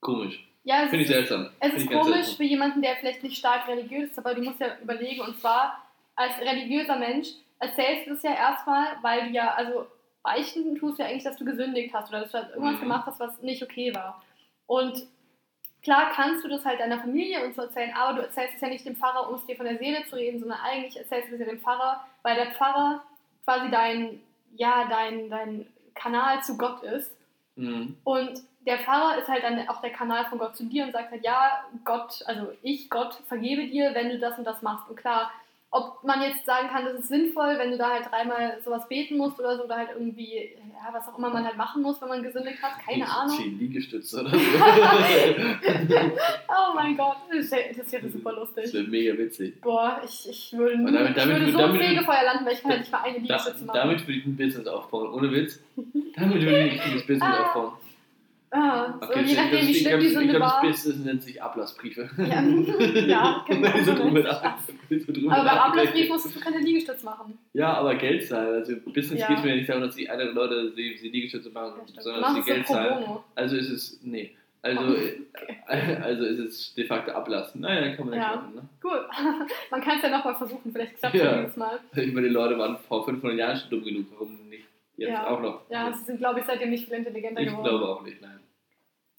komisch. 0.00 0.42
ja, 0.64 0.84
es 0.84 0.90
Finde 0.90 1.02
ich 1.04 1.08
seltsam. 1.10 1.48
es 1.60 1.70
Finde 1.72 1.76
ist 1.84 1.90
komisch 1.90 2.14
seltsam. 2.14 2.36
für 2.36 2.44
jemanden, 2.44 2.82
der 2.82 2.96
vielleicht 2.96 3.22
nicht 3.22 3.36
stark 3.38 3.68
religiös 3.68 4.10
ist, 4.10 4.18
aber 4.18 4.34
du 4.34 4.42
musst 4.42 4.60
ja 4.60 4.76
überlegen, 4.82 5.20
und 5.20 5.38
zwar 5.40 5.82
als 6.16 6.38
religiöser 6.40 6.98
Mensch 6.98 7.28
erzählst 7.58 8.06
du 8.06 8.10
das 8.10 8.22
ja 8.22 8.34
erstmal, 8.34 8.96
weil 9.02 9.28
du 9.28 9.34
ja, 9.34 9.52
also 9.54 9.86
beichten 10.26 10.74
tust 10.76 10.98
du 10.98 11.02
ja 11.02 11.08
eigentlich, 11.08 11.24
dass 11.24 11.36
du 11.36 11.44
gesündigt 11.44 11.94
hast 11.94 12.10
oder 12.10 12.20
dass 12.20 12.32
du 12.32 12.38
halt 12.38 12.50
irgendwas 12.50 12.76
Mhm. 12.76 12.80
gemacht 12.80 13.06
hast, 13.06 13.20
was 13.20 13.40
nicht 13.42 13.62
okay 13.62 13.94
war. 13.94 14.22
Und 14.66 15.06
klar 15.82 16.10
kannst 16.12 16.44
du 16.44 16.48
das 16.48 16.64
halt 16.64 16.80
deiner 16.80 16.98
Familie 17.00 17.44
und 17.44 17.54
so 17.54 17.62
erzählen, 17.62 17.94
aber 17.94 18.14
du 18.16 18.22
erzählst 18.26 18.54
es 18.56 18.60
ja 18.60 18.68
nicht 18.68 18.84
dem 18.84 18.96
Pfarrer, 18.96 19.28
um 19.28 19.36
es 19.36 19.46
dir 19.46 19.56
von 19.56 19.66
der 19.66 19.78
Seele 19.78 20.04
zu 20.06 20.16
reden, 20.16 20.40
sondern 20.40 20.58
eigentlich 20.60 20.96
erzählst 20.96 21.30
du 21.30 21.34
es 21.34 21.40
ja 21.40 21.46
dem 21.46 21.60
Pfarrer, 21.60 22.04
weil 22.22 22.34
der 22.34 22.50
Pfarrer 22.52 23.02
quasi 23.44 23.70
dein, 23.70 24.20
ja, 24.56 24.86
dein, 24.90 25.30
dein 25.30 25.66
Kanal 25.94 26.42
zu 26.42 26.58
Gott 26.58 26.82
ist. 26.82 27.12
Mhm. 27.54 27.96
Und 28.04 28.42
der 28.66 28.80
Pfarrer 28.80 29.18
ist 29.18 29.28
halt 29.28 29.44
dann 29.44 29.68
auch 29.68 29.80
der 29.80 29.92
Kanal 29.92 30.24
von 30.26 30.38
Gott 30.38 30.56
zu 30.56 30.64
dir 30.64 30.84
und 30.84 30.92
sagt 30.92 31.12
halt, 31.12 31.24
ja, 31.24 31.64
Gott, 31.84 32.24
also 32.26 32.52
ich, 32.62 32.90
Gott, 32.90 33.14
vergebe 33.28 33.68
dir, 33.68 33.94
wenn 33.94 34.08
du 34.08 34.18
das 34.18 34.36
und 34.38 34.44
das 34.44 34.60
machst. 34.62 34.90
Und 34.90 34.96
klar, 34.96 35.30
ob 35.76 36.02
man 36.04 36.22
jetzt 36.22 36.46
sagen 36.46 36.68
kann, 36.68 36.84
das 36.84 36.94
ist 37.00 37.08
sinnvoll, 37.08 37.58
wenn 37.58 37.70
du 37.70 37.76
da 37.78 37.90
halt 37.90 38.06
dreimal 38.10 38.58
sowas 38.64 38.88
beten 38.88 39.16
musst 39.18 39.38
oder 39.38 39.56
so, 39.56 39.64
oder 39.64 39.76
halt 39.76 39.90
irgendwie, 39.94 40.50
ja, 40.72 40.92
was 40.92 41.06
auch 41.08 41.18
immer 41.18 41.30
man 41.30 41.44
halt 41.44 41.56
machen 41.56 41.82
muss, 41.82 42.00
wenn 42.00 42.08
man 42.08 42.22
gesündigt 42.22 42.62
hat, 42.62 42.72
keine 42.84 43.08
Ahnung. 43.08 43.36
Zehn 43.36 43.58
Liegestütze 43.58 44.20
oder 44.20 44.30
so. 44.30 44.36
oh 46.48 46.74
mein 46.74 46.96
Gott, 46.96 47.16
das 47.30 47.50
wäre 47.50 47.74
das 47.76 48.12
super 48.12 48.30
Das 48.32 48.38
lustig. 48.40 48.72
wäre 48.74 48.84
mega 48.88 49.18
witzig. 49.18 49.60
Boah, 49.60 50.00
ich, 50.04 50.28
ich 50.28 50.52
würde, 50.56 50.74
Und 50.74 50.92
damit- 50.92 51.10
ich 51.10 51.14
damit- 51.16 51.38
würde 51.40 51.52
so 51.52 51.58
damit- 51.58 51.80
im 51.82 51.86
Fegefeuer 51.88 52.24
landen, 52.24 52.46
weil 52.46 52.52
ich 52.54 52.62
kann 52.62 52.70
halt 52.72 52.80
nicht 52.80 52.92
mal 52.92 53.02
eine 53.02 53.14
Da, 53.14 53.20
Liegestütze 53.20 53.64
machen. 53.64 53.76
damit 53.76 54.00
würde 54.06 54.18
ich 54.18 54.26
ein 54.26 54.36
Business 54.36 54.66
aufbauen, 54.66 55.12
ohne 55.12 55.30
Witz. 55.32 55.60
Damit 56.16 56.34
würde 56.42 56.58
ich 56.60 56.72
ein 56.72 56.78
richtiges 56.78 57.06
Business 57.06 57.22
Ah, 57.22 57.42
aufbauen. 57.46 57.72
Ah, 58.50 58.94
so, 59.00 59.06
Okay, 59.08 59.22
je 59.24 59.34
nachdem, 59.34 59.60
wie 59.66 59.70
ich 59.70 59.80
schlimm 59.82 60.00
die 60.00 60.08
Sünde 60.08 60.40
war. 60.40 60.60
das 60.62 60.70
Business 60.84 61.04
nennt 61.04 61.22
sich 61.22 61.42
Ablassbriefe. 61.42 62.08
Ja, 62.18 62.42
ja, 63.06 63.44
genau. 63.46 63.68
so 63.84 63.94
drüber 63.94 64.22
das 64.22 64.36
ist 64.38 64.42
nach- 64.44 64.58
so 65.06 65.12
drüber 65.12 65.32
Aber 65.32 65.44
beim 65.44 65.54
nachdenken. 65.56 65.78
Ablassbrief 65.78 66.08
musstest 66.08 66.36
du 66.36 66.40
keine 66.40 66.58
Liegestütze 66.58 67.04
machen. 67.04 67.38
Ja, 67.52 67.74
aber 67.74 67.94
Geld 67.96 68.26
zahlen. 68.26 68.54
Also 68.54 68.74
Business 68.92 69.20
Ja. 69.20 69.28
geht 69.28 69.42
mir 69.42 69.50
ja 69.50 69.56
nicht 69.56 69.68
darum, 69.68 69.82
dass 69.82 69.96
die 69.96 70.08
anderen 70.08 70.34
Leute 70.34 70.72
sie, 70.74 70.96
sie 70.96 71.08
Liegestütze 71.08 71.50
machen, 71.50 71.80
Ja, 71.94 72.02
sondern 72.02 72.22
dass 72.22 72.34
sie 72.34 72.42
Geld 72.42 72.66
zahlen. 72.66 73.04
Also 73.34 73.56
ist 73.56 73.70
es, 73.70 74.00
nee. 74.02 74.34
Also, 74.62 74.80
Okay. 74.82 75.26
also 76.02 76.24
ist 76.24 76.38
es 76.40 76.74
de 76.74 76.84
facto 76.86 77.12
ablassen. 77.12 77.60
Naja, 77.60 77.94
kann 77.94 78.06
man 78.06 78.14
nicht 78.18 78.26
Ja. 78.26 78.34
machen. 78.36 78.54
Ne? 78.56 78.62
Gut. 78.80 79.00
Man 79.70 79.80
kann 79.80 79.96
es 79.98 80.02
ja 80.02 80.08
nochmal 80.16 80.34
versuchen, 80.34 80.72
vielleicht 80.72 80.98
klappt 80.98 81.14
es 81.14 81.22
Ja. 81.22 81.36
dieses 81.42 81.56
Mal. 81.56 81.78
Ich 81.94 82.12
meine, 82.12 82.26
die 82.28 82.32
Leute 82.34 82.58
waren 82.58 82.76
vor 82.88 83.04
500 83.04 83.38
Jahren 83.38 83.56
schon 83.56 83.70
dumm 83.70 83.84
genug. 83.84 84.06
Warum 84.12 84.36
jetzt 84.96 85.10
Ja. 85.10 85.26
auch 85.28 85.40
noch? 85.40 85.62
Ja, 85.70 85.92
sie 85.92 86.04
sind, 86.04 86.18
glaube 86.18 86.40
ich, 86.40 86.46
seitdem 86.46 86.70
nicht 86.70 86.84
viel 86.86 86.94
intelligenter 86.94 87.40
ich 87.40 87.48
geworden. 87.48 87.64
glaube 87.68 87.88
auch 87.88 88.02
nicht, 88.02 88.20
nein. 88.20 88.40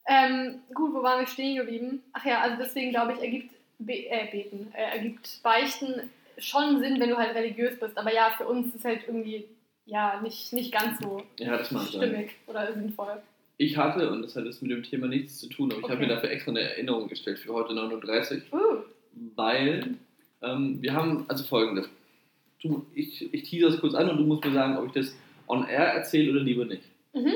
Ähm, 0.09 0.61
gut, 0.73 0.93
wo 0.93 1.03
waren 1.03 1.19
wir 1.19 1.27
stehen 1.27 1.57
geblieben? 1.57 2.01
Ach 2.13 2.25
ja, 2.25 2.39
also 2.41 2.55
deswegen 2.57 2.91
glaube 2.91 3.13
ich, 3.13 3.19
ergibt 3.19 3.53
Be 3.79 4.07
äh, 4.09 4.27
Beten, 4.31 4.71
äh, 4.73 4.95
ergibt 4.97 5.41
Beichten 5.43 6.09
schon 6.37 6.79
Sinn, 6.79 6.99
wenn 6.99 7.09
du 7.09 7.17
halt 7.17 7.35
religiös 7.35 7.79
bist. 7.79 7.97
Aber 7.97 8.13
ja, 8.13 8.31
für 8.37 8.47
uns 8.47 8.73
ist 8.73 8.85
halt 8.85 9.01
irgendwie 9.07 9.45
ja 9.85 10.19
nicht, 10.21 10.51
nicht 10.53 10.71
ganz 10.71 10.99
so 10.99 11.21
Ja, 11.39 11.63
stimmig 11.63 12.31
oder 12.47 12.73
sinnvoll. 12.73 13.21
Ich 13.57 13.75
hatte, 13.75 14.09
und 14.11 14.21
das 14.21 14.35
hat 14.35 14.45
jetzt 14.45 14.61
mit 14.61 14.71
dem 14.71 14.83
Thema 14.83 15.07
nichts 15.07 15.39
zu 15.39 15.49
tun, 15.49 15.71
aber 15.71 15.79
ich 15.79 15.83
habe 15.85 15.95
Okay. 15.95 16.07
mir 16.07 16.13
dafür 16.15 16.29
extra 16.29 16.51
eine 16.51 16.61
Erinnerung 16.61 17.07
gestellt 17.07 17.39
für 17.39 17.53
heute 17.53 17.73
39, 17.73 18.43
Uh, 18.53 18.83
weil 19.35 19.95
ähm, 20.43 20.81
wir 20.81 20.93
haben, 20.93 21.25
also 21.27 21.43
folgendes. 21.43 21.89
Du, 22.61 22.85
ich, 22.93 23.31
ich 23.33 23.43
tease 23.49 23.65
das 23.71 23.79
kurz 23.79 23.93
an 23.95 24.09
und 24.09 24.17
du 24.17 24.23
musst 24.25 24.43
mir 24.45 24.53
sagen, 24.53 24.77
ob 24.77 24.85
ich 24.87 24.91
das 24.93 25.15
on 25.47 25.67
air 25.67 25.93
erzähle 25.93 26.31
oder 26.31 26.41
lieber 26.41 26.65
nicht. 26.65 26.83
mhm. 27.13 27.33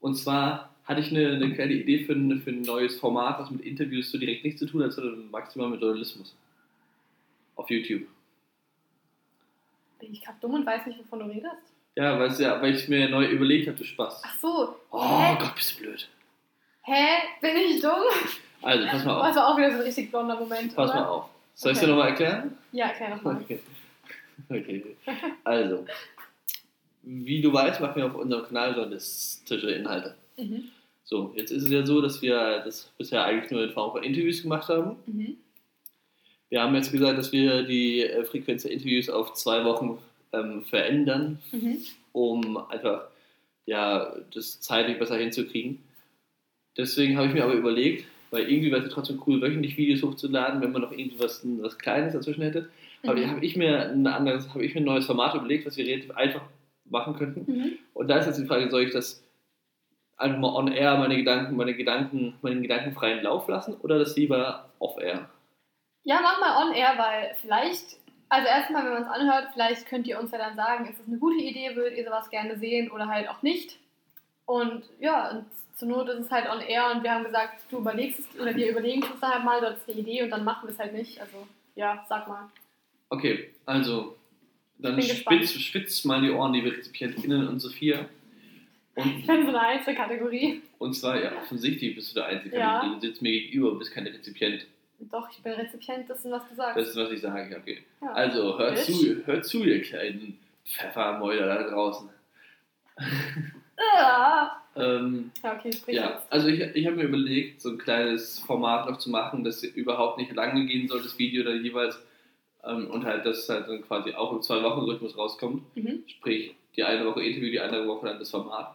Und 0.00 0.14
zwar 0.14 0.74
hatte 0.84 1.00
ich 1.00 1.10
eine, 1.10 1.32
eine 1.32 1.52
kleine 1.54 1.72
Idee 1.72 2.04
für 2.04 2.12
ein, 2.12 2.40
für 2.40 2.50
ein 2.50 2.62
neues 2.62 2.98
Format, 3.00 3.40
was 3.40 3.50
mit 3.50 3.62
Interviews 3.62 4.10
so 4.10 4.16
direkt 4.18 4.44
nichts 4.44 4.60
zu 4.60 4.66
tun 4.66 4.82
hat, 4.84 4.92
sondern 4.92 5.30
maximal 5.30 5.68
mit 5.68 5.80
Journalismus. 5.80 6.34
Auf 7.56 7.68
YouTube. 7.68 8.06
Bin 9.98 10.12
ich 10.12 10.22
gerade 10.24 10.38
dumm 10.40 10.54
und 10.54 10.64
weiß 10.66 10.86
nicht, 10.86 10.98
wovon 11.00 11.18
du 11.20 11.24
redest? 11.26 11.56
Ja, 11.96 12.18
weil, 12.18 12.32
ja, 12.40 12.62
weil 12.62 12.74
ich 12.76 12.88
mir 12.88 13.08
neu 13.08 13.26
überlegt 13.26 13.66
habe, 13.66 13.76
du 13.76 13.84
Spaß. 13.84 14.22
Ach 14.24 14.38
so. 14.38 14.76
Oh 14.92 15.18
Hä? 15.20 15.36
Gott, 15.40 15.54
bist 15.56 15.74
du 15.78 15.82
blöd. 15.82 16.08
Hä? 16.82 17.06
Bin 17.40 17.56
ich 17.56 17.80
dumm? 17.82 17.90
Also, 18.62 18.86
pass 18.86 19.04
mal 19.04 19.16
auf. 19.20 19.26
Das 19.26 19.36
war 19.36 19.48
auch 19.48 19.56
wieder 19.58 19.70
so 19.72 19.76
ein 19.78 19.82
richtig 19.82 20.10
blonder 20.10 20.38
Moment. 20.38 20.74
Pass 20.76 20.90
oder? 20.90 21.00
mal 21.00 21.06
auf. 21.08 21.30
Soll 21.54 21.72
ich 21.72 21.78
Okay. 21.78 21.86
dir 21.86 21.92
nochmal 21.92 22.08
erklären? 22.10 22.58
Ja, 22.70 22.86
erklär 22.86 23.16
nochmal. 23.16 23.36
Okay. 23.42 23.58
okay. 24.48 24.96
Also, 25.42 25.84
wie 27.02 27.40
du 27.40 27.52
weißt, 27.52 27.80
machen 27.80 27.96
wir 27.96 28.06
auf 28.06 28.14
unserem 28.14 28.44
Kanal 28.46 28.74
journalistische 28.74 29.70
Inhalte. 29.70 30.14
Mhm. 30.36 30.64
So, 31.04 31.32
jetzt 31.36 31.50
ist 31.50 31.62
es 31.64 31.70
ja 31.70 31.86
so, 31.86 32.00
dass 32.02 32.20
wir 32.20 32.60
das 32.64 32.90
bisher 32.98 33.24
eigentlich 33.24 33.50
nur 33.50 33.64
in 33.64 33.70
Form 33.70 33.92
von 33.92 34.02
Interviews 34.02 34.42
gemacht 34.42 34.68
haben. 34.68 34.96
Mhm. 35.06 35.36
Wir 36.50 36.62
haben 36.62 36.74
jetzt 36.74 36.92
gesagt, 36.92 37.18
dass 37.18 37.32
wir 37.32 37.62
die 37.62 38.02
äh, 38.02 38.24
Frequenz 38.24 38.62
der 38.62 38.72
Interviews 38.72 39.08
auf 39.08 39.34
zwei 39.34 39.64
Wochen 39.64 39.98
ähm, 40.32 40.64
verändern, 40.64 41.38
Mhm. 41.52 41.78
um 42.12 42.56
einfach 42.70 43.04
ja, 43.66 44.14
das 44.34 44.60
zeitlich 44.60 44.98
besser 44.98 45.16
hinzukriegen. 45.18 45.78
Deswegen 46.76 47.16
habe 47.16 47.28
ich 47.28 47.34
mir 47.34 47.44
aber 47.44 47.54
überlegt, 47.54 48.04
weil 48.30 48.48
irgendwie 48.50 48.70
wäre 48.70 48.82
es 48.86 48.92
trotzdem 48.92 49.20
cool, 49.26 49.40
wöchentlich 49.42 49.76
Videos 49.76 50.02
hochzuladen, 50.02 50.60
wenn 50.62 50.72
man 50.72 50.82
noch 50.82 50.92
irgendwas 50.92 51.42
was 51.60 51.78
Kleines 51.78 52.12
dazwischen 52.14 52.42
hätte. 52.42 52.70
Aber 53.02 53.16
Mhm. 53.16 53.30
habe 53.30 53.44
ich 53.44 53.56
mir 53.56 53.90
ein 53.90 54.06
anderes, 54.06 54.48
habe 54.50 54.64
ich 54.64 54.74
mir 54.74 54.80
ein 54.80 54.84
neues 54.84 55.06
Format 55.06 55.34
überlegt, 55.34 55.66
was 55.66 55.76
wir 55.76 55.86
relativ 55.86 56.10
einfach 56.12 56.42
machen 56.90 57.16
könnten. 57.16 57.50
Mhm. 57.50 57.78
Und 57.94 58.08
da 58.08 58.18
ist 58.18 58.26
jetzt 58.26 58.38
die 58.38 58.46
Frage, 58.46 58.70
soll 58.70 58.82
ich 58.82 58.92
das 58.92 59.22
einfach 60.16 60.38
mal 60.38 60.54
on 60.54 60.68
air 60.68 60.96
meine 60.96 61.16
Gedanken, 61.16 61.56
meine 61.56 61.74
Gedanken, 61.74 62.34
meinen 62.42 62.62
gedankenfreien 62.62 63.22
Lauf 63.22 63.48
lassen 63.48 63.74
oder 63.82 63.98
das 63.98 64.16
lieber 64.16 64.68
off 64.78 64.98
air? 64.98 65.28
Ja, 66.04 66.20
mach 66.22 66.40
mal 66.40 66.66
on 66.66 66.74
air, 66.74 66.94
weil 66.96 67.34
vielleicht, 67.40 67.96
also 68.28 68.48
erstmal, 68.48 68.84
wenn 68.84 68.92
man 68.94 69.02
es 69.02 69.08
anhört, 69.08 69.48
vielleicht 69.52 69.86
könnt 69.86 70.06
ihr 70.06 70.18
uns 70.18 70.30
ja 70.32 70.38
dann 70.38 70.56
sagen, 70.56 70.86
ist 70.86 71.00
es 71.00 71.06
eine 71.06 71.18
gute 71.18 71.42
Idee, 71.42 71.76
würdet 71.76 71.98
ihr 71.98 72.04
sowas 72.04 72.30
gerne 72.30 72.58
sehen 72.58 72.90
oder 72.90 73.08
halt 73.08 73.28
auch 73.28 73.42
nicht. 73.42 73.78
Und 74.46 74.84
ja, 74.98 75.30
und 75.30 75.44
zur 75.76 75.88
Not 75.88 76.08
ist 76.08 76.26
es 76.26 76.30
halt 76.30 76.50
on 76.50 76.60
air 76.60 76.90
und 76.92 77.02
wir 77.02 77.12
haben 77.12 77.24
gesagt, 77.24 77.62
du 77.70 77.78
überlegst 77.78 78.20
es 78.20 78.40
oder 78.40 78.54
wir 78.56 78.70
überlegen 78.70 79.04
es 79.04 79.22
halt 79.22 79.44
mal, 79.44 79.60
du 79.60 79.68
hast 79.68 79.88
eine 79.88 79.98
Idee 79.98 80.22
und 80.22 80.30
dann 80.30 80.44
machen 80.44 80.66
wir 80.66 80.72
es 80.72 80.78
halt 80.78 80.92
nicht. 80.92 81.20
Also 81.20 81.46
ja, 81.76 82.04
sag 82.08 82.26
mal. 82.26 82.48
Okay, 83.10 83.54
also 83.64 84.17
dann 84.78 84.96
gespannt. 84.96 85.44
spitz, 85.48 86.04
mal 86.04 86.20
die 86.20 86.30
Ohren, 86.30 86.52
liebe 86.52 86.70
RezipientInnen 86.72 87.48
und 87.48 87.60
Sophia. 87.60 88.06
Ich 88.96 89.04
Und, 89.04 89.14
bin 89.26 89.42
so 89.42 89.48
eine 89.48 89.60
Einzelkategorie. 89.60 90.62
und 90.78 90.94
zwar, 90.94 91.22
ja, 91.22 91.32
offensichtlich 91.42 91.94
bist 91.94 92.10
du 92.10 92.14
der 92.20 92.26
Einzige, 92.26 92.56
Ja. 92.58 92.84
du 92.84 93.00
sitzt 93.00 93.22
mir 93.22 93.32
gegenüber 93.32 93.72
und 93.72 93.78
bist 93.78 93.92
kein 93.92 94.06
Rezipient. 94.06 94.66
Doch, 95.12 95.28
ich 95.30 95.38
bin 95.42 95.52
Rezipient 95.52 96.08
dessen, 96.08 96.32
was 96.32 96.48
du 96.48 96.54
sagst. 96.56 96.76
Das 96.76 96.88
ist, 96.88 96.96
was 96.96 97.10
ich 97.12 97.20
sage, 97.20 97.56
okay. 97.56 97.82
ja. 98.02 98.12
Also, 98.12 98.58
hört 98.58 98.74
Bitch. 98.74 98.86
zu, 98.98 99.26
hört 99.26 99.44
zu, 99.46 99.64
ihr 99.64 99.80
kleinen 99.82 100.38
Pfeffermäuler 100.64 101.46
da 101.46 101.62
draußen. 101.70 102.08
Ah. 103.80 104.56
Ähm, 104.74 105.30
Ja, 105.42 105.56
okay, 105.56 105.72
sprich 105.72 105.96
ja, 105.96 106.10
jetzt. 106.14 106.32
also 106.32 106.48
ich, 106.48 106.60
ich 106.60 106.84
habe 106.86 106.96
mir 106.96 107.04
überlegt, 107.04 107.60
so 107.60 107.70
ein 107.70 107.78
kleines 107.78 108.40
Format 108.40 108.88
noch 108.90 108.98
zu 108.98 109.08
machen, 109.10 109.44
das 109.44 109.62
überhaupt 109.62 110.18
nicht 110.18 110.32
lange 110.34 110.66
gehen 110.66 110.88
soll, 110.88 111.00
das 111.02 111.16
Video 111.18 111.44
dann 111.44 111.62
jeweils. 111.64 111.96
Ähm, 112.64 112.90
und 112.90 113.04
halt, 113.04 113.24
dass 113.24 113.38
es 113.38 113.48
halt 113.48 113.68
dann 113.68 113.82
quasi 113.82 114.12
auch 114.14 114.32
im 114.32 114.42
Zwei-Wochen-Rhythmus 114.42 115.16
rauskommt. 115.16 115.62
Mhm. 115.76 116.02
Sprich, 116.06 116.54
die 116.76 116.82
eine 116.82 117.04
Woche 117.06 117.22
Interview, 117.22 117.50
die 117.50 117.60
andere 117.60 117.86
Woche 117.86 118.06
dann 118.06 118.18
das 118.18 118.30
Format. 118.30 118.74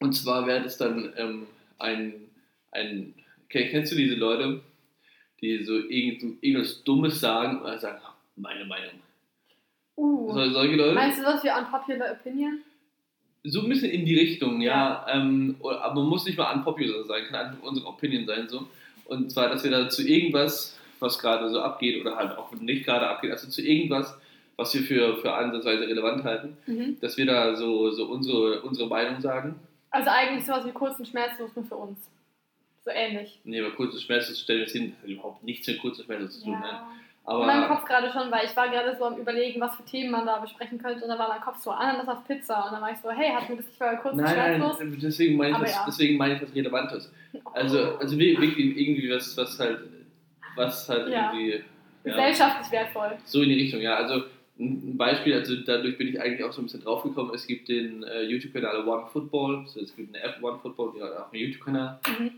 Und 0.00 0.12
zwar 0.14 0.46
wäre 0.46 0.62
das 0.62 0.78
dann 0.78 1.12
ähm, 1.16 1.46
ein, 1.78 2.14
ein. 2.72 3.14
Ken- 3.48 3.68
Kennst 3.70 3.92
du 3.92 3.96
diese 3.96 4.14
Leute, 4.16 4.60
die 5.40 5.62
so 5.64 5.78
irgend, 5.78 6.42
irgendwas 6.42 6.82
Dummes 6.84 7.20
sagen 7.20 7.60
oder 7.60 7.78
sagen, 7.78 8.00
meine 8.36 8.64
Meinung? 8.64 8.94
Uh. 9.96 10.32
So, 10.32 10.50
solche 10.50 10.74
Leute? 10.76 10.94
Meinst 10.94 11.18
du 11.20 11.24
was 11.24 11.44
wie 11.44 11.50
Unpopular 11.50 12.12
Opinion? 12.12 12.60
So 13.44 13.60
ein 13.62 13.68
bisschen 13.68 13.90
in 13.90 14.06
die 14.06 14.18
Richtung, 14.18 14.60
ja. 14.60 15.04
Ähm, 15.08 15.56
oder- 15.60 15.82
aber 15.82 16.02
muss 16.02 16.24
nicht 16.24 16.38
mal 16.38 16.52
unpopular 16.54 17.04
sein, 17.04 17.24
kann 17.26 17.46
einfach 17.46 17.62
unsere 17.62 17.86
Opinion 17.88 18.26
sein. 18.26 18.48
so. 18.48 18.66
Und 19.04 19.30
zwar, 19.30 19.48
dass 19.50 19.62
wir 19.64 19.70
da 19.70 19.88
zu 19.88 20.06
irgendwas, 20.06 20.78
was 21.02 21.18
gerade 21.18 21.48
so 21.50 21.60
abgeht 21.60 22.00
oder 22.00 22.16
halt 22.16 22.36
auch 22.38 22.50
nicht 22.52 22.84
gerade 22.84 23.06
abgeht, 23.08 23.30
also 23.32 23.48
zu 23.48 23.60
irgendwas, 23.62 24.16
was 24.56 24.72
wir 24.74 24.82
für, 24.82 25.16
für 25.18 25.32
ansatzweise 25.34 25.86
relevant 25.86 26.24
halten, 26.24 26.56
Mhm. 26.66 26.98
dass 27.00 27.16
wir 27.16 27.26
da 27.26 27.54
so, 27.56 27.90
so 27.90 28.06
unsere, 28.06 28.62
unsere 28.62 28.88
Meinung 28.88 29.20
sagen. 29.20 29.56
Also 29.90 30.08
eigentlich 30.10 30.46
sowas 30.46 30.64
wie 30.66 30.72
kurz 30.72 30.98
und 30.98 31.06
schmerzlos 31.08 31.50
nur 31.56 31.64
für 31.64 31.76
uns. 31.76 31.98
So 32.84 32.90
ähnlich. 32.90 33.40
Nee, 33.44 33.60
aber 33.60 33.70
kurzes 33.74 34.02
Schmerzlos 34.02 34.40
stellen 34.40 34.60
wir 34.60 34.64
uns 34.66 34.72
hin, 34.72 34.92
das 34.92 35.02
hat 35.02 35.08
überhaupt 35.10 35.44
nichts 35.44 35.66
mit 35.68 35.80
kurzes 35.80 36.04
Schmerzlos 36.04 36.38
zu 36.38 36.44
tun. 36.46 36.58
Ne? 36.58 36.66
Ja. 36.66 36.86
In 37.24 37.46
meinem 37.46 37.62
Aber 37.64 37.76
Kopf 37.76 37.84
gerade 37.86 38.10
schon, 38.10 38.32
weil 38.32 38.46
ich 38.46 38.56
war 38.56 38.68
gerade 38.68 38.96
so 38.98 39.04
am 39.04 39.16
überlegen, 39.16 39.60
was 39.60 39.76
für 39.76 39.84
Themen 39.84 40.10
man 40.10 40.26
da 40.26 40.40
besprechen 40.40 40.78
könnte 40.82 41.04
und 41.04 41.08
dann 41.08 41.18
war 41.20 41.28
mein 41.28 41.40
Kopf 41.40 41.58
so 41.58 41.70
Ananas 41.70 42.08
auf 42.08 42.26
Pizza 42.26 42.64
und 42.66 42.72
dann 42.72 42.82
war 42.82 42.90
ich 42.90 42.98
so, 42.98 43.10
hey, 43.12 43.30
hatten 43.30 43.50
wir 43.50 43.56
das 43.58 43.66
nicht 43.66 43.78
vorher 43.78 43.96
kurz 43.98 44.14
und 44.14 44.22
nein, 44.22 44.34
schmerzlos? 44.34 44.78
nein, 44.80 44.98
deswegen 45.00 45.36
meine 45.36 45.52
ich, 45.56 45.62
was, 45.62 45.72
ja. 45.72 45.84
deswegen 45.86 46.16
meine 46.18 46.34
ich 46.34 46.42
was 46.42 46.52
Relevantes. 46.52 47.12
Also, 47.54 47.96
also 47.98 48.18
wir- 48.18 48.40
wirklich 48.40 48.76
irgendwie 48.76 49.08
was, 49.10 49.36
was 49.36 49.56
halt, 49.60 49.78
was 50.56 50.88
halt 50.88 51.08
Ja. 51.08 51.32
irgendwie. 51.32 51.54
Ja. 51.54 51.60
Gesellschaftlich 52.04 52.72
wertvoll. 52.72 53.16
So 53.24 53.42
in 53.42 53.48
die 53.50 53.54
Richtung, 53.60 53.80
ja. 53.80 53.94
Also 53.96 54.24
ein 54.58 54.96
Beispiel, 54.96 55.34
also 55.34 55.56
dadurch 55.56 55.96
bin 55.96 56.08
ich 56.08 56.20
eigentlich 56.20 56.44
auch 56.44 56.52
so 56.52 56.60
ein 56.60 56.64
bisschen 56.64 56.82
draufgekommen. 56.82 57.34
Es 57.34 57.46
gibt 57.46 57.68
den 57.68 58.02
äh, 58.02 58.22
YouTube-Kanal 58.22 58.86
One 58.86 59.06
Football, 59.12 59.58
also 59.60 59.80
es 59.80 59.94
gibt 59.96 60.14
eine 60.14 60.22
App 60.24 60.42
One 60.42 60.58
Football, 60.60 60.92
die 60.96 61.02
hat 61.02 61.12
auch 61.16 61.32
einen 61.32 61.42
YouTube-Kanal. 61.42 62.00
Mhm. 62.18 62.30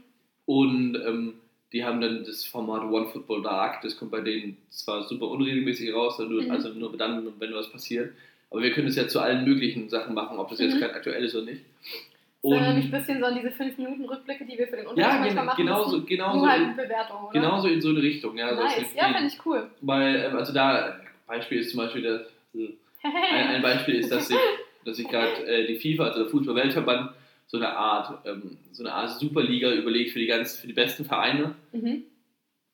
Und 0.46 0.94
ähm, 1.06 1.34
die 1.72 1.84
haben 1.84 2.00
dann 2.00 2.24
das 2.24 2.44
Format 2.44 2.82
One 2.84 3.06
Football 3.08 3.42
Dark, 3.42 3.80
das 3.82 3.98
kommt 3.98 4.10
bei 4.12 4.20
denen 4.20 4.56
zwar 4.70 5.02
super 5.04 5.28
unregelmäßig 5.28 5.92
raus, 5.92 6.20
also 6.20 6.30
nur, 6.30 6.42
Mhm. 6.42 6.50
also 6.50 6.68
nur 6.68 6.96
dann, 6.96 7.26
wenn 7.40 7.54
was 7.54 7.70
passiert. 7.72 8.12
Aber 8.50 8.62
wir 8.62 8.70
können 8.72 8.86
es 8.88 8.96
ja 8.96 9.08
zu 9.08 9.18
allen 9.20 9.44
möglichen 9.44 9.88
Sachen 9.88 10.14
machen, 10.14 10.38
ob 10.38 10.50
das 10.50 10.60
jetzt 10.60 10.76
Mhm. 10.76 10.80
kein 10.80 10.90
aktuell 10.90 11.24
ist 11.24 11.34
oder 11.34 11.46
nicht. 11.46 11.62
Das 12.44 12.52
erinnert 12.52 12.76
mich 12.76 12.84
Und 12.84 12.94
ein 12.94 13.00
bisschen 13.00 13.20
so 13.20 13.24
an 13.24 13.34
diese 13.34 13.48
5-Minuten-Rückblicke, 13.48 14.44
die 14.44 14.58
wir 14.58 14.68
für 14.68 14.76
den 14.76 14.86
Unterricht 14.86 15.12
ja, 15.12 15.18
manchmal 15.18 15.44
machen 15.46 15.64
genauso, 15.64 15.92
müssen. 15.92 16.06
genauso, 16.06 16.38
Nur 16.40 16.50
halt 16.50 16.76
Bewertung, 16.76 17.24
oder? 17.24 17.32
in 17.68 17.80
so 17.80 17.88
eine 17.88 18.02
Richtung. 18.02 18.36
Ja, 18.36 18.54
Nice. 18.54 18.94
Ja, 18.94 19.14
finde 19.14 19.26
ich 19.28 19.46
cool. 19.46 19.70
weil, 19.80 20.16
ähm, 20.16 20.36
also 20.36 20.52
da, 20.52 21.00
Beispiel 21.26 21.60
ist 21.60 21.70
zum 21.70 21.78
Beispiel 21.78 22.02
das, 22.02 22.20
ein, 23.02 23.48
ein 23.48 23.62
Beispiel 23.62 23.94
ist, 23.94 24.12
dass 24.12 24.28
sich, 24.28 24.36
dass 24.84 24.98
sich 24.98 25.08
gerade 25.08 25.46
äh, 25.46 25.66
die 25.66 25.76
FIFA, 25.76 26.04
also 26.04 26.22
der 26.24 26.28
Fußball-Weltverband, 26.28 27.12
so 27.46 27.56
eine 27.56 27.70
Art, 27.70 28.26
ähm, 28.26 28.58
so 28.72 28.82
eine 28.84 28.92
Art 28.92 29.10
Superliga 29.10 29.72
überlegt 29.72 30.10
für 30.10 30.18
die 30.18 30.26
ganz, 30.26 30.56
für 30.56 30.66
die 30.66 30.72
besten 30.74 31.06
Vereine. 31.06 31.54
mhm. 31.72 32.04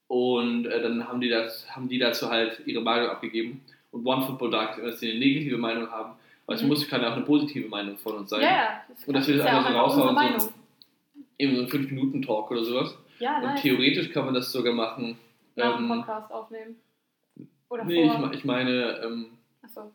Und 0.09 0.66
äh, 0.66 0.83
dann 0.83 1.07
haben 1.07 1.21
die, 1.21 1.29
das, 1.29 1.71
haben 1.71 1.89
die 1.89 1.99
dazu 1.99 2.29
halt 2.29 2.62
ihre 2.66 2.81
Meinung 2.81 3.11
abgegeben. 3.11 3.61
Und 3.93 4.05
One 4.05 4.27
Football 4.27 4.51
Duck, 4.51 4.83
dass 4.83 4.99
sie 4.99 5.11
eine 5.11 5.21
negative 5.21 5.57
Meinung 5.57 5.89
haben. 5.89 6.14
Aber 6.51 6.57
es 6.57 6.62
Mhm. 6.62 6.68
muss, 6.68 6.88
kann 6.88 7.01
ja 7.01 7.11
auch 7.12 7.16
eine 7.16 7.24
positive 7.24 7.68
Meinung 7.68 7.96
von 7.96 8.16
uns 8.16 8.30
sein. 8.30 8.40
Ja, 8.40 8.48
ja. 8.48 8.80
Das 8.88 9.05
Und 9.07 9.14
dass 9.14 9.28
wir 9.28 9.36
das 9.36 9.46
ja 9.46 9.59
einfach 9.59 9.70
so 9.92 10.03
raushauen, 10.03 10.40
so-. 10.40 10.53
Eben 11.38 11.55
so 11.55 11.62
ein 11.62 11.68
5-Minuten-Talk 11.68 12.51
oder 12.51 12.64
sowas. 12.64 12.98
Ja, 13.20 13.36
Und 13.36 13.42
nice. 13.44 13.62
theoretisch 13.62 14.11
kann 14.11 14.24
man 14.24 14.34
das 14.34 14.51
sogar 14.51 14.72
machen. 14.72 15.16
Nach 15.55 15.78
ähm, 15.78 15.86
Podcast 15.88 16.32
aufnehmen. 16.32 16.74
Oder 17.68 17.84
nee, 17.84 18.03
ich, 18.05 18.11
vor. 18.11 18.20
me- 18.26 18.34
ich 18.34 18.44
meine, 18.44 19.01
ähm, 19.05 19.26
Achso. 19.62 19.92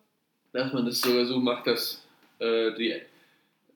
dass 0.53 0.71
man 0.71 0.85
das 0.85 1.01
sogar 1.01 1.25
so 1.25 1.39
macht, 1.41 1.67
dass 1.67 2.07
äh, 2.39 2.73
die, 2.75 2.93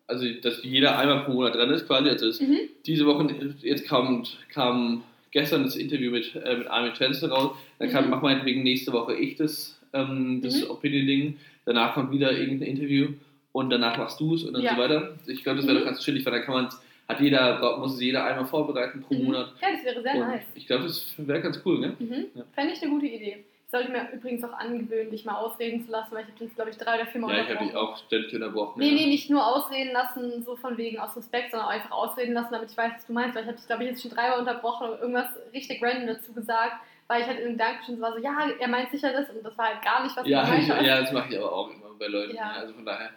also 0.08 0.26
dass 0.42 0.64
jeder 0.64 0.98
einmal 0.98 1.26
pro 1.26 1.34
Monat 1.34 1.56
dran 1.56 1.70
ist 1.72 1.86
quasi. 1.86 2.08
Also 2.10 2.28
Mhm. 2.44 2.60
diese 2.86 3.06
Woche, 3.06 3.28
jetzt 3.60 3.86
kam, 3.88 4.24
kam 4.54 5.04
gestern 5.32 5.64
das 5.64 5.76
Interview 5.76 6.12
mit, 6.12 6.34
äh, 6.34 6.56
mit 6.56 6.68
Armin 6.68 6.94
Chancellor 6.94 7.36
raus. 7.36 7.58
Dann 7.78 7.90
kann, 7.90 8.06
Mhm. 8.06 8.12
mach 8.12 8.22
meinetwegen 8.22 8.64
nächste 8.64 8.94
Woche 8.94 9.16
ich 9.16 9.36
das, 9.36 9.79
ähm, 9.94 10.42
das 10.42 10.64
Mhm. 10.64 10.72
Opinion-Ding. 10.72 11.38
Danach 11.66 11.94
kommt 11.94 12.12
wieder 12.12 12.32
irgendein 12.32 12.70
Interview 12.70 13.10
und 13.52 13.70
danach 13.70 13.98
machst 13.98 14.20
du 14.20 14.36
es 14.36 14.44
und 14.44 14.54
dann 14.54 14.62
Ja. 14.62 14.76
so 14.76 14.82
weiter. 14.82 15.14
Ich 15.28 15.44
glaube, 15.44 15.58
das 15.58 15.68
wäre 15.68 15.76
Mhm. 15.78 15.80
doch 15.82 15.86
ganz 15.92 16.00
chillig, 16.04 16.26
weil 16.26 16.34
dann 16.34 16.44
kann 16.44 16.54
man 16.56 16.70
hat 17.08 17.20
jeder, 17.22 17.78
muss 17.80 17.96
es 17.96 18.02
jeder 18.02 18.24
einmal 18.24 18.46
vorbereiten 18.46 19.02
pro 19.02 19.16
Mhm. 19.16 19.26
Monat. 19.26 19.54
Ja, 19.62 19.70
das 19.72 19.84
wäre 19.84 20.02
sehr 20.04 20.14
Und 20.14 20.20
nice. 20.28 20.44
ich 20.54 20.68
glaube, 20.68 20.84
das 20.84 21.14
wäre 21.18 21.42
ganz 21.42 21.60
cool, 21.66 21.80
ne? 21.80 21.96
Mhm. 21.98 22.26
Ja. 22.36 22.44
Fände 22.54 22.74
ich 22.74 22.82
eine 22.84 22.92
gute 22.92 23.08
Idee. 23.08 23.44
Ich 23.66 23.72
sollte 23.72 23.92
mir 23.92 24.10
übrigens 24.14 24.44
auch 24.44 24.54
angewöhnen, 24.54 25.12
dich 25.12 25.26
mal 25.26 25.36
ausreden 25.36 25.84
zu 25.86 25.92
lassen, 25.92 26.14
weil 26.14 26.24
ich 26.24 26.30
habe 26.34 26.46
dich, 26.46 26.56
glaube 26.56 26.70
ich, 26.72 26.78
drei 26.78 26.96
oder 26.96 27.06
vier 27.08 27.22
Mal 27.22 27.36
Ja, 27.36 27.44
ich 27.44 27.50
habe 27.56 27.66
dich 27.66 27.76
auch 27.76 27.98
ständig 27.98 28.34
unterbrochen. 28.34 28.80
Nee, 28.80 28.90
ja. 28.90 28.94
nee, 28.96 29.06
nicht 29.08 29.30
nur 29.30 29.46
ausreden 29.46 29.92
lassen, 29.94 30.44
so 30.44 30.56
von 30.56 30.76
wegen 30.78 30.98
aus 31.00 31.16
Respekt, 31.16 31.52
sondern 31.52 31.68
auch 31.68 31.72
einfach 31.74 31.92
ausreden 31.92 32.34
lassen, 32.34 32.50
damit 32.52 32.70
ich 32.72 32.78
weiß, 32.78 32.92
was 32.96 33.06
du 33.08 33.14
meinst. 33.14 33.36
Weil 33.36 33.44
ich 33.44 33.48
habe 33.48 33.58
dich, 33.58 33.68
glaube 33.68 33.84
ich, 33.84 33.90
jetzt 33.92 34.02
schon 34.04 34.12
dreimal 34.12 34.40
unterbrochen 34.40 34.90
und 34.90 35.00
irgendwas 35.00 35.30
richtig 35.54 35.82
random 35.84 36.08
dazu 36.08 36.34
gesagt, 36.34 36.74
weil 37.10 37.22
ich 37.22 37.28
halt 37.28 37.40
Gedanken 37.40 37.84
schon 37.86 37.96
so 37.96 38.02
war, 38.02 38.14
so, 38.14 38.20
ja, 38.20 38.50
er 38.60 38.68
meint 38.68 38.92
sicher 38.92 39.12
das 39.12 39.30
und 39.32 39.44
das 39.44 39.58
war 39.58 39.74
halt 39.74 39.82
gar 39.82 40.04
nicht, 40.04 40.16
was 40.16 40.28
Ja, 40.28 40.42
du 40.42 40.52
gemeint 40.52 40.64
ich, 40.64 40.88
ja, 40.88 41.02
das 41.02 41.12
mache 41.12 41.34
ich 41.34 41.40
aber 41.40 41.52
auch 41.52 41.70
immer 41.72 41.90
bei 41.98 42.08
Leuten. 42.08 42.36
Ja. 42.36 42.52
Also 42.52 42.74
von 42.76 42.86
daher. 42.86 43.10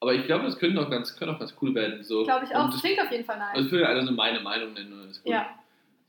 Aber 0.00 0.12
ich 0.12 0.26
glaube, 0.26 0.44
das 0.44 0.58
könnte 0.58 0.80
auch 0.80 0.90
ganz, 0.90 1.16
könnte 1.16 1.34
auch 1.34 1.38
ganz 1.38 1.54
cool 1.62 1.74
werden. 1.74 2.02
So. 2.02 2.24
Glaube 2.24 2.46
ich 2.46 2.54
auch. 2.54 2.64
Und 2.64 2.74
Das 2.74 2.80
klingt 2.80 3.00
auf 3.00 3.10
jeden 3.10 3.24
Fall 3.24 3.38
nice. 3.38 3.54
das 3.54 3.70
könnte 3.70 3.88
einer 3.88 4.04
so 4.04 4.12
meine 4.12 4.40
Meinung 4.40 4.72
nennen. 4.74 4.92
und 4.92 5.02
das 5.02 5.10
ist 5.18 5.22
gut. 5.22 5.32
ja, 5.32 5.48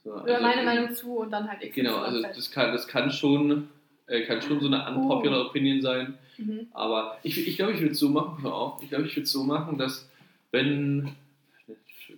So, 0.03 0.13
oder 0.13 0.23
also, 0.23 0.41
meine 0.41 0.63
Meinung 0.63 0.91
zu 0.93 1.17
und 1.17 1.31
dann 1.31 1.47
halt 1.47 1.63
X. 1.63 1.75
Genau, 1.75 1.97
also 1.97 2.21
das 2.21 2.49
kann, 2.51 2.71
das 2.71 2.87
kann 2.87 3.11
schon, 3.11 3.69
äh, 4.07 4.21
kann 4.25 4.41
schon 4.41 4.59
so 4.59 4.67
eine 4.67 4.87
unpopular 4.95 5.45
Opinion 5.45 5.81
sein. 5.81 6.17
Mhm. 6.37 6.67
Aber 6.73 7.19
ich, 7.21 7.47
ich 7.47 7.57
glaube, 7.57 7.73
ich 7.73 7.79
würde 7.79 7.91
es 7.93 7.99
so 7.99 8.09
machen, 8.09 8.41
hör 8.41 8.55
auf. 8.55 8.81
Ich 8.81 8.89
glaube, 8.89 9.05
ich 9.05 9.15
würde 9.15 9.23
es 9.25 9.31
so 9.31 9.43
machen, 9.43 9.77
dass 9.77 10.09
wenn. 10.51 11.15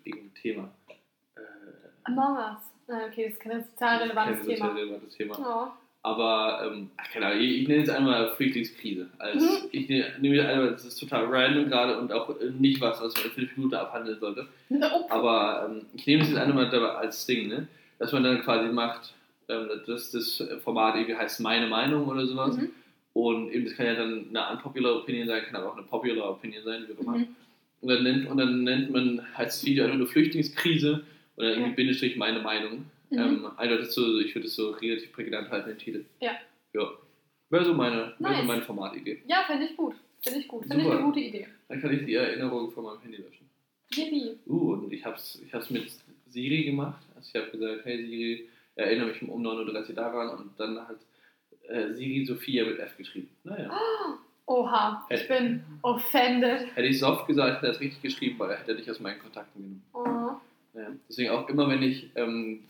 Irgendein 0.06 0.34
Thema. 0.36 0.72
Äh, 1.36 1.42
Among 2.06 2.38
Us. 2.38 2.71
Ah, 2.92 3.06
Okay, 3.10 3.24
das 3.26 3.34
ist 3.34 3.40
kein 3.40 3.64
sozial 3.64 3.98
relevantes 4.00 4.40
kein 4.40 4.48
Thema. 4.56 4.68
sozial 4.68 4.84
relevantes 4.86 5.16
Thema. 5.18 5.36
Oh. 5.40 5.72
Aber, 6.04 6.64
ähm, 6.66 6.90
ach, 6.98 7.12
keine 7.12 7.28
Ahnung, 7.28 7.42
ich, 7.42 7.62
ich 7.62 7.68
nenne 7.68 7.82
jetzt 7.82 7.92
einmal 7.92 8.30
Flüchtlingskrise. 8.36 9.08
Als, 9.20 9.42
Mhm. 9.44 9.50
Ich 9.72 9.88
ne- 9.88 10.12
nehme 10.20 10.36
jetzt 10.36 10.48
einmal, 10.48 10.72
das 10.72 10.84
ist 10.86 10.96
total 11.00 11.26
random 11.26 11.70
gerade 11.70 11.98
und 12.00 12.12
auch 12.12 12.30
äh, 12.42 12.50
nicht 12.58 12.82
was, 12.82 13.00
was 13.02 13.14
man 13.16 13.26
in 13.26 13.32
fünf 13.32 13.56
Minuten 13.58 13.76
abhandeln 13.76 14.20
sollte. 14.20 14.48
Oh. 14.72 15.06
Aber 15.10 15.70
ähm, 15.70 15.86
ich 15.94 16.08
nehme 16.08 16.22
das 16.24 16.30
jetzt 16.32 16.40
einmal 16.40 16.66
als 16.96 17.26
Ding, 17.28 17.48
ne? 17.50 17.68
dass 18.00 18.12
man 18.14 18.24
dann 18.24 18.42
quasi 18.42 18.70
macht, 18.74 19.14
ähm, 19.48 19.70
dass 19.86 20.10
das 20.12 20.44
Format 20.64 20.96
irgendwie 20.96 21.16
heißt 21.16 21.40
meine 21.40 21.68
Meinung 21.68 22.08
oder 22.08 22.26
sowas. 22.26 22.58
Mhm. 22.58 22.72
Und 23.14 23.52
eben, 23.52 23.66
das 23.66 23.76
kann 23.76 23.86
ja 23.86 23.94
dann 23.94 24.26
eine 24.34 24.54
unpopular 24.58 24.96
Opinion 24.96 25.28
sein, 25.28 25.44
kann 25.46 25.56
aber 25.62 25.72
auch 25.72 25.78
eine 25.78 25.86
popular 25.86 26.32
Opinion 26.32 26.64
sein, 26.64 26.86
wie 26.88 26.94
auch 26.96 27.00
immer. 27.02 27.18
Mhm. 27.20 27.28
Und, 27.82 27.90
dann 27.90 28.04
nennt, 28.04 28.28
und 28.28 28.38
dann 28.38 28.64
nennt 28.64 28.90
man 28.92 29.22
als 29.36 29.64
Video 29.64 29.84
einfach 29.86 29.98
nur 29.98 30.08
Flüchtlingskrise 30.08 31.04
oder 31.38 31.50
irgendwie 31.50 31.70
Ja. 31.70 31.76
Bindestrich 31.76 32.16
meine 32.18 32.40
Meinung. 32.40 32.86
Mhm. 33.10 33.18
Ähm, 33.20 33.48
also 33.58 33.78
das 33.78 33.94
so, 33.94 34.20
ich 34.20 34.34
würde 34.36 34.48
es 34.48 34.56
so 34.56 34.72
relativ 34.72 35.12
prägnant 35.12 35.50
halten, 35.50 35.70
den 35.70 35.78
Titel. 35.78 36.06
Ja. 36.22 36.32
Ja. 36.74 36.90
Wäre 37.50 37.66
so 37.66 37.74
meine, 37.74 37.98
wäre 37.98 38.16
so 38.18 38.24
Nice. 38.24 38.46
meine 38.48 38.62
Formatidee. 38.62 39.22
Ja, 39.28 39.44
finde 39.46 39.66
ich 39.66 39.76
gut. 39.76 39.96
Finde 40.22 40.40
ich 40.40 40.48
gut. 40.48 40.66
Finde 40.66 40.84
ich 40.86 40.90
eine 40.92 41.02
gute 41.04 41.20
Idee. 41.20 41.48
Dann 41.68 41.82
kann 41.82 41.94
ich 41.94 42.06
die 42.06 42.14
Erinnerung 42.16 42.72
von 42.72 42.84
meinem 42.86 43.02
Handy 43.02 43.18
löschen. 43.18 43.50
Yippie. 43.94 44.38
Uh, 44.48 44.74
und 44.74 44.94
ich 44.94 45.04
habe 45.06 45.16
es 45.18 45.42
ich 45.46 45.54
hab's 45.54 45.70
mit 45.70 45.92
Siri 46.30 46.64
gemacht. 46.64 47.02
Also 47.16 47.30
ich 47.34 47.42
habe 47.42 47.52
gesagt, 47.58 47.86
hey 47.86 47.98
Siri, 48.06 48.48
erinnere 48.76 49.08
mich 49.08 49.22
um 49.22 49.46
9.30 49.46 49.90
Uhr 49.90 49.96
daran 49.96 50.30
und 50.38 50.52
dann 50.58 50.80
hat 50.88 50.96
äh, 51.68 51.92
Siri 51.94 52.24
Sophia 52.26 52.64
mit 52.66 52.80
F 52.80 52.96
geschrieben. 52.96 53.30
Naja. 53.44 53.70
Oha, 54.46 55.06
ich 55.10 55.28
bin 55.28 55.64
offended. 55.82 56.68
Hätte 56.76 56.88
ich 56.88 57.00
soft 57.00 57.28
gesagt, 57.28 57.58
hätte 57.58 57.68
er 57.68 57.72
es 57.74 57.80
richtig 57.82 58.02
geschrieben, 58.02 58.40
weil 58.40 58.52
er 58.52 58.60
hätte 58.60 58.76
dich 58.76 58.90
aus 58.90 59.00
meinen 59.02 59.20
Kontakten 59.20 59.62
genommen. 59.62 59.84
Oh. 59.94 60.21
Ja. 60.74 60.88
Deswegen 61.10 61.30
auch 61.32 61.48
immer, 61.50 61.70
wenn 61.70 61.82
ich, 61.84 62.10
ähm, 62.16 62.64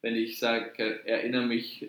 wenn 0.00 0.14
ich 0.16 0.38
sage, 0.38 1.04
erinnere 1.06 1.46
mich 1.46 1.88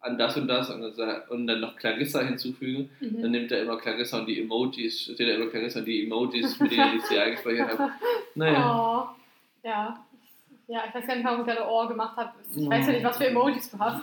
an 0.00 0.18
das 0.18 0.36
und 0.36 0.48
das 0.48 0.68
und 0.70 0.82
dann, 0.82 0.94
sag- 0.94 1.30
und 1.30 1.46
dann 1.46 1.60
noch 1.60 1.76
Clarissa 1.76 2.22
hinzufüge, 2.22 2.88
dann 3.00 3.22
Mhm. 3.22 3.30
nimmt 3.30 3.52
er 3.52 3.62
immer 3.62 3.78
Clarissa 3.78 4.18
und 4.18 4.26
die 4.26 4.40
Emojis, 4.40 5.02
steht 5.02 5.20
da 5.20 5.32
immer 5.34 5.46
Clarissa 5.46 5.78
und 5.78 5.84
die 5.86 6.04
Emojis, 6.04 6.58
mit 6.58 6.72
denen 6.72 6.96
ich 6.96 7.04
sie 7.04 7.18
eingespeichert 7.18 7.78
habe. 7.78 7.92
Naja. 8.34 9.14
Oh. 9.14 9.66
Ja. 9.66 10.04
Ja, 10.68 10.84
ich 10.88 10.94
weiß 10.94 11.06
gar 11.06 11.14
nicht, 11.16 11.24
warum 11.24 11.40
ich 11.40 11.46
gerade 11.46 11.68
Ohr 11.70 11.86
gemacht 11.88 12.16
habe. 12.16 12.32
Ich 12.54 12.68
weiß 12.68 12.86
ja 12.86 12.92
nicht, 12.94 13.04
was 13.04 13.16
für 13.18 13.26
Emojis 13.28 13.70
du 13.70 13.78
hast. 13.78 14.02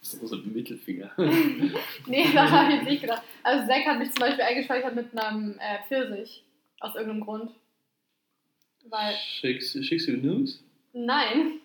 Das 0.00 0.14
ist 0.14 0.28
so 0.28 0.36
ein 0.36 0.52
Mittelfinger. 0.52 1.10
Nee, 2.06 2.26
da 2.34 2.50
habe 2.50 2.74
ich 2.74 2.82
nicht 2.82 3.00
gedacht. 3.02 3.22
Also 3.42 3.66
Zack 3.66 3.84
hat 3.86 3.98
mich 3.98 4.10
zum 4.12 4.20
Beispiel 4.20 4.42
eingespeichert 4.44 4.94
mit 4.94 5.16
einem 5.18 5.58
äh, 5.58 5.78
Pfirsich. 5.88 6.44
Aus 6.80 6.94
irgendeinem 6.94 7.20
Grund. 7.24 7.50
Weil, 8.88 9.14
Schickst, 9.14 9.84
schickst 9.84 10.08
du 10.08 10.12
News? 10.12 10.62
nein. 10.92 11.58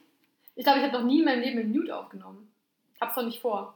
Ich 0.55 0.63
glaube, 0.63 0.79
ich 0.79 0.85
habe 0.85 0.97
noch 0.97 1.05
nie 1.05 1.19
in 1.19 1.25
meinem 1.25 1.41
Leben 1.41 1.59
einen 1.59 1.71
Nude 1.71 1.95
aufgenommen. 1.95 2.47
Hab's 2.99 3.13
doch 3.13 3.23
nicht 3.23 3.39
vor. 3.39 3.75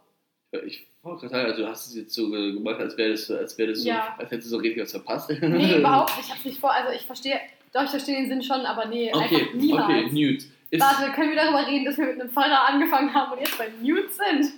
Ja, 0.51 0.63
Ich 0.63 0.87
gerade 1.03 1.29
sagen, 1.29 1.45
also 1.45 1.61
du 1.61 1.67
hast 1.69 1.87
es 1.87 1.95
jetzt 1.95 2.13
so 2.15 2.29
ge- 2.31 2.53
gemacht, 2.53 2.79
als 2.79 2.97
wäre 2.97 3.11
das, 3.11 3.29
als 3.29 3.55
wäre 3.57 3.69
das 3.69 3.81
so, 3.83 3.89
Ja. 3.89 4.15
als 4.17 4.31
hättest 4.31 4.47
du 4.47 4.55
so 4.55 4.57
richtig 4.57 4.81
was 4.83 4.91
verpasst. 4.91 5.29
Nee, 5.29 5.37
überhaupt 5.77 6.15
nicht. 6.17 6.25
Ich 6.27 6.31
hab's 6.33 6.43
nicht 6.45 6.59
vor. 6.59 6.71
Also 6.73 6.91
ich 6.91 7.05
verstehe, 7.05 7.39
doch, 7.71 7.83
ich 7.83 7.89
verstehe 7.91 8.15
den 8.15 8.29
Sinn 8.29 8.41
schon, 8.41 8.61
aber 8.65 8.85
nee, 8.87 9.11
Okay, 9.13 9.41
einfach 9.41 9.53
niemals. 9.53 10.05
okay, 10.05 10.09
Nudes. 10.11 10.47
Ist, 10.71 10.81
Warte, 10.81 11.11
können 11.11 11.29
wir 11.29 11.35
darüber 11.37 11.67
reden, 11.67 11.85
dass 11.85 11.97
wir 11.97 12.05
mit 12.07 12.19
einem 12.19 12.31
Pfarrer 12.31 12.67
angefangen 12.69 13.13
haben 13.13 13.33
und 13.33 13.39
jetzt 13.41 13.57
bei 13.59 13.67
Nudes 13.81 14.17
sind? 14.17 14.53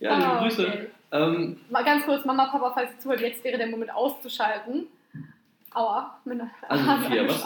ja, 0.00 0.14
liebe 0.16 0.26
Ah, 0.28 0.42
Grüße. 0.42 0.66
okay. 0.66 0.86
Ähm, 1.12 1.60
Mal 1.70 1.84
ganz 1.84 2.04
kurz, 2.04 2.24
Mama, 2.24 2.46
Papa, 2.46 2.72
falls 2.74 2.90
ihr 2.94 2.98
zuhört, 2.98 3.20
jetzt 3.20 3.44
wäre 3.44 3.58
der 3.58 3.68
Moment 3.68 3.92
auszuschalten. 3.94 4.86
Aua, 5.74 6.18
mit 6.24 6.40
einer 6.40 6.50
Also, 6.68 6.84
Sophia, 6.84 7.28
was? 7.28 7.44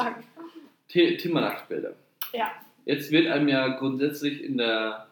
The 0.88 1.16
Thema 1.16 1.40
Nacktbilder. 1.42 1.94
Ja. 2.32 2.50
Jetzt 2.84 3.10
wird 3.10 3.26
einem 3.28 3.48
ja 3.48 3.68
grundsätzlich 3.78 4.42
in 4.42 4.58
der 4.58 5.06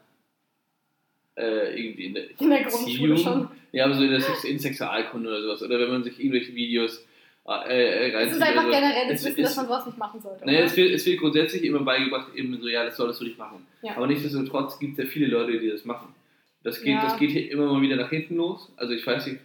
äh, 1.37 1.81
irgendwie 1.81 2.07
in 2.07 2.15
der 2.15 2.25
In 2.41 2.51
der 2.51 2.65
Grundschule 2.65 3.17
schon. 3.17 3.49
Ja, 3.73 3.85
aber 3.85 3.95
so 3.95 4.03
in 4.03 4.11
der 4.11 4.21
Sex 4.21 4.45
in 4.45 4.59
Sexualkunde 4.59 5.29
oder 5.29 5.43
sowas. 5.43 5.63
Oder 5.63 5.79
wenn 5.81 5.91
man 5.91 6.05
sich 6.05 6.19
irgendwelche 6.19 6.55
Videos 6.55 7.07
äh, 7.49 7.53
äh, 7.53 8.09
Es 8.11 8.15
reinzieht. 8.15 8.37
ist 8.37 8.43
einfach 8.43 8.65
generelles 8.71 9.21
Es- 9.21 9.25
Wissen, 9.27 9.41
es- 9.45 9.49
dass 9.49 9.57
man 9.57 9.67
sowas 9.67 9.87
nicht 9.87 9.99
machen 9.99 10.21
sollte. 10.21 10.45
Naja, 10.45 10.61
es 10.61 10.77
wird, 10.77 10.91
es 10.93 11.07
wird 11.07 11.21
grundsätzlich 11.21 11.63
immer 11.65 11.81
beigebracht, 11.81 12.35
eben 12.35 12.61
so, 12.61 12.69
ja, 12.69 12.85
das 12.85 12.97
solltest 12.97 13.21
du 13.21 13.25
nicht 13.25 13.39
machen. 13.39 13.67
Ja. 13.83 13.97
Aber 13.97 14.07
nichtsdestotrotz 14.07 14.79
gibt 14.79 14.99
es 14.99 15.05
ja 15.05 15.11
viele 15.11 15.29
Leute, 15.29 15.59
die 15.59 15.71
das 15.71 15.85
machen. 15.85 16.15
Das 16.63 16.83
geht, 16.83 16.95
Ja. 16.95 17.03
das 17.05 17.17
geht 17.19 17.31
hier 17.31 17.51
immer 17.51 17.73
mal 17.73 17.81
wieder 17.81 17.97
nach 17.97 18.11
hinten 18.11 18.37
los. 18.37 18.71
Also 18.77 18.93
ich 18.93 19.07
weiß 19.07 19.27
nicht, 19.27 19.41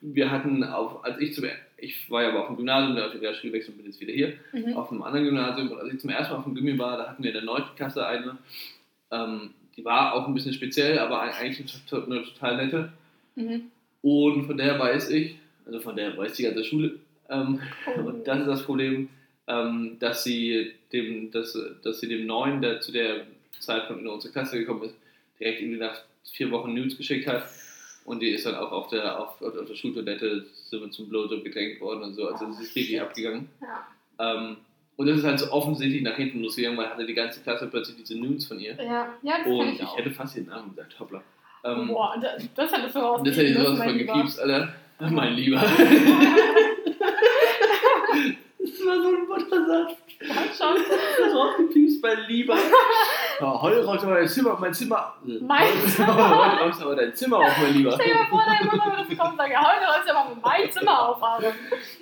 wir 0.00 0.30
hatten 0.30 0.62
auf, 0.64 1.04
als 1.04 1.20
ich 1.20 1.34
zum 1.34 1.44
ich 1.84 2.10
war 2.10 2.22
ja 2.22 2.30
aber 2.30 2.40
auf 2.42 2.46
dem 2.48 2.56
Gymnasium, 2.56 2.96
da 2.96 3.06
auf 3.06 3.12
die 3.12 3.18
Realschule 3.18 3.50
gewechselt 3.52 3.74
und 3.76 3.82
bin 3.82 3.90
jetzt 3.92 4.00
wieder 4.00 4.12
hier, 4.12 4.34
Mhm. 4.52 4.74
auf 4.76 4.90
einem 4.90 5.02
anderen 5.02 5.24
Gymnasium. 5.26 5.70
Und 5.70 5.78
als 5.80 5.92
ich 5.94 6.00
zum 6.00 6.10
ersten 6.10 6.32
Mal 6.32 6.38
auf 6.38 6.44
dem 6.44 6.54
Gymnasium 6.54 6.78
war, 6.78 6.96
da 6.98 7.08
hatten 7.10 7.22
wir 7.22 7.30
in 7.30 7.34
der 7.34 7.44
9. 7.44 7.62
Klasse 7.76 8.06
eine, 8.06 8.36
ähm, 9.10 9.50
die 9.76 9.84
war 9.84 10.14
auch 10.14 10.26
ein 10.28 10.34
bisschen 10.34 10.52
speziell, 10.52 10.98
aber 10.98 11.20
eigentlich 11.22 11.60
eine, 11.60 11.86
to- 11.88 12.04
eine 12.06 12.22
total 12.24 12.56
nette. 12.56 12.92
Mhm. 13.36 13.62
Und 14.02 14.44
von 14.46 14.56
der 14.56 14.78
weiß 14.78 15.10
ich, 15.10 15.36
also 15.66 15.80
von 15.80 15.96
der 15.96 16.16
weiß 16.16 16.34
die 16.34 16.42
ganze 16.44 16.64
Schule, 16.64 16.96
ähm, 17.30 17.60
Oh. 17.86 18.00
und 18.00 18.26
das 18.26 18.40
ist 18.40 18.46
das 18.48 18.62
Problem, 18.64 19.08
ähm, 19.46 19.96
dass 19.98 20.24
sie 20.24 20.72
dem, 20.92 21.30
dass, 21.30 21.58
dass 21.82 22.00
sie 22.00 22.08
dem 22.08 22.26
Neuen, 22.26 22.60
der 22.62 22.80
zu 22.80 22.92
der 22.92 23.22
Zeitpunkt 23.60 24.02
in 24.02 24.08
unsere 24.08 24.32
Klasse 24.32 24.58
gekommen 24.58 24.82
ist, 24.84 24.94
direkt 25.40 25.60
irgendwie 25.60 25.80
nach 25.80 26.00
vier 26.32 26.50
Wochen 26.50 26.74
Nudes 26.74 26.96
geschickt 26.96 27.26
hat. 27.26 27.44
Und 28.04 28.20
die 28.20 28.30
ist 28.30 28.44
dann 28.44 28.54
auch 28.54 28.70
auf 28.70 28.88
der, 28.88 29.18
auf, 29.18 29.40
auf 29.40 29.66
der 29.66 29.74
Schultoilette 29.74 30.44
zum 30.90 31.08
Blowjob 31.08 31.42
gedrängt 31.42 31.80
worden 31.80 32.02
und 32.02 32.14
so. 32.14 32.28
Also 32.28 32.46
das 32.46 32.60
ist 32.60 32.76
richtig 32.76 33.00
abgegangen. 33.00 33.48
Ja. 33.60 33.86
Ähm, 34.18 34.58
und 34.96 35.06
das 35.06 35.18
ist 35.18 35.24
halt 35.24 35.40
so 35.40 35.50
offensichtlich 35.50 36.02
nach 36.02 36.16
hinten 36.16 36.42
losgegangen, 36.42 36.78
weil 36.78 36.88
hatte 36.88 37.06
die 37.06 37.14
ganze 37.14 37.40
Klasse 37.40 37.66
plötzlich 37.66 37.96
diese 37.96 38.18
Nudes 38.18 38.46
von 38.46 38.60
ihr. 38.60 38.76
Ja, 38.76 39.08
ja, 39.22 39.38
das 39.38 39.46
Und 39.46 39.72
ich, 39.72 39.80
ich 39.80 39.96
hätte 39.96 40.10
fast 40.10 40.36
den 40.36 40.46
Namen 40.46 40.70
gesagt, 40.70 41.00
hoppla. 41.00 41.22
Ähm, 41.64 41.88
Boah, 41.88 42.14
das, 42.20 42.46
das 42.54 42.72
hättest 42.72 42.94
du 42.94 43.00
das 43.00 43.08
rausgekriegt. 43.08 43.36
hätte 43.36 43.48
ich 43.48 43.98
Lieber. 43.98 44.12
gepiepst, 44.12 44.38
Alter. 44.40 44.74
Mein 45.00 45.34
Lieber. 45.34 45.56
das 48.58 48.86
war 48.86 49.02
so 49.02 49.08
ein 49.08 49.26
Buttersatz. 49.26 50.03
Schon. 50.26 50.76
Das 50.76 51.34
war 51.34 51.48
aufgepiepst, 51.50 52.02
mein 52.02 52.18
Lieber. 52.28 52.56
Ja, 53.40 53.60
heute 53.60 53.84
räumst 53.84 54.04
du 54.04 54.06
aber 54.08 54.20
dein 54.20 54.28
Zimmer, 54.28 54.56
mein 54.60 54.72
Zimmer. 54.72 55.12
Mein 55.24 55.66
Zimmer. 55.88 56.52
Heute 56.52 56.62
räumst 56.62 56.80
du 56.80 56.84
aber 56.84 56.94
dein 56.94 57.16
Zimmer 57.16 57.38
auf, 57.38 57.58
mein 57.60 57.74
Lieber. 57.74 57.90
Stell 57.90 58.06
dir 58.06 58.14
mal 58.14 58.26
vor, 58.26 58.44
deine 58.46 58.70
Mutter 58.70 58.96
würde 58.96 59.10
so 59.10 59.16
kommen 59.16 59.30
und 59.32 59.36
sagen, 59.38 59.54
heute 59.58 59.86
räumst 59.92 60.08
du 60.08 60.14
aber 60.14 60.36
mein 60.40 60.70
Zimmer 60.70 61.08
auf. 61.08 61.20
Also. 61.22 61.48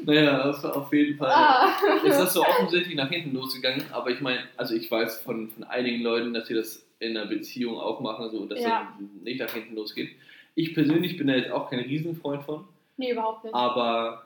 Naja, 0.04 0.50
auf 0.50 0.92
jeden 0.92 1.16
Fall. 1.16 1.30
Ah. 1.30 1.68
Ist 2.04 2.20
das 2.20 2.34
so 2.34 2.42
offensichtlich 2.42 2.94
nach 2.96 3.08
hinten 3.08 3.34
losgegangen, 3.34 3.82
aber 3.92 4.10
ich 4.10 4.20
meine, 4.20 4.40
also 4.58 4.74
ich 4.74 4.90
weiß 4.90 5.22
von, 5.22 5.48
von 5.48 5.64
einigen 5.64 6.02
Leuten, 6.02 6.34
dass 6.34 6.48
sie 6.48 6.54
das 6.54 6.86
in 6.98 7.16
einer 7.16 7.26
Beziehung 7.26 7.78
auch 7.80 8.00
machen, 8.00 8.28
so 8.30 8.44
dass 8.44 8.60
Ja. 8.60 8.92
nicht 9.22 9.40
nach 9.40 9.50
hinten 9.50 9.74
losgeht. 9.74 10.10
Ich 10.54 10.74
persönlich 10.74 11.16
bin 11.16 11.28
da 11.28 11.32
jetzt 11.32 11.50
auch 11.50 11.70
kein 11.70 11.78
Riesenfreund 11.80 12.42
von, 12.44 12.68
Nee, 12.98 13.12
überhaupt 13.12 13.44
nicht. 13.44 13.54
aber 13.54 14.22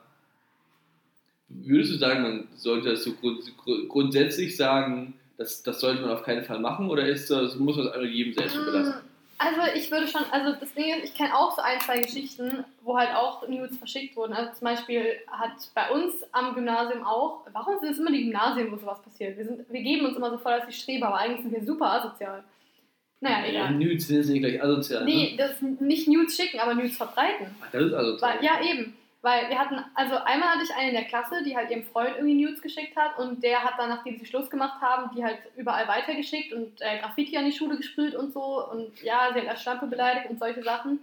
würdest 1.49 1.93
du 1.93 1.97
sagen, 1.97 2.21
man 2.23 2.47
sollte 2.55 2.89
das 2.91 3.03
so 3.03 3.13
grund, 3.13 3.39
gru- 3.57 3.87
grundsätzlich 3.87 4.55
sagen, 4.57 5.13
das, 5.37 5.63
das 5.63 5.79
sollte 5.79 6.01
man 6.01 6.11
auf 6.11 6.23
keinen 6.23 6.43
Fall 6.43 6.59
machen 6.59 6.89
oder 6.89 7.07
ist 7.07 7.29
das, 7.29 7.55
muss 7.55 7.77
man 7.77 7.85
es 7.87 7.91
einfach 7.93 8.07
jedem 8.09 8.33
selbst 8.33 8.55
überlassen? 8.55 8.93
Mm, 8.93 9.37
Also 9.39 9.61
ich 9.75 9.91
würde 9.91 10.07
schon, 10.07 10.23
also 10.31 10.59
das 10.59 10.73
Ding 10.73 10.85
ist, 10.95 11.03
ich 11.05 11.13
kenne 11.13 11.35
auch 11.37 11.55
so 11.55 11.61
ein, 11.61 11.79
zwei 11.81 11.99
Geschichten, 12.01 12.65
wo 12.81 12.97
halt 12.97 13.13
auch 13.15 13.47
Nudes 13.47 13.77
verschickt 13.77 14.15
wurden. 14.15 14.33
Also 14.33 14.51
zum 14.53 14.65
Beispiel 14.65 15.03
hat 15.29 15.51
bei 15.75 15.91
uns 15.91 16.15
am 16.31 16.55
Gymnasium 16.55 17.03
auch, 17.05 17.45
warum 17.53 17.79
sind 17.79 17.91
es 17.91 17.99
immer 17.99 18.11
die 18.11 18.23
Gymnasien, 18.23 18.71
wo 18.71 18.77
sowas 18.77 18.99
passiert? 19.03 19.37
Wir, 19.37 19.45
sind, 19.45 19.71
wir 19.71 19.81
geben 19.81 20.07
uns 20.07 20.17
immer 20.17 20.31
so 20.31 20.39
voll 20.39 20.53
als 20.53 20.65
die 20.65 20.73
Streber, 20.73 21.07
aber 21.09 21.17
eigentlich 21.19 21.43
sind 21.43 21.51
wir 21.53 21.63
super 21.63 21.91
asozial. 21.93 22.43
Naja, 23.19 23.39
Ja, 23.39 23.49
egal. 23.49 23.71
Nudes 23.75 24.07
sind 24.07 24.27
nicht 24.29 24.41
gleich 24.41 24.61
asozial. 24.61 25.05
Ne? 25.05 25.11
Nee, 25.11 25.35
das 25.37 25.61
nicht 25.61 26.07
Nudes 26.07 26.35
schicken, 26.35 26.59
aber 26.59 26.73
Nudes 26.73 26.97
verbreiten. 26.97 27.47
Ach, 27.61 27.67
Das 27.71 27.83
ist 27.83 27.93
asozial. 27.93 28.35
Weil, 28.37 28.43
ja, 28.45 28.53
eben. 28.63 28.95
Weil 29.23 29.49
wir 29.49 29.57
hatten, 29.57 29.83
also 29.95 30.15
einmal 30.15 30.49
hatte 30.49 30.63
ich 30.63 30.73
eine 30.75 30.89
in 30.89 30.93
der 30.95 31.05
Klasse, 31.05 31.43
die 31.43 31.57
halt 31.57 31.71
ihrem 31.71 31.83
Freund 31.83 32.11
irgendwie 32.17 32.35
Nudes 32.45 32.61
geschickt 32.61 32.95
hat 32.95 33.17
und 33.17 33.43
der 33.43 33.63
hat 33.63 33.73
dann, 33.77 33.89
nachdem 33.89 34.17
sie 34.17 34.25
Schluss 34.27 34.49
gemacht 34.49 34.79
haben, 34.79 35.09
die 35.15 35.23
halt 35.23 35.39
überall 35.55 35.87
weitergeschickt 35.87 36.53
und 36.53 36.79
äh, 36.81 36.99
Graffiti 36.99 37.35
an 37.35 37.45
die 37.45 37.51
Schule 37.51 37.77
gesprüht 37.77 38.13
und 38.15 38.31
so 38.31 38.63
und 38.71 39.01
ja, 39.01 39.29
sie 39.33 39.41
hat 39.41 39.47
als 39.47 39.63
Schlampe 39.63 39.87
beleidigt 39.87 40.29
und 40.29 40.37
solche 40.39 40.61
Sachen. 40.63 40.99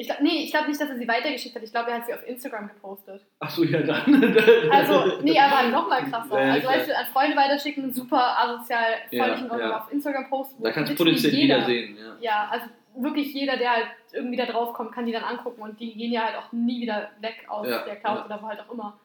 Ich 0.00 0.06
glaub, 0.06 0.20
nee, 0.20 0.44
ich 0.44 0.52
glaube 0.52 0.68
nicht, 0.68 0.80
dass 0.80 0.88
er 0.90 0.96
sie 0.96 1.08
weitergeschickt 1.08 1.56
hat. 1.56 1.62
Ich 1.64 1.72
glaube, 1.72 1.90
er 1.90 1.96
hat 1.96 2.06
sie 2.06 2.14
auf 2.14 2.24
Instagram 2.24 2.68
gepostet. 2.68 3.26
Ach 3.40 3.50
so, 3.50 3.64
ja 3.64 3.80
dann. 3.82 4.04
Also, 4.70 5.20
nee, 5.22 5.36
aber 5.36 5.68
noch 5.70 5.88
mal 5.88 6.04
krasser. 6.08 6.40
Ja, 6.40 6.52
also, 6.52 6.68
weißt 6.68 6.88
du, 6.88 6.96
an 6.96 7.06
Freunde 7.06 7.36
weiterschicken, 7.36 7.92
super 7.92 8.38
asozial, 8.38 8.84
voll 9.08 9.18
Ja, 9.18 9.26
nicht 9.26 9.40
in 9.44 9.50
Ordnung 9.50 9.68
ja. 9.70 9.80
auf 9.80 9.92
Instagram 9.92 10.30
posten. 10.30 10.62
da 10.62 10.70
kannst 10.70 10.92
du 10.92 10.96
potenziell 10.96 11.34
jeder- 11.34 11.56
jeder 11.56 11.66
sehen. 11.66 11.98
Ja. 11.98 12.16
ja, 12.20 12.48
also 12.48 12.66
wirklich 13.02 13.32
jeder, 13.34 13.56
der 13.56 13.70
halt 13.70 13.86
irgendwie 14.12 14.36
da 14.36 14.46
drauf 14.46 14.72
kommt, 14.74 14.92
kann 14.92 15.06
die 15.06 15.12
dann 15.12 15.24
angucken 15.24 15.62
und 15.62 15.78
die 15.80 15.94
gehen 15.94 16.12
ja 16.12 16.24
halt 16.24 16.36
auch 16.36 16.52
nie 16.52 16.80
wieder 16.82 17.10
weg 17.20 17.44
aus 17.48 17.66
Ja, 17.68 17.84
der 17.84 17.96
Cloud 17.96 18.18
ja. 18.18 18.24
oder 18.26 18.42
wo 18.42 18.48
halt 18.48 18.60
auch 18.60 18.72
immer. 18.72 18.98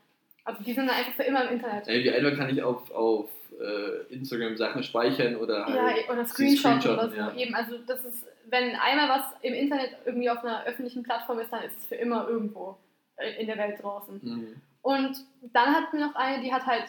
Also 0.46 0.64
die 0.64 0.74
sind 0.74 0.88
dann 0.88 0.96
einfach 0.96 1.14
für 1.14 1.24
immer 1.24 1.44
im 1.48 1.54
Internet. 1.56 1.88
Ey, 1.88 2.04
wie 2.04 2.12
einfach 2.12 2.38
kann 2.38 2.50
ich 2.50 2.62
auf, 2.62 2.92
auf 2.92 3.30
äh, 3.62 4.14
Instagram 4.14 4.58
Sachen 4.58 4.84
speichern 4.84 5.36
oder 5.38 5.60
Ja, 5.70 5.84
halt. 5.84 6.10
oder 6.10 6.26
sie 6.26 6.34
Screenshots 6.56 6.86
oder 6.88 7.10
so. 7.10 7.16
ja. 7.16 7.34
Eben, 7.36 7.54
also 7.56 7.78
das 7.88 8.04
ist, 8.04 8.26
wenn 8.50 8.76
einmal 8.76 9.08
was 9.10 9.26
im 9.42 9.54
Internet 9.54 9.92
irgendwie 10.06 10.30
auf 10.30 10.44
einer 10.44 10.66
öffentlichen 10.66 11.04
Plattform 11.04 11.40
ist, 11.40 11.52
dann 11.54 11.64
ist 11.64 11.78
es 11.78 11.86
für 11.86 11.96
immer 11.96 12.28
irgendwo 12.28 12.78
äh, 13.18 13.40
in 13.40 13.48
der 13.48 13.58
Welt 13.58 13.82
draußen. 13.82 14.20
Mhm. 14.22 14.56
Und 14.82 15.16
dann 15.54 15.74
hatten 15.76 15.98
wir 15.98 16.08
noch 16.08 16.16
eine, 16.16 16.42
die 16.44 16.52
hat 16.54 16.66
halt 16.66 16.86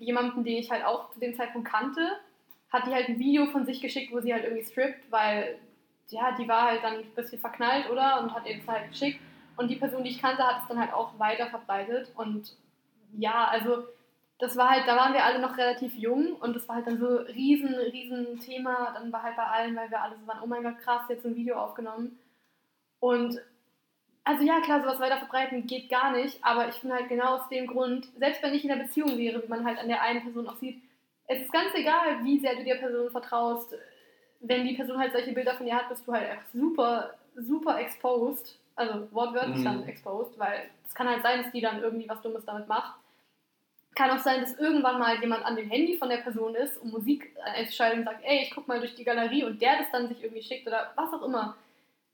jemanden, 0.00 0.44
den 0.44 0.56
ich 0.56 0.70
halt 0.70 0.84
auch 0.84 1.10
zu 1.10 1.20
dem 1.20 1.34
Zeitpunkt 1.36 1.68
kannte, 1.68 2.00
hat 2.70 2.86
die 2.86 2.90
halt 2.92 3.08
ein 3.08 3.18
Video 3.18 3.46
von 3.46 3.66
sich 3.66 3.80
geschickt, 3.80 4.12
wo 4.12 4.20
sie 4.20 4.32
halt 4.32 4.44
irgendwie 4.44 4.64
strippt, 4.64 5.10
weil 5.10 5.58
ja, 6.10 6.32
die 6.32 6.48
war 6.48 6.62
halt 6.62 6.82
dann 6.82 6.94
ein 6.94 7.14
bisschen 7.14 7.40
verknallt, 7.40 7.90
oder? 7.90 8.20
Und 8.20 8.34
hat 8.34 8.46
ihr 8.46 8.56
das 8.56 8.68
halt 8.68 8.90
geschickt. 8.90 9.20
Und 9.56 9.68
die 9.68 9.76
Person, 9.76 10.04
die 10.04 10.10
ich 10.10 10.20
kannte, 10.20 10.46
hat 10.46 10.62
es 10.62 10.68
dann 10.68 10.78
halt 10.78 10.92
auch 10.92 11.18
weiter 11.18 11.48
verbreitet. 11.48 12.12
Und 12.16 12.56
ja, 13.16 13.46
also 13.46 13.84
das 14.38 14.56
war 14.56 14.70
halt, 14.70 14.86
da 14.86 14.96
waren 14.96 15.14
wir 15.14 15.24
alle 15.24 15.40
noch 15.40 15.56
relativ 15.56 15.94
jung 15.94 16.34
und 16.34 16.54
das 16.54 16.68
war 16.68 16.76
halt 16.76 16.86
dann 16.86 16.98
so 16.98 17.16
riesen, 17.16 17.74
riesen 17.74 18.38
Thema. 18.38 18.92
Dann 18.94 19.12
war 19.12 19.22
halt 19.22 19.36
bei 19.36 19.44
allen, 19.44 19.74
weil 19.74 19.90
wir 19.90 20.00
alle 20.00 20.16
so 20.16 20.26
waren, 20.26 20.40
oh 20.42 20.46
mein 20.46 20.62
Gott, 20.62 20.78
krass, 20.78 21.02
jetzt 21.08 21.26
ein 21.26 21.34
Video 21.36 21.56
aufgenommen. 21.56 22.18
Und 23.00 23.40
also 24.28 24.44
ja, 24.44 24.60
klar, 24.60 24.82
sowas 24.82 25.00
weiter 25.00 25.16
verbreiten 25.16 25.66
geht 25.66 25.88
gar 25.88 26.12
nicht, 26.12 26.44
aber 26.44 26.68
ich 26.68 26.74
finde 26.74 26.96
halt 26.96 27.08
genau 27.08 27.36
aus 27.36 27.48
dem 27.48 27.66
Grund, 27.66 28.08
selbst 28.18 28.42
wenn 28.42 28.52
ich 28.52 28.62
in 28.62 28.70
einer 28.70 28.82
Beziehung 28.82 29.16
wäre, 29.16 29.42
wie 29.42 29.48
man 29.48 29.64
halt 29.64 29.78
an 29.78 29.88
der 29.88 30.02
einen 30.02 30.22
Person 30.22 30.46
auch 30.46 30.56
sieht, 30.56 30.82
es 31.26 31.40
ist 31.40 31.52
ganz 31.52 31.74
egal, 31.74 32.22
wie 32.24 32.38
sehr 32.38 32.54
du 32.54 32.62
der 32.62 32.76
Person 32.76 33.10
vertraust. 33.10 33.74
Wenn 34.40 34.66
die 34.66 34.74
Person 34.74 34.98
halt 34.98 35.12
solche 35.12 35.32
Bilder 35.32 35.54
von 35.54 35.66
dir 35.66 35.74
hat, 35.76 35.88
bist 35.88 36.06
du 36.06 36.12
halt 36.12 36.30
einfach 36.30 36.48
super, 36.52 37.14
super 37.36 37.78
exposed. 37.80 38.58
Also 38.76 39.08
wortwörtlich 39.10 39.58
Mhm. 39.58 39.64
dann 39.64 39.88
exposed, 39.88 40.38
weil 40.38 40.70
es 40.86 40.94
kann 40.94 41.08
halt 41.08 41.22
sein, 41.22 41.42
dass 41.42 41.52
die 41.52 41.60
dann 41.60 41.82
irgendwie 41.82 42.08
was 42.08 42.22
Dummes 42.22 42.44
damit 42.44 42.68
macht. 42.68 42.94
Kann 43.96 44.10
auch 44.10 44.22
sein, 44.22 44.40
dass 44.40 44.56
irgendwann 44.56 45.00
mal 45.00 45.18
jemand 45.20 45.44
an 45.44 45.56
dem 45.56 45.68
Handy 45.68 45.96
von 45.96 46.08
der 46.08 46.18
Person 46.18 46.54
ist, 46.54 46.78
um 46.78 46.90
Musik 46.90 47.34
einzuschalten 47.44 48.00
und 48.00 48.04
sagt, 48.04 48.22
ey, 48.22 48.42
ich 48.44 48.52
guck 48.54 48.68
mal 48.68 48.78
durch 48.78 48.94
die 48.94 49.02
Galerie 49.02 49.42
und 49.42 49.60
der 49.60 49.78
das 49.78 49.90
dann 49.90 50.06
sich 50.06 50.22
irgendwie 50.22 50.42
schickt 50.42 50.68
oder 50.68 50.92
was 50.94 51.12
auch 51.12 51.24
immer. 51.24 51.56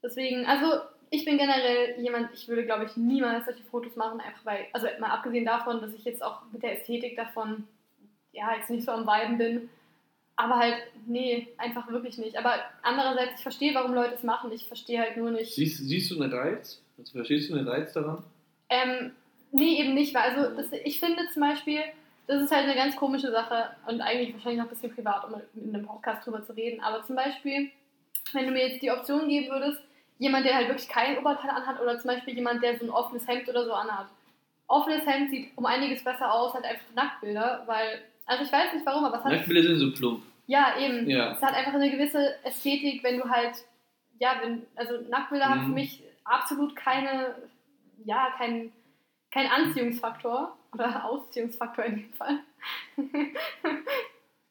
Deswegen, 0.03 0.47
also 0.47 0.81
ich 1.11 1.27
bin 1.27 1.37
generell 1.37 2.01
jemand, 2.01 2.33
ich 2.33 2.49
würde 2.49 2.65
glaube 2.65 2.87
ich 2.87 2.97
niemals 2.97 3.45
solche 3.45 3.63
Fotos 3.65 3.97
machen, 3.97 4.21
einfach 4.21 4.45
weil, 4.47 4.67
also 4.73 4.87
mal 4.99 5.11
abgesehen 5.11 5.45
davon, 5.45 5.83
dass 5.83 5.93
ich 5.93 6.05
jetzt 6.05 6.23
auch 6.23 6.41
mit 6.51 6.63
der 6.63 6.73
Ästhetik 6.73 7.17
davon, 7.17 7.69
ja, 8.33 8.55
jetzt 8.57 8.71
nicht 8.71 8.85
so 8.87 8.93
am 8.93 9.07
Weiben 9.07 9.37
bin, 9.37 9.69
aber 10.37 10.57
halt, 10.57 10.77
nee, 11.07 11.49
einfach 11.59 11.89
wirklich 11.89 12.19
nicht. 12.19 12.37
Aber 12.37 12.55
andererseits, 12.83 13.37
ich 13.37 13.43
verstehe, 13.43 13.75
warum 13.75 13.95
Leute 13.95 14.15
es 14.15 14.23
machen, 14.23 14.51
ich 14.53 14.67
verstehe 14.67 15.01
halt 15.01 15.17
nur 15.17 15.31
nicht. 15.31 15.55
Siehst, 15.55 15.79
siehst 15.79 16.11
du 16.11 16.21
einen 16.21 16.33
Reiz? 16.33 16.83
Also 16.99 17.13
verstehst 17.13 17.51
du 17.51 17.55
einen 17.55 17.69
Reiz 17.69 17.93
daran? 17.93 18.25
Ähm, 18.69 19.13
nee, 19.53 19.81
eben 19.81 19.95
nicht, 19.95 20.15
weil 20.15 20.35
also 20.35 20.57
das, 20.57 20.73
ich 20.73 21.01
finde 21.01 21.29
zum 21.33 21.43
Beispiel, 21.43 21.81
das 22.27 22.43
ist 22.43 22.51
halt 22.51 22.65
eine 22.65 22.75
ganz 22.75 22.97
komische 22.97 23.31
Sache 23.31 23.71
und 23.87 24.01
eigentlich 24.01 24.33
wahrscheinlich 24.35 24.59
noch 24.59 24.67
ein 24.67 24.75
bisschen 24.75 24.95
privat, 24.95 25.25
um 25.25 25.41
in 25.55 25.75
einem 25.75 25.87
Podcast 25.87 26.27
drüber 26.27 26.45
zu 26.45 26.53
reden, 26.55 26.83
aber 26.83 27.03
zum 27.05 27.17
Beispiel, 27.17 27.71
wenn 28.33 28.47
du 28.47 28.53
mir 28.53 28.69
jetzt 28.69 28.83
die 28.83 28.91
Option 28.91 29.29
geben 29.29 29.51
würdest, 29.51 29.81
jemand, 30.19 30.47
der 30.47 30.55
halt 30.55 30.69
wirklich 30.69 30.89
kein 30.89 31.19
Oberteil 31.19 31.51
anhat 31.51 31.81
oder 31.81 31.99
zum 31.99 32.09
Beispiel 32.09 32.35
jemand, 32.35 32.63
der 32.63 32.79
so 32.79 32.87
ein 32.87 32.91
offenes 32.91 33.27
Hemd 33.27 33.49
oder 33.49 33.65
so 33.65 33.73
anhat. 33.73 34.07
Offenes 34.67 35.07
Hemd 35.07 35.31
sieht 35.31 35.51
um 35.57 35.67
einiges 35.67 36.03
besser 36.03 36.33
aus, 36.33 36.55
halt 36.55 36.65
einfach 36.65 36.87
Nacktbilder, 36.95 37.65
weil, 37.67 38.03
also 38.27 38.45
ich 38.45 38.53
weiß 38.53 38.73
nicht 38.75 38.87
warum, 38.87 39.05
aber 39.05 39.19
es 39.19 39.25
hat 39.25 39.33
Nacktbilder 39.33 39.77
sind 39.77 39.79
so 39.79 39.93
plump. 39.93 40.23
ja, 40.47 40.75
eben. 40.79 41.09
Ja. 41.09 41.33
Es 41.33 41.43
hat 41.43 41.55
einfach 41.55 41.75
eine 41.75 41.91
gewisse 41.91 42.43
Ästhetik, 42.45 43.03
wenn 43.03 43.19
du 43.19 43.29
halt, 43.29 43.55
ja, 44.19 44.37
wenn, 44.43 44.67
also 44.77 45.01
Nacktbilder 45.09 45.47
haben 45.49 45.61
Mhm. 45.63 45.67
für 45.67 45.73
mich 45.73 46.03
absolut 46.25 46.75
keine, 46.77 47.35
ja, 48.05 48.29
kein, 48.39 48.73
kein 49.31 49.47
Anziehungsfaktor 49.51 50.57
oder 50.73 51.05
Ausziehungsfaktor 51.09 51.85
in 51.85 51.97
dem 51.97 52.13
Fall. 52.15 52.39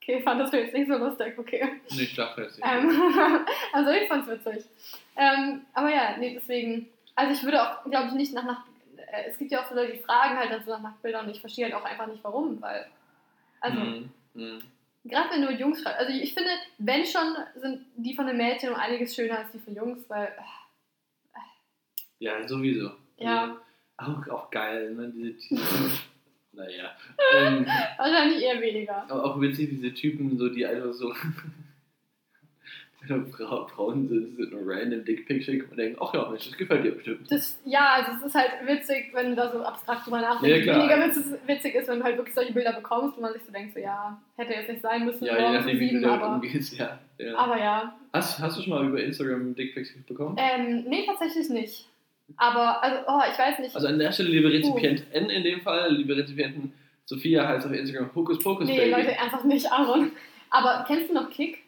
okay, 0.02 0.22
fandest 0.22 0.54
du 0.54 0.58
jetzt 0.60 0.74
nicht 0.74 0.88
so 0.88 0.98
lustig, 0.98 1.38
okay. 1.38 1.82
Nee, 1.92 2.04
ich 2.04 2.16
dachte 2.16 2.42
jetzt 2.44 2.58
nicht. 2.58 2.68
Ähm, 2.68 2.92
also 3.74 3.92
ich 3.92 4.08
fand's 4.08 4.28
witzig. 4.28 4.66
Ähm, 5.16 5.62
aber 5.74 5.90
ja, 5.90 6.18
nee, 6.18 6.34
deswegen, 6.34 6.90
also 7.16 7.34
ich 7.34 7.44
würde 7.44 7.62
auch, 7.62 7.84
glaube 7.90 8.08
ich, 8.08 8.14
nicht 8.14 8.34
nach 8.34 8.44
Nacht, 8.44 8.66
äh, 8.98 9.30
es 9.30 9.38
gibt 9.38 9.52
ja 9.52 9.62
auch 9.62 9.66
so 9.70 9.76
Leute, 9.76 9.94
die 9.94 10.00
fragen 10.00 10.38
halt 10.38 10.52
dann 10.52 10.64
so 10.64 10.72
nach 10.72 10.82
Nacktbildern 10.82 11.26
und 11.26 11.32
ich 11.32 11.42
verstehe 11.42 11.66
halt 11.66 11.76
auch 11.76 11.86
einfach 11.86 12.08
nicht 12.08 12.24
warum, 12.24 12.62
weil, 12.62 12.86
also, 13.64 13.80
Mhm. 13.80 14.10
Mhm. 14.36 14.60
Gerade 15.06 15.32
wenn 15.32 15.42
du 15.42 15.48
mit 15.52 15.60
Jungs 15.60 15.82
schreibst. 15.82 16.00
Also 16.00 16.14
ich 16.14 16.34
finde, 16.34 16.50
wenn 16.78 17.06
schon, 17.06 17.36
sind 17.56 17.86
die 17.98 18.14
von 18.16 18.26
den 18.26 18.38
Mädchen 18.38 18.70
um 18.70 18.76
einiges 18.76 19.14
schöner 19.14 19.40
als 19.40 19.52
die 19.52 19.60
von 19.60 19.76
Jungs, 19.76 20.10
weil. 20.10 20.28
äh, 20.28 21.40
Ja, 22.20 22.48
sowieso. 22.48 22.92
Ja. 23.18 23.58
Also, 23.98 24.14
auch, 24.14 24.28
auch 24.30 24.52
geil, 24.52 24.94
ne? 24.96 25.12
Diese 25.14 25.38
Typen. 25.38 25.92
naja. 26.54 26.96
Ähm, 27.36 27.66
Wahrscheinlich 27.98 28.44
eher 28.44 28.62
weniger. 28.62 29.04
aber 29.10 29.26
auch 29.26 29.42
witzig, 29.42 29.70
diese 29.72 29.94
Typen, 29.94 30.38
so, 30.38 30.48
die 30.50 30.66
einfach 30.66 30.94
so. 30.94 31.14
Frau, 33.08 33.68
Frauen 33.68 34.08
sind, 34.08 34.36
sind 34.38 34.52
nur 34.52 34.62
random 34.66 35.04
Dickpick 35.04 35.44
schicken 35.44 35.70
und 35.70 35.78
denken, 35.78 35.98
ach 36.02 36.14
ja, 36.14 36.30
Mensch, 36.30 36.48
das 36.48 36.58
gefällt 36.58 36.86
dir 36.86 36.92
bestimmt. 36.92 37.30
Das, 37.30 37.60
ja, 37.66 37.96
also 37.96 38.12
es 38.18 38.28
ist 38.28 38.36
halt 38.36 38.52
witzig, 38.66 39.12
wenn 39.14 39.32
du 39.32 39.36
da 39.36 39.52
so 39.52 39.62
abstrakt 39.64 40.06
drüber 40.06 40.22
Ja, 40.22 40.34
nachdenkst. 40.34 40.64
klar. 40.64 40.80
Weniger 40.80 41.08
witzig, 41.08 41.26
witzig 41.46 41.76
ist, 41.76 41.88
wenn 41.90 42.00
du 42.00 42.06
halt 42.06 42.18
wirklich 42.18 42.36
solche 42.36 42.54
Bilder 42.54 42.74
bekommst, 42.74 43.18
wo 43.18 43.22
man 43.22 43.34
sich 43.34 43.44
so 43.44 43.52
denkt, 43.52 43.74
so 43.74 43.80
ja, 43.80 44.22
hätte 44.38 44.54
jetzt 44.54 44.70
nicht 44.70 44.82
sein 44.82 45.06
müssen, 45.06 45.26
ja, 45.26 45.38
je 45.38 45.58
nachdem, 45.58 45.80
wie 45.80 45.92
du 45.92 46.02
damit 46.02 46.22
aber, 46.22 46.36
umgehst, 46.36 46.78
ja. 46.78 47.00
ja. 47.18 47.36
aber 47.36 47.58
ja. 47.60 47.96
Hast, 48.14 48.40
hast 48.40 48.58
du 48.58 48.62
schon 48.62 48.74
mal 48.74 48.88
über 48.88 49.04
Instagram 49.04 49.54
Dickpics 49.56 49.94
bekommen? 50.08 50.38
Ähm, 50.40 50.86
nee, 50.88 51.06
tatsächlich 51.06 51.50
nicht. 51.50 51.90
Aber, 52.38 52.82
also, 52.82 52.98
oh, 53.08 53.22
ich 53.32 53.38
weiß 53.38 53.60
nicht. 53.60 53.76
Also 53.76 53.88
an 53.88 54.00
der 54.00 54.12
Stelle, 54.12 54.30
liebe 54.30 54.52
Rezipientin 54.52 55.30
in 55.30 55.44
dem 55.44 55.62
Fall, 55.62 55.94
liebe 55.94 56.16
Rezipienten, 56.16 56.74
Sophia 57.06 57.48
heißt 57.48 57.66
auf 57.66 57.74
Instagram 57.74 58.16
Hokus 58.16 58.40
Pokus 58.40 58.68
nee, 58.68 58.78
Baby. 58.78 58.92
Leute, 58.92 59.12
ernsthaft 59.12 59.46
nicht, 59.46 59.70
Aaron. 59.72 60.12
Aber 60.50 60.86
kennst 60.88 61.10
du 61.10 61.14
noch 61.14 61.30
Kick? 61.30 61.63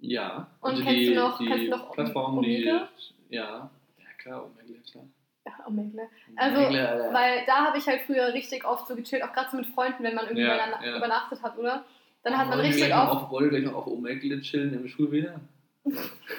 Ja. 0.00 0.46
Und 0.60 0.70
also 0.72 0.82
kennst 0.84 0.98
die, 1.00 1.06
du 1.06 1.14
noch- 1.14 1.38
die 1.38 1.46
kennst 1.46 1.66
du 1.66 1.70
noch 1.70 1.92
Plattform, 1.92 2.38
Omegle? 2.38 2.88
die. 3.28 3.34
Ja. 3.34 3.70
Ja, 3.98 4.04
klar, 4.18 4.44
Omegle, 4.46 4.80
klar. 4.90 5.04
Ja, 5.46 5.52
Omegle. 5.66 6.08
Also, 6.36 6.60
Omegle. 6.60 7.08
Weil 7.12 7.44
da 7.46 7.64
habe 7.66 7.78
ich 7.78 7.86
halt 7.86 8.02
früher 8.02 8.32
richtig 8.32 8.64
oft 8.64 8.86
so 8.86 8.94
gechillt, 8.94 9.22
auch 9.24 9.32
gerade 9.32 9.50
so 9.50 9.56
mit 9.56 9.66
Freunden, 9.66 10.02
wenn 10.04 10.14
man 10.14 10.24
irgendwie 10.26 10.42
Ja, 10.46 10.54
überna- 10.56 10.84
ja. 10.84 10.96
übernachtet 10.98 11.42
hat, 11.42 11.58
oder? 11.58 11.84
Dann 12.22 12.36
hat 12.36 12.48
man 12.48 12.60
richtig 12.60 12.92
oft, 12.94 13.30
wollen 13.30 13.50
wir 13.50 13.58
gleich 13.60 13.70
noch 13.70 13.78
auf 13.78 13.86
Omegle 13.86 14.40
chillen 14.40 14.74
im 14.74 14.86
Schul 14.88 15.10
wieder? 15.10 15.40
äh, 15.84 15.90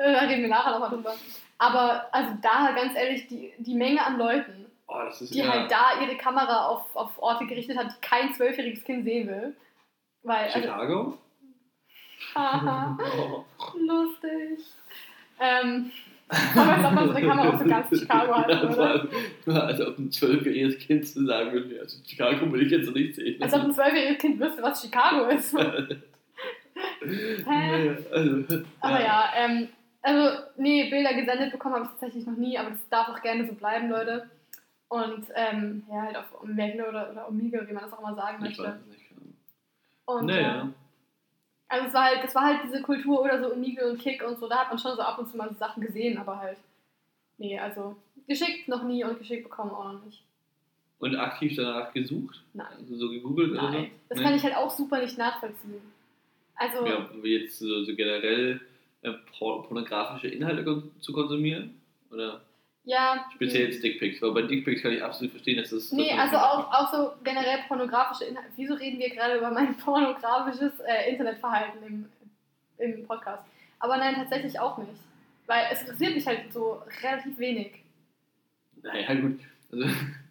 da 0.00 0.18
reden 0.20 0.42
wir 0.42 0.48
nachher 0.48 0.72
nochmal 0.72 0.90
drüber. 0.90 1.14
Aber 1.58 2.06
also 2.12 2.32
da, 2.42 2.72
ganz 2.72 2.94
ehrlich, 2.96 3.26
die, 3.28 3.52
die 3.58 3.74
Menge 3.74 4.04
an 4.04 4.18
Leuten, 4.18 4.66
Oh, 4.92 5.02
ist 5.08 5.32
die 5.32 5.38
ja. 5.38 5.48
halt 5.48 5.70
da 5.70 6.02
ihre 6.02 6.16
Kamera 6.16 6.66
auf, 6.66 6.96
auf 6.96 7.22
Orte 7.22 7.46
gerichtet 7.46 7.76
hat, 7.78 7.92
die 7.92 8.00
kein 8.00 8.34
zwölfjähriges 8.34 8.82
Kind 8.82 9.04
sehen 9.04 9.28
will. 9.28 9.54
Weil, 10.24 10.46
also, 10.46 10.58
Chicago? 10.60 11.18
Haha, 12.34 12.98
Oh. 13.18 13.44
lustig. 13.78 14.58
Ähm, 15.40 15.90
aber 16.28 16.72
als 16.76 16.84
ob 16.84 16.92
man 16.92 17.08
so 17.08 17.14
eine 17.14 17.26
Kamera 17.28 17.48
auf 17.50 17.58
so 17.58 17.64
ganz 17.64 17.88
Chicago 18.00 18.34
hat, 18.36 18.48
oder? 18.64 19.08
war, 19.46 19.62
als 19.64 19.80
ob 19.80 19.98
ein 19.98 20.12
zwölfjähriges 20.12 20.78
Kind 20.78 21.06
zu 21.08 21.24
sagen 21.26 21.52
würde, 21.52 21.80
also 21.80 21.98
Chicago 22.06 22.52
will 22.52 22.62
ich 22.62 22.70
jetzt 22.70 22.94
nicht 22.94 23.14
sehen. 23.16 23.42
Als 23.42 23.52
ob 23.54 23.62
ein 23.62 23.72
zwölfjähriges 23.72 24.18
Kind 24.18 24.38
wüsste, 24.40 24.62
was 24.62 24.80
Chicago 24.82 25.28
ist. 25.28 25.56
Hä? 27.02 27.96
Also, 28.12 28.62
Aber 28.80 29.00
ja, 29.00 29.30
ähm, 29.36 29.68
also, 30.02 30.38
nee, 30.56 30.88
Bilder 30.88 31.14
gesendet 31.14 31.52
bekommen 31.52 31.74
habe 31.74 31.84
ich 31.84 31.90
tatsächlich 31.90 32.26
noch 32.26 32.36
nie, 32.36 32.56
aber 32.58 32.70
das 32.70 32.88
darf 32.88 33.08
auch 33.08 33.20
gerne 33.22 33.46
so 33.46 33.54
bleiben, 33.54 33.90
Leute. 33.90 34.30
Und, 34.88 35.26
ähm, 35.34 35.84
ja, 35.90 36.02
halt 36.02 36.16
auf 36.16 36.42
Omegle 36.42 36.88
oder, 36.88 37.10
oder 37.12 37.28
Omega, 37.28 37.66
wie 37.68 37.72
man 37.72 37.84
das 37.84 37.92
auch 37.92 38.00
immer 38.00 38.14
sagen 38.14 38.44
Ich 38.44 38.58
weiß 38.58 38.66
möchte. 38.66 38.80
es 38.80 38.86
nicht. 38.86 39.10
Und, 40.06 40.26
Naja. 40.26 40.68
Also 41.70 41.86
es 41.86 41.94
war 41.94 42.04
halt, 42.04 42.24
das 42.24 42.34
war 42.34 42.44
halt 42.44 42.60
diese 42.64 42.82
Kultur 42.82 43.22
oder 43.22 43.40
so 43.42 43.52
Omegle 43.52 43.90
und 43.90 43.98
Kick 43.98 44.22
und 44.26 44.38
so, 44.38 44.48
da 44.48 44.58
hat 44.58 44.68
man 44.68 44.78
schon 44.78 44.96
so 44.96 45.02
ab 45.02 45.18
und 45.18 45.28
zu 45.28 45.36
mal 45.36 45.48
so 45.48 45.54
Sachen 45.54 45.82
gesehen, 45.82 46.18
aber 46.18 46.38
halt, 46.38 46.58
nee, 47.38 47.58
also 47.58 47.96
geschickt 48.26 48.68
noch 48.68 48.82
nie 48.82 49.02
und 49.04 49.18
geschickt 49.18 49.44
bekommen 49.44 49.70
auch 49.70 49.92
noch 49.92 50.04
nicht. 50.04 50.22
Und 50.98 51.16
aktiv 51.16 51.54
danach 51.56 51.92
gesucht? 51.94 52.42
Nein. 52.52 52.66
Also 52.78 52.96
so 52.96 53.08
gegoogelt 53.08 53.52
oder 53.52 53.70
Nein. 53.70 53.90
Das 54.08 54.18
Nee? 54.18 54.24
kann 54.24 54.34
ich 54.34 54.42
halt 54.42 54.56
auch 54.56 54.70
super 54.70 55.00
nicht 55.00 55.16
nachvollziehen. 55.16 55.80
Also, 56.56 56.80
so? 56.80 56.86
Ja, 56.86 57.08
wie 57.22 57.38
jetzt 57.38 57.58
so, 57.58 57.84
so 57.84 57.94
generell 57.94 58.60
äh, 59.02 59.12
por 59.38 59.66
pornografische 59.66 60.28
Inhalte 60.28 60.82
zu 61.00 61.12
konsumieren? 61.12 61.80
Oder 62.10 62.42
ja. 62.84 63.26
speziell 63.34 63.66
jetzt 63.66 63.82
Dickpics? 63.82 64.22
Weil 64.22 64.32
bei 64.32 64.42
Dickpics 64.42 64.82
kann 64.82 64.92
ich 64.92 65.02
absolut 65.02 65.32
verstehen, 65.32 65.58
dass 65.58 65.70
das. 65.70 65.92
Nee, 65.92 66.12
also 66.12 66.36
auch, 66.36 66.72
auch 66.72 66.92
so 66.92 67.12
generell 67.22 67.58
pornografische 67.68 68.24
Inhalte. 68.24 68.50
Wieso 68.56 68.74
reden 68.74 68.98
wir 68.98 69.10
gerade 69.10 69.38
über 69.38 69.50
mein 69.50 69.76
pornografisches 69.76 70.72
äh, 70.80 71.10
Internetverhalten 71.10 71.82
im, 71.86 72.06
im 72.78 73.06
Podcast? 73.06 73.44
Aber 73.78 73.96
nein, 73.96 74.14
tatsächlich 74.14 74.58
auch 74.58 74.78
nicht. 74.78 74.90
Weil 75.46 75.64
es 75.72 75.80
interessiert 75.80 76.14
mich 76.14 76.26
halt 76.26 76.52
so 76.52 76.82
relativ 77.02 77.38
wenig. 77.38 77.72
Naja, 78.82 79.14
gut. 79.14 79.40
Also, 79.72 79.86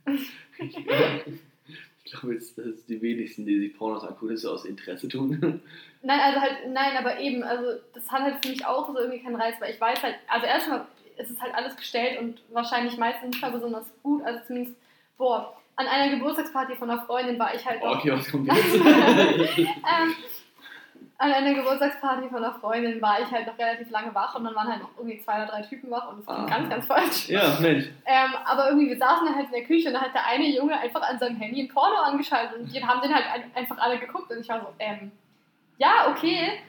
ich, 0.58 2.12
glaube 2.12 2.34
jetzt, 2.34 2.58
dass 2.58 2.86
die 2.86 3.02
wenigsten, 3.02 3.46
die 3.46 3.60
sich 3.60 3.78
Pornos 3.78 4.04
angucken, 4.04 4.32
das 4.32 4.42
so 4.42 4.52
aus 4.52 4.66
Interesse 4.66 5.08
tun. 5.08 5.62
Nein, 6.02 6.20
also 6.22 6.40
halt, 6.40 6.70
nein, 6.70 6.96
aber 6.98 7.20
eben, 7.20 7.44
also 7.44 7.80
das 7.94 8.10
hat 8.10 8.22
halt 8.22 8.44
für 8.44 8.52
mich 8.52 8.66
auch 8.66 8.88
so 8.88 8.98
irgendwie 8.98 9.20
keinen 9.20 9.36
Reiz, 9.36 9.56
weil 9.60 9.74
ich 9.74 9.82
weiß 9.82 10.02
halt, 10.02 10.16
also 10.28 10.46
erstmal 10.46 10.88
ist 11.20 11.30
es 11.30 11.40
halt 11.42 11.54
alles 11.54 11.76
gestellt 11.76 12.20
und 12.20 12.42
wahrscheinlich 12.52 12.98
meistens 12.98 13.30
nicht 13.30 13.42
mal 13.42 13.52
besonders 13.52 13.86
gut, 14.04 14.24
also 14.26 14.40
zumindest, 14.48 14.76
boah, 15.18 15.54
an 15.76 15.88
einer 15.88 16.14
Geburtstagsparty 16.16 16.76
von 16.76 16.90
einer 16.90 17.02
Freundin 17.04 17.38
war 17.40 17.54
ich 17.54 17.66
halt 17.66 17.82
auch, 17.82 17.98
okay, 17.98 18.12
was 18.12 18.30
kommt 18.30 18.48
jetzt? 18.48 18.76
ähm, 19.58 20.16
an 21.18 21.32
einer 21.34 21.54
Geburtstagsparty 21.54 22.30
von 22.30 22.38
einer 22.44 22.54
Freundin 22.60 23.02
war 23.02 23.20
ich 23.22 23.30
halt 23.32 23.46
noch 23.48 23.58
relativ 23.58 23.90
lange 23.90 24.14
wach 24.16 24.36
und 24.36 24.46
dann 24.46 24.56
waren 24.56 24.70
halt 24.70 24.82
noch 24.82 24.90
irgendwie 24.98 25.20
zwei 25.20 25.36
oder 25.36 25.48
drei 25.48 25.62
Typen 25.64 25.92
wach 25.92 26.10
und 26.10 26.20
das 26.20 26.26
ging 26.36 26.46
Ah. 26.46 26.50
ganz, 26.50 26.70
ganz 26.70 26.86
falsch. 26.86 27.28
ja, 27.30 27.58
Mensch. 27.60 27.86
Ähm, 28.06 28.32
aber 28.46 28.68
irgendwie, 28.70 28.90
wir 28.90 28.98
saßen 28.98 29.26
dann 29.26 29.36
halt 29.36 29.48
in 29.48 29.52
der 29.54 29.66
Küche 29.66 29.88
und 29.90 29.94
dann 29.96 30.04
hat 30.04 30.14
der 30.14 30.26
eine 30.26 30.46
Junge 30.48 30.78
einfach 30.80 31.02
an 31.02 31.20
seinem 31.20 31.36
Handy 31.38 31.62
ein 31.62 31.68
Porno 31.68 31.96
angeschaltet 31.98 32.58
und 32.60 32.74
die 32.74 32.84
haben 32.86 33.02
den 33.02 33.14
halt 33.14 33.26
ein, 33.34 33.52
einfach 33.54 33.78
alle 33.80 34.00
geguckt 34.00 34.32
und 34.32 34.40
ich 34.40 34.48
war 34.50 34.62
so, 34.62 34.68
ähm, 34.80 35.12
ja, 35.78 36.08
okay. 36.10 36.62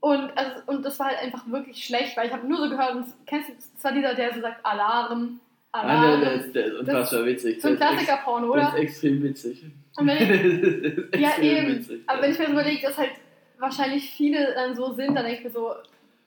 Und, 0.00 0.30
also, 0.36 0.62
und 0.66 0.82
das 0.84 0.98
war 0.98 1.08
halt 1.08 1.18
einfach 1.18 1.46
wirklich 1.50 1.84
schlecht, 1.84 2.16
weil 2.16 2.26
ich 2.28 2.32
habe 2.32 2.46
nur 2.46 2.56
so 2.58 2.70
gehört, 2.70 2.94
und 2.94 3.06
kennst 3.26 3.50
du, 3.50 3.52
das 3.74 3.84
war 3.84 3.92
dieser, 3.92 4.14
der 4.14 4.32
so 4.34 4.40
sagt, 4.40 4.64
Alarm, 4.64 5.40
Ah, 5.72 5.80
Alarm. 5.82 6.20
der, 6.20 6.30
der, 6.30 6.40
ist, 6.46 6.54
der 6.54 6.66
ist 6.66 6.74
unfassbar 6.80 7.26
witzig. 7.26 7.62
so 7.62 7.68
ein 7.68 7.78
Der 7.78 7.90
Der 7.90 8.44
oder? 8.44 8.68
ist 8.68 8.74
extrem 8.74 9.22
witzig. 9.22 9.64
Und 9.96 10.06
wenn 10.08 10.16
ich, 11.04 11.10
Das 11.12 11.20
ja, 11.20 11.38
eben. 11.42 11.68
witzig. 11.76 12.00
Aber 12.06 12.22
wenn 12.22 12.32
ich 12.32 12.38
mir 12.38 12.46
so 12.46 12.52
überlege, 12.52 12.86
dass 12.88 12.98
halt 12.98 13.10
wahrscheinlich 13.58 14.10
viele 14.10 14.52
dann 14.54 14.74
so 14.74 14.92
sind, 14.94 15.14
dann 15.14 15.24
denke 15.24 15.38
ich 15.38 15.44
mir 15.44 15.50
so, 15.50 15.74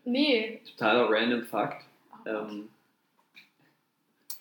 nee. 0.05 0.61
Totaler 0.77 1.09
random 1.09 1.43
Fakt. 1.43 1.83
Oh. 2.25 2.29
Ähm, 2.29 2.69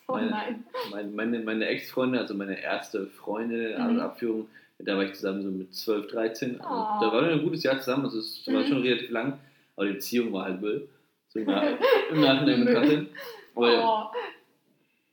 oh 0.09 0.13
meine- 0.13 0.31
nein. 0.31 0.65
meine, 0.93 1.09
meine, 1.11 1.39
meine 1.41 1.67
Ex-Freundin, 1.67 2.21
also 2.21 2.35
meine 2.35 2.61
erste 2.61 3.07
Freundin, 3.09 3.75
Mhm. 3.75 3.83
also 3.83 4.01
Abführung, 4.03 4.49
da 4.85 4.97
war 4.97 5.05
ich 5.05 5.15
zusammen 5.15 5.43
so 5.43 5.51
mit 5.51 5.75
12, 5.75 6.07
13. 6.09 6.61
Also, 6.61 6.71
Oh. 6.73 7.01
Da 7.01 7.13
war 7.13 7.23
wir 7.23 7.33
ein 7.33 7.43
gutes 7.43 7.63
Jahr 7.63 7.79
zusammen, 7.81 8.05
also 8.05 8.19
es 8.19 8.47
war 8.47 8.63
Mhm. 8.63 8.67
schon 8.67 8.83
relativ 8.83 9.11
lang, 9.11 9.39
aber 9.77 9.87
die 9.87 9.93
Beziehung 9.95 10.33
war 10.33 10.45
halt 10.45 10.61
Müll. 10.61 10.89
So 11.29 11.39
im, 11.39 11.47
Nach 11.47 11.63
im 12.11 12.21
Nachhinein 12.21 12.65
betrachtet. 12.65 13.09
Aber 13.55 14.11
Oh. 14.13 14.17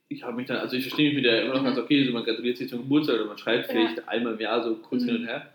ich 0.09 0.23
habe 0.23 0.35
mich 0.37 0.47
dann, 0.47 0.57
also 0.57 0.75
ich 0.75 0.83
verstehe 0.83 1.07
mich 1.09 1.15
mit 1.17 1.25
der 1.25 1.43
immer 1.43 1.53
noch 1.55 1.61
Mhm. 1.61 1.65
ganz 1.65 1.77
okay, 1.77 2.05
so 2.05 2.11
man 2.13 2.23
gratuliert 2.23 2.57
sich 2.57 2.69
zum 2.69 2.79
Geburtstag 2.83 3.15
oder 3.15 3.25
man 3.25 3.37
schreibt 3.37 3.67
Ja. 3.67 3.73
vielleicht 3.73 4.07
einmal 4.07 4.33
im 4.33 4.39
Jahr 4.39 4.63
so 4.63 4.75
kurz 4.75 5.03
Mhm. 5.03 5.07
hin 5.07 5.15
und 5.17 5.25
her. 5.27 5.49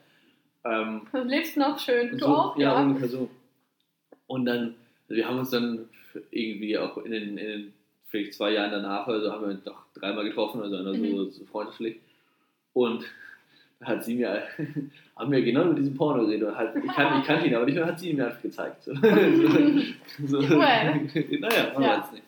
Ähm, 0.65 1.03
Du 1.13 1.19
lebst 1.25 1.57
noch 1.57 1.79
schön. 1.79 2.13
Du 2.13 2.19
so, 2.21 2.27
auch? 2.27 2.57
Ja, 2.59 2.81
ungefähr 2.81 3.09
so. 3.09 3.29
Und 4.27 4.47
dann, 4.47 4.75
also 5.09 5.17
wir 5.17 5.29
haben 5.29 5.39
uns 5.39 5.51
dann 5.51 5.89
irgendwie 6.31 6.79
auch 6.79 6.97
in 6.99 7.11
den, 7.13 7.37
in 7.37 7.47
den 7.47 7.73
vielleicht 8.09 8.35
zwei 8.35 8.53
Jahren 8.53 8.71
danach, 8.71 9.07
also 9.09 9.31
haben 9.33 9.43
wir 9.43 9.49
uns 9.49 9.65
noch 9.67 9.85
dreimal 9.95 10.25
getroffen, 10.25 10.63
also 10.63 10.77
einer 10.77 10.95
so, 10.95 11.01
Mhm. 11.03 11.31
so 11.31 11.45
freundschaftlich. 11.47 11.97
Und 12.73 13.05
hat 13.87 14.05
sie 14.05 14.15
mir, 14.17 14.43
haben 15.17 15.31
wir 15.33 15.43
genau 15.43 15.65
mit 15.67 15.79
diesem 15.79 15.97
Porno 15.97 16.25
geredet. 16.27 16.49
Und 16.49 16.57
halt, 16.57 16.75
ich, 16.77 16.93
kan, 16.93 17.21
ich 17.21 17.27
kannte 17.27 17.47
ihn 17.47 17.55
aber 17.55 17.65
nicht, 17.67 17.75
mehr, 17.75 17.87
hat 17.87 17.99
sie 17.99 18.11
ihn 18.11 18.17
mir 18.17 18.27
einfach 18.27 18.43
gezeigt. 18.43 18.83
So. 18.85 18.95
so. 20.27 20.41
Well. 20.51 21.09
naja, 21.41 21.73
man 21.75 21.83
Ja. 21.83 21.99
weiß 21.99 22.13
nicht. 22.13 22.25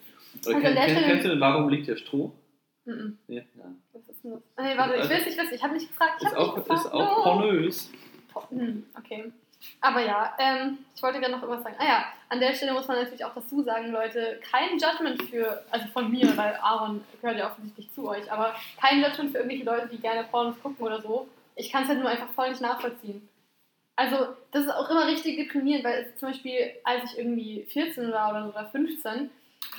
Also 0.46 0.58
kenn, 0.60 0.74
kennst 0.74 1.24
du 1.24 1.28
denn, 1.30 1.40
warum 1.40 1.68
liegt 1.68 1.88
der 1.88 1.96
Stroh? 1.96 2.32
Mhm. 2.84 3.18
Ja, 3.28 3.42
ja. 3.56 3.64
Ist? 3.98 4.24
Nee, 4.24 4.32
warte, 4.76 4.94
ich 4.94 5.00
Also- 5.00 5.10
will 5.10 5.16
es 5.18 5.26
nicht 5.26 5.38
wissen. 5.38 5.54
Ich 5.54 5.62
habe 5.62 5.74
nicht 5.74 5.88
gefragt. 5.88 6.14
Ich 6.20 6.26
Ist 6.26 6.34
habe 6.34 6.42
nicht 6.42 6.50
auch, 6.50 6.54
gefragt. 6.56 6.84
ist 6.84 6.92
auch 6.92 7.22
pornös. 7.24 7.90
Hm, 8.50 8.84
okay. 8.98 9.32
Aber 9.80 10.00
ja, 10.04 10.34
ähm, 10.38 10.78
ich 10.94 11.02
wollte 11.02 11.18
gerade 11.18 11.32
noch 11.32 11.42
irgendwas 11.42 11.64
sagen. 11.64 11.76
Ah 11.78 11.84
ja, 11.84 12.04
an 12.28 12.38
der 12.40 12.52
Stelle 12.52 12.74
muss 12.74 12.86
man 12.86 12.98
natürlich 12.98 13.24
auch 13.24 13.34
dazu 13.34 13.62
sagen, 13.62 13.90
Leute, 13.90 14.38
kein 14.52 14.78
Judgment 14.78 15.22
für, 15.30 15.62
also 15.70 15.86
von 15.88 16.10
mir, 16.10 16.36
weil 16.36 16.54
Aaron 16.62 17.00
gehört 17.20 17.38
ja 17.38 17.50
offensichtlich 17.50 17.90
zu 17.92 18.06
euch, 18.06 18.30
aber 18.30 18.54
kein 18.80 19.02
Judgment 19.02 19.30
für 19.32 19.38
irgendwelche 19.38 19.64
Leute, 19.64 19.88
die 19.90 19.96
gerne 19.98 20.24
Pornos 20.30 20.54
gucken 20.62 20.84
oder 20.86 21.00
so. 21.00 21.26
Ich 21.56 21.72
kann 21.72 21.82
es 21.82 21.88
halt 21.88 21.98
nur 21.98 22.08
einfach 22.08 22.30
voll 22.30 22.50
nicht 22.50 22.60
nachvollziehen. 22.60 23.28
Also, 23.96 24.28
das 24.52 24.64
ist 24.64 24.70
auch 24.70 24.90
immer 24.90 25.06
richtig 25.06 25.36
deprimierend, 25.36 25.84
weil 25.84 26.14
zum 26.16 26.28
Beispiel, 26.28 26.70
als 26.84 27.10
ich 27.10 27.18
irgendwie 27.18 27.66
14 27.70 28.12
war 28.12 28.30
oder 28.30 28.44
so, 28.44 28.50
oder 28.50 28.66
15, 28.66 29.30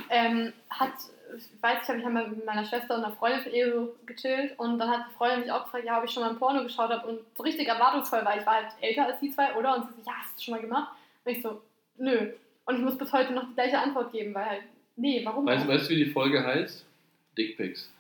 ähm, 0.09 0.53
hat, 0.71 0.93
ich 1.35 1.61
weiß 1.61 1.79
ich, 1.83 1.87
habe 1.87 1.99
ich 1.99 2.05
einmal 2.05 2.27
mit 2.27 2.43
meiner 2.43 2.65
Schwester 2.65 2.95
und 2.95 3.03
einer 3.03 3.15
Freundin 3.15 3.41
von 3.41 3.53
ihr 3.53 3.71
so 3.71 3.95
gechillt 4.07 4.57
und 4.57 4.79
dann 4.79 4.89
hat 4.89 5.05
die 5.09 5.15
Freundin 5.15 5.41
mich 5.41 5.51
auch 5.51 5.65
gefragt, 5.65 5.85
ja, 5.85 5.99
ob 5.99 6.05
ich 6.05 6.11
schon 6.11 6.23
mal 6.23 6.31
ein 6.31 6.39
Porno 6.39 6.63
geschaut 6.63 6.89
habe 6.89 7.07
und 7.07 7.19
so 7.35 7.43
richtig 7.43 7.67
erwartungsvoll 7.67 8.25
war. 8.25 8.37
Ich 8.37 8.45
war 8.45 8.55
halt 8.55 8.67
älter 8.81 9.05
als 9.05 9.19
die 9.19 9.31
zwei, 9.31 9.53
oder? 9.55 9.75
Und 9.75 9.87
sie 9.87 10.01
so, 10.01 10.09
ja, 10.09 10.15
hast 10.19 10.37
du 10.37 10.43
schon 10.43 10.55
mal 10.55 10.61
gemacht? 10.61 10.93
Und 11.23 11.31
ich 11.31 11.41
so, 11.43 11.61
nö. 11.97 12.31
Und 12.65 12.75
ich 12.75 12.81
muss 12.81 12.97
bis 12.97 13.13
heute 13.13 13.33
noch 13.33 13.47
die 13.47 13.53
gleiche 13.53 13.77
Antwort 13.77 14.11
geben, 14.11 14.33
weil 14.33 14.45
halt, 14.45 14.63
nee, 14.95 15.21
warum? 15.23 15.45
Weißt, 15.45 15.67
weißt 15.67 15.89
du, 15.89 15.93
wie 15.93 16.05
die 16.05 16.11
Folge 16.11 16.43
heißt? 16.43 16.85
Dickpics. 17.37 17.91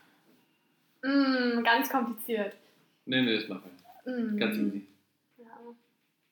Mm, 1.03 1.63
ganz 1.63 1.89
kompliziert. 1.89 2.53
Nee, 3.07 3.21
nee, 3.21 3.35
das 3.35 3.47
machen 3.47 3.63
wir. 4.05 4.13
Mm. 4.13 4.37
Ganz 4.37 4.57
easy. 4.57 4.87
Ja. 5.37 5.45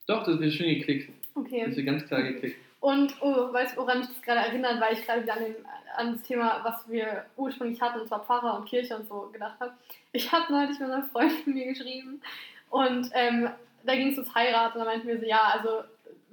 Doch, 0.08 0.24
das 0.24 0.40
wird 0.40 0.54
schön 0.54 0.76
geklickt. 0.78 1.10
Okay. 1.36 1.64
Das 1.66 1.76
wird 1.76 1.86
ganz 1.86 2.06
klar 2.06 2.22
geklickt. 2.24 2.58
Und 2.80 3.16
oh, 3.22 3.52
weißt 3.52 3.76
du, 3.76 3.82
woran 3.82 4.00
mich 4.00 4.08
das 4.08 4.22
gerade 4.22 4.42
erinnert, 4.42 4.80
weil 4.80 4.94
ich 4.94 5.04
gerade 5.06 5.24
wieder 5.24 5.34
an, 5.34 5.44
den, 5.44 5.56
an 5.98 6.14
das 6.14 6.22
Thema, 6.24 6.62
was 6.64 6.88
wir 6.90 7.26
ursprünglich 7.36 7.82
hatten, 7.82 8.00
und 8.02 8.08
zwar 8.08 8.24
Pfarrer 8.24 8.60
und 8.60 8.66
Kirche 8.70 8.96
und 8.96 9.08
so 9.08 9.30
gedacht 9.34 9.60
habe. 9.60 9.74
Ich 10.12 10.32
habe 10.32 10.52
neulich 10.54 10.80
mit 10.80 10.90
einer 10.92 11.04
Freundin 11.04 11.54
mir 11.54 11.66
geschrieben 11.66 12.22
und 12.70 13.10
ähm, 13.14 13.50
da 13.86 13.96
ging 13.96 14.10
es 14.12 14.18
ums 14.18 14.36
Heiraten 14.36 14.78
und 14.78 14.86
da 14.86 14.92
meinten 14.92 15.08
wir 15.08 15.20
so, 15.20 15.26
ja, 15.26 15.42
also 15.54 15.84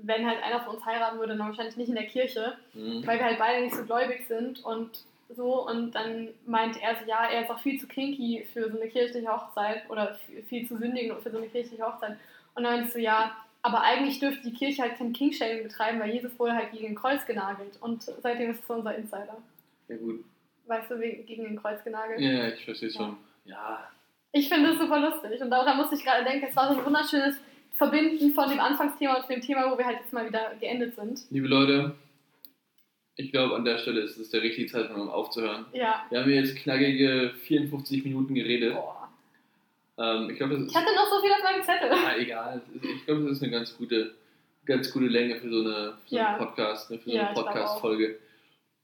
wenn 0.05 0.26
halt 0.26 0.43
einer 0.43 0.61
von 0.61 0.74
uns 0.76 0.84
heiraten 0.84 1.18
würde, 1.18 1.36
dann 1.36 1.47
wahrscheinlich 1.49 1.76
nicht 1.76 1.88
in 1.88 1.95
der 1.95 2.07
Kirche, 2.07 2.57
Mhm. 2.74 3.07
weil 3.07 3.18
wir 3.18 3.24
halt 3.24 3.38
beide 3.38 3.62
nicht 3.62 3.74
so 3.74 3.84
gläubig 3.84 4.26
sind 4.26 4.62
und 4.64 4.90
so 5.34 5.66
und 5.68 5.92
dann 5.92 6.28
meinte 6.46 6.80
er 6.80 6.96
so, 6.96 7.04
ja, 7.08 7.26
er 7.26 7.42
ist 7.42 7.50
auch 7.50 7.60
viel 7.60 7.80
zu 7.80 7.86
kinky 7.86 8.46
für 8.52 8.70
so 8.70 8.80
eine 8.80 8.88
kirchliche 8.90 9.28
Hochzeit 9.28 9.88
oder 9.90 10.16
viel- 10.48 10.66
zu 10.66 10.76
sündigen 10.76 11.16
für 11.20 11.30
so 11.30 11.38
eine 11.38 11.48
kirchliche 11.48 11.82
Hochzeit. 11.82 12.16
Und 12.54 12.62
dann 12.64 12.72
meinte 12.74 12.86
ich 12.88 12.92
so, 12.92 12.98
ja, 12.98 13.36
aber 13.62 13.82
eigentlich 13.82 14.18
dürfte 14.18 14.42
die 14.42 14.52
Kirche 14.52 14.82
halt 14.82 14.96
kein 14.96 15.12
King-Shaming 15.12 15.62
betreiben, 15.62 16.00
weil 16.00 16.10
Jesus 16.10 16.36
wurde 16.38 16.54
halt 16.54 16.72
gegen 16.72 16.88
ein 16.88 16.94
Kreuz 16.94 17.24
genagelt. 17.26 17.78
Und 17.80 18.02
seitdem 18.02 18.50
ist 18.50 18.60
es 18.60 18.66
so 18.66 18.74
unser 18.74 18.94
Insider. 18.96 19.36
Ja, 19.88 19.96
gut. 19.96 20.24
Weißt 20.66 20.90
du, 20.90 20.98
gegen 20.98 21.46
ein 21.46 21.56
Kreuz 21.56 21.82
genagelt? 21.84 22.20
Ja, 22.20 22.48
ich 22.48 22.64
verstehe 22.64 22.90
schon. 22.90 23.16
Ja. 23.44 23.88
Ich 24.32 24.48
finde 24.48 24.70
es 24.70 24.78
super 24.78 24.98
lustig. 24.98 25.40
Und 25.40 25.50
daran 25.50 25.76
musste 25.76 25.94
ich 25.94 26.04
gerade 26.04 26.24
denken, 26.24 26.46
es 26.48 26.56
war 26.56 26.72
so 26.72 26.78
ein 26.80 26.84
wunderschönes 26.86 27.36
Verbinden 27.76 28.32
von 28.32 28.48
dem 28.50 28.60
Anfangsthema 28.60 29.16
und 29.16 29.28
dem 29.28 29.40
Thema, 29.40 29.70
wo 29.70 29.78
wir 29.78 29.84
halt 29.86 29.98
jetzt 30.00 30.12
mal 30.12 30.26
wieder 30.26 30.52
geendet 30.60 30.94
sind. 30.96 31.20
Liebe 31.30 31.48
Leute, 31.48 31.94
ich 33.16 33.30
glaube, 33.30 33.54
an 33.54 33.64
der 33.64 33.78
Stelle 33.78 34.00
ist 34.00 34.16
es 34.18 34.30
der 34.30 34.42
richtige 34.42 34.66
Zeitpunkt, 34.70 35.00
um 35.02 35.08
aufzuhören. 35.10 35.66
Ja. 35.72 36.04
Wir 36.10 36.20
haben 36.20 36.30
jetzt 36.30 36.56
knackige 36.56 37.32
54 37.44 38.04
Minuten 38.04 38.34
geredet. 38.34 38.74
Boah. 38.74 39.08
Ähm, 39.98 40.30
ich 40.30 40.36
glaube, 40.38 40.54
das 40.54 40.62
Ich 40.62 40.68
ist. 40.68 40.74
hatte 40.74 40.94
noch 40.94 41.06
so 41.10 41.20
viel 41.20 41.32
auf 41.32 41.42
meinem 41.42 41.62
Zettel. 41.62 41.90
Ah, 41.92 42.16
egal. 42.16 42.62
Ich 42.82 43.04
glaube, 43.04 43.22
das 43.24 43.32
ist 43.32 43.42
eine 43.42 43.52
ganz 43.52 43.76
gute, 43.76 44.14
ganz 44.64 44.90
gute 44.90 45.06
Länge 45.06 45.36
für 45.36 45.50
so 45.50 45.60
eine, 45.60 45.94
für 46.04 46.08
so 46.10 46.16
Ja. 46.16 46.28
einen 46.28 46.38
Podcast, 46.38 46.90
ne, 46.90 46.98
für 46.98 47.10
so 47.10 47.14
Ja, 47.16 47.22
eine 47.28 47.30
ich. 47.30 47.36
Podcast-Folge. 47.36 48.18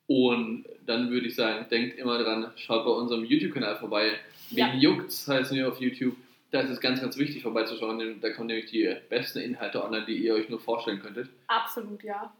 Und 0.06 0.64
dann 0.86 1.10
würde 1.10 1.26
ich 1.26 1.34
sagen, 1.34 1.66
denkt 1.70 1.98
immer 1.98 2.18
dran, 2.22 2.50
schaut 2.56 2.84
bei 2.84 2.90
unserem 2.90 3.24
YouTube-Kanal 3.24 3.76
vorbei. 3.76 4.12
Wen 4.50 4.58
Ja. 4.58 4.74
juckt's, 4.74 5.28
heißen 5.28 5.56
wir 5.56 5.68
auf 5.68 5.80
YouTube. 5.80 6.16
Da 6.50 6.60
ist 6.60 6.70
es 6.70 6.80
ganz, 6.80 7.00
ganz 7.02 7.18
wichtig 7.18 7.42
vorbeizuschauen, 7.42 7.98
denn 7.98 8.20
da 8.22 8.30
kommen 8.30 8.46
nämlich 8.46 8.70
die 8.70 8.94
besten 9.10 9.38
Inhalte 9.40 9.84
online, 9.84 10.06
die 10.06 10.16
ihr 10.16 10.32
euch 10.34 10.48
nur 10.48 10.60
vorstellen 10.60 11.00
könntet. 11.00 11.28
Absolut, 11.46 12.02
ja. 12.02 12.32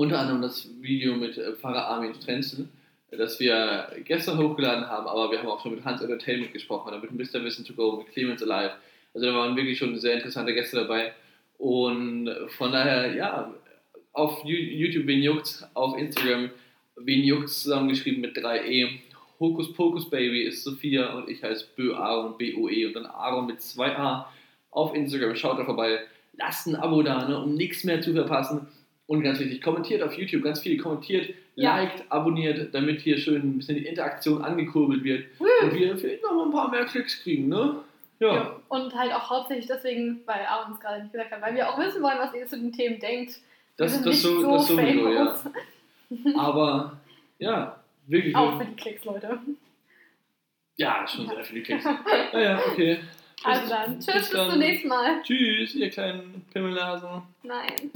Unter 0.00 0.18
anderem 0.18 0.40
das 0.40 0.66
Video 0.80 1.14
mit 1.14 1.36
äh, 1.36 1.52
Pfarrer 1.52 1.88
Armin 1.88 2.14
Strenzel, 2.14 2.68
äh, 3.10 3.18
das 3.18 3.38
wir 3.38 3.86
gestern 4.06 4.38
hochgeladen 4.38 4.88
haben, 4.88 5.06
aber 5.06 5.30
wir 5.30 5.38
haben 5.38 5.48
auch 5.48 5.62
schon 5.62 5.74
mit 5.74 5.84
Hans 5.84 6.00
Entertainment 6.00 6.54
gesprochen, 6.54 6.98
mit 7.02 7.12
Mr. 7.12 7.44
Wissen 7.44 7.66
to 7.66 7.74
Go, 7.74 7.98
mit 7.98 8.06
Clemens 8.14 8.42
Alive. 8.42 8.72
Also 9.12 9.26
da 9.26 9.34
waren 9.34 9.54
wirklich 9.56 9.76
schon 9.76 9.98
sehr 9.98 10.14
interessante 10.14 10.54
Gäste 10.54 10.76
dabei 10.76 11.12
Und 11.58 12.30
von 12.56 12.72
daher, 12.72 13.14
ja, 13.14 13.52
auf 14.14 14.42
YouTube 14.42 15.06
wen 15.06 15.22
juckt's, 15.22 15.68
auf 15.74 15.98
Instagram 15.98 16.48
wen 16.96 17.22
juckt's 17.22 17.62
zusammengeschrieben 17.62 18.22
mit 18.22 18.34
3e. 18.38 19.00
Hokus 19.38 19.70
Pokus 19.74 20.08
Baby 20.08 20.44
ist 20.44 20.64
Sophia 20.64 21.12
und 21.12 21.28
ich 21.28 21.42
heiße 21.42 21.66
Bö 21.76 21.94
Aaron, 21.94 22.38
B-O-E 22.38 22.86
und 22.86 22.94
dann 22.94 23.04
Aaron 23.04 23.44
mit 23.44 23.58
2a. 23.58 24.24
Auf 24.70 24.94
Instagram, 24.94 25.36
schaut 25.36 25.58
da 25.58 25.66
vorbei, 25.66 26.00
lasst 26.38 26.68
ein 26.68 26.76
Abo 26.76 27.02
da, 27.02 27.28
ne, 27.28 27.38
um 27.38 27.54
nichts 27.54 27.84
mehr 27.84 28.00
zu 28.00 28.14
verpassen. 28.14 28.66
Und 29.10 29.24
ganz 29.24 29.40
wichtig, 29.40 29.60
kommentiert 29.60 30.04
auf 30.04 30.16
YouTube, 30.16 30.44
ganz 30.44 30.60
viel 30.60 30.80
kommentiert, 30.80 31.34
Ja. 31.56 31.78
liked, 31.78 32.04
abonniert, 32.10 32.72
damit 32.72 33.00
hier 33.00 33.18
schön 33.18 33.42
ein 33.42 33.56
bisschen 33.56 33.74
die 33.74 33.84
Interaktion 33.86 34.40
angekurbelt 34.40 35.02
wird 35.02 35.24
und 35.40 35.74
wir 35.74 35.98
vielleicht 35.98 36.22
noch 36.22 36.32
mal 36.32 36.44
ein 36.44 36.52
paar 36.52 36.70
mehr 36.70 36.84
Klicks 36.84 37.20
kriegen, 37.20 37.48
ne? 37.48 37.80
Ja. 38.20 38.34
Ja. 38.34 38.56
Und 38.68 38.94
halt 38.94 39.12
auch 39.12 39.28
hauptsächlich 39.28 39.66
deswegen, 39.66 40.20
weil 40.26 40.46
Aaron 40.48 40.74
es 40.74 40.78
gerade 40.80 41.02
nicht 41.02 41.10
gesagt 41.12 41.32
hat, 41.32 41.42
weil 41.42 41.56
wir 41.56 41.68
auch 41.68 41.76
wissen 41.76 42.00
wollen, 42.04 42.18
was 42.20 42.32
ihr 42.34 42.46
zu 42.46 42.56
den 42.56 42.72
Themen 42.72 43.00
denkt. 43.00 43.40
Wir 43.76 43.86
Das, 43.86 43.96
das, 43.96 44.04
nicht 44.06 44.20
so, 44.22 44.48
das 44.48 44.68
sowieso, 44.68 45.08
ja. 45.08 45.40
Aber 46.36 47.00
ja, 47.40 47.80
wirklich. 48.06 48.36
Auch 48.36 48.58
für 48.60 48.64
die 48.64 48.76
Klicks, 48.76 49.04
Leute. 49.04 49.40
Ja, 50.76 51.04
schon 51.08 51.26
sehr 51.26 51.42
viele 51.42 51.62
Klicks. 51.62 51.84
Naja, 52.32 52.60
okay. 52.70 52.98
Also 53.42 53.68
dann, 53.68 53.98
tschüss, 53.98 54.14
bis 54.14 54.30
dann. 54.30 54.50
zum 54.50 54.58
nächsten 54.60 54.86
Mal. 54.86 55.20
Tschüss, 55.24 55.74
ihr 55.74 55.90
kleinen 55.90 56.44
Pimmelnasen. 56.52 57.22
Nein. 57.42 57.90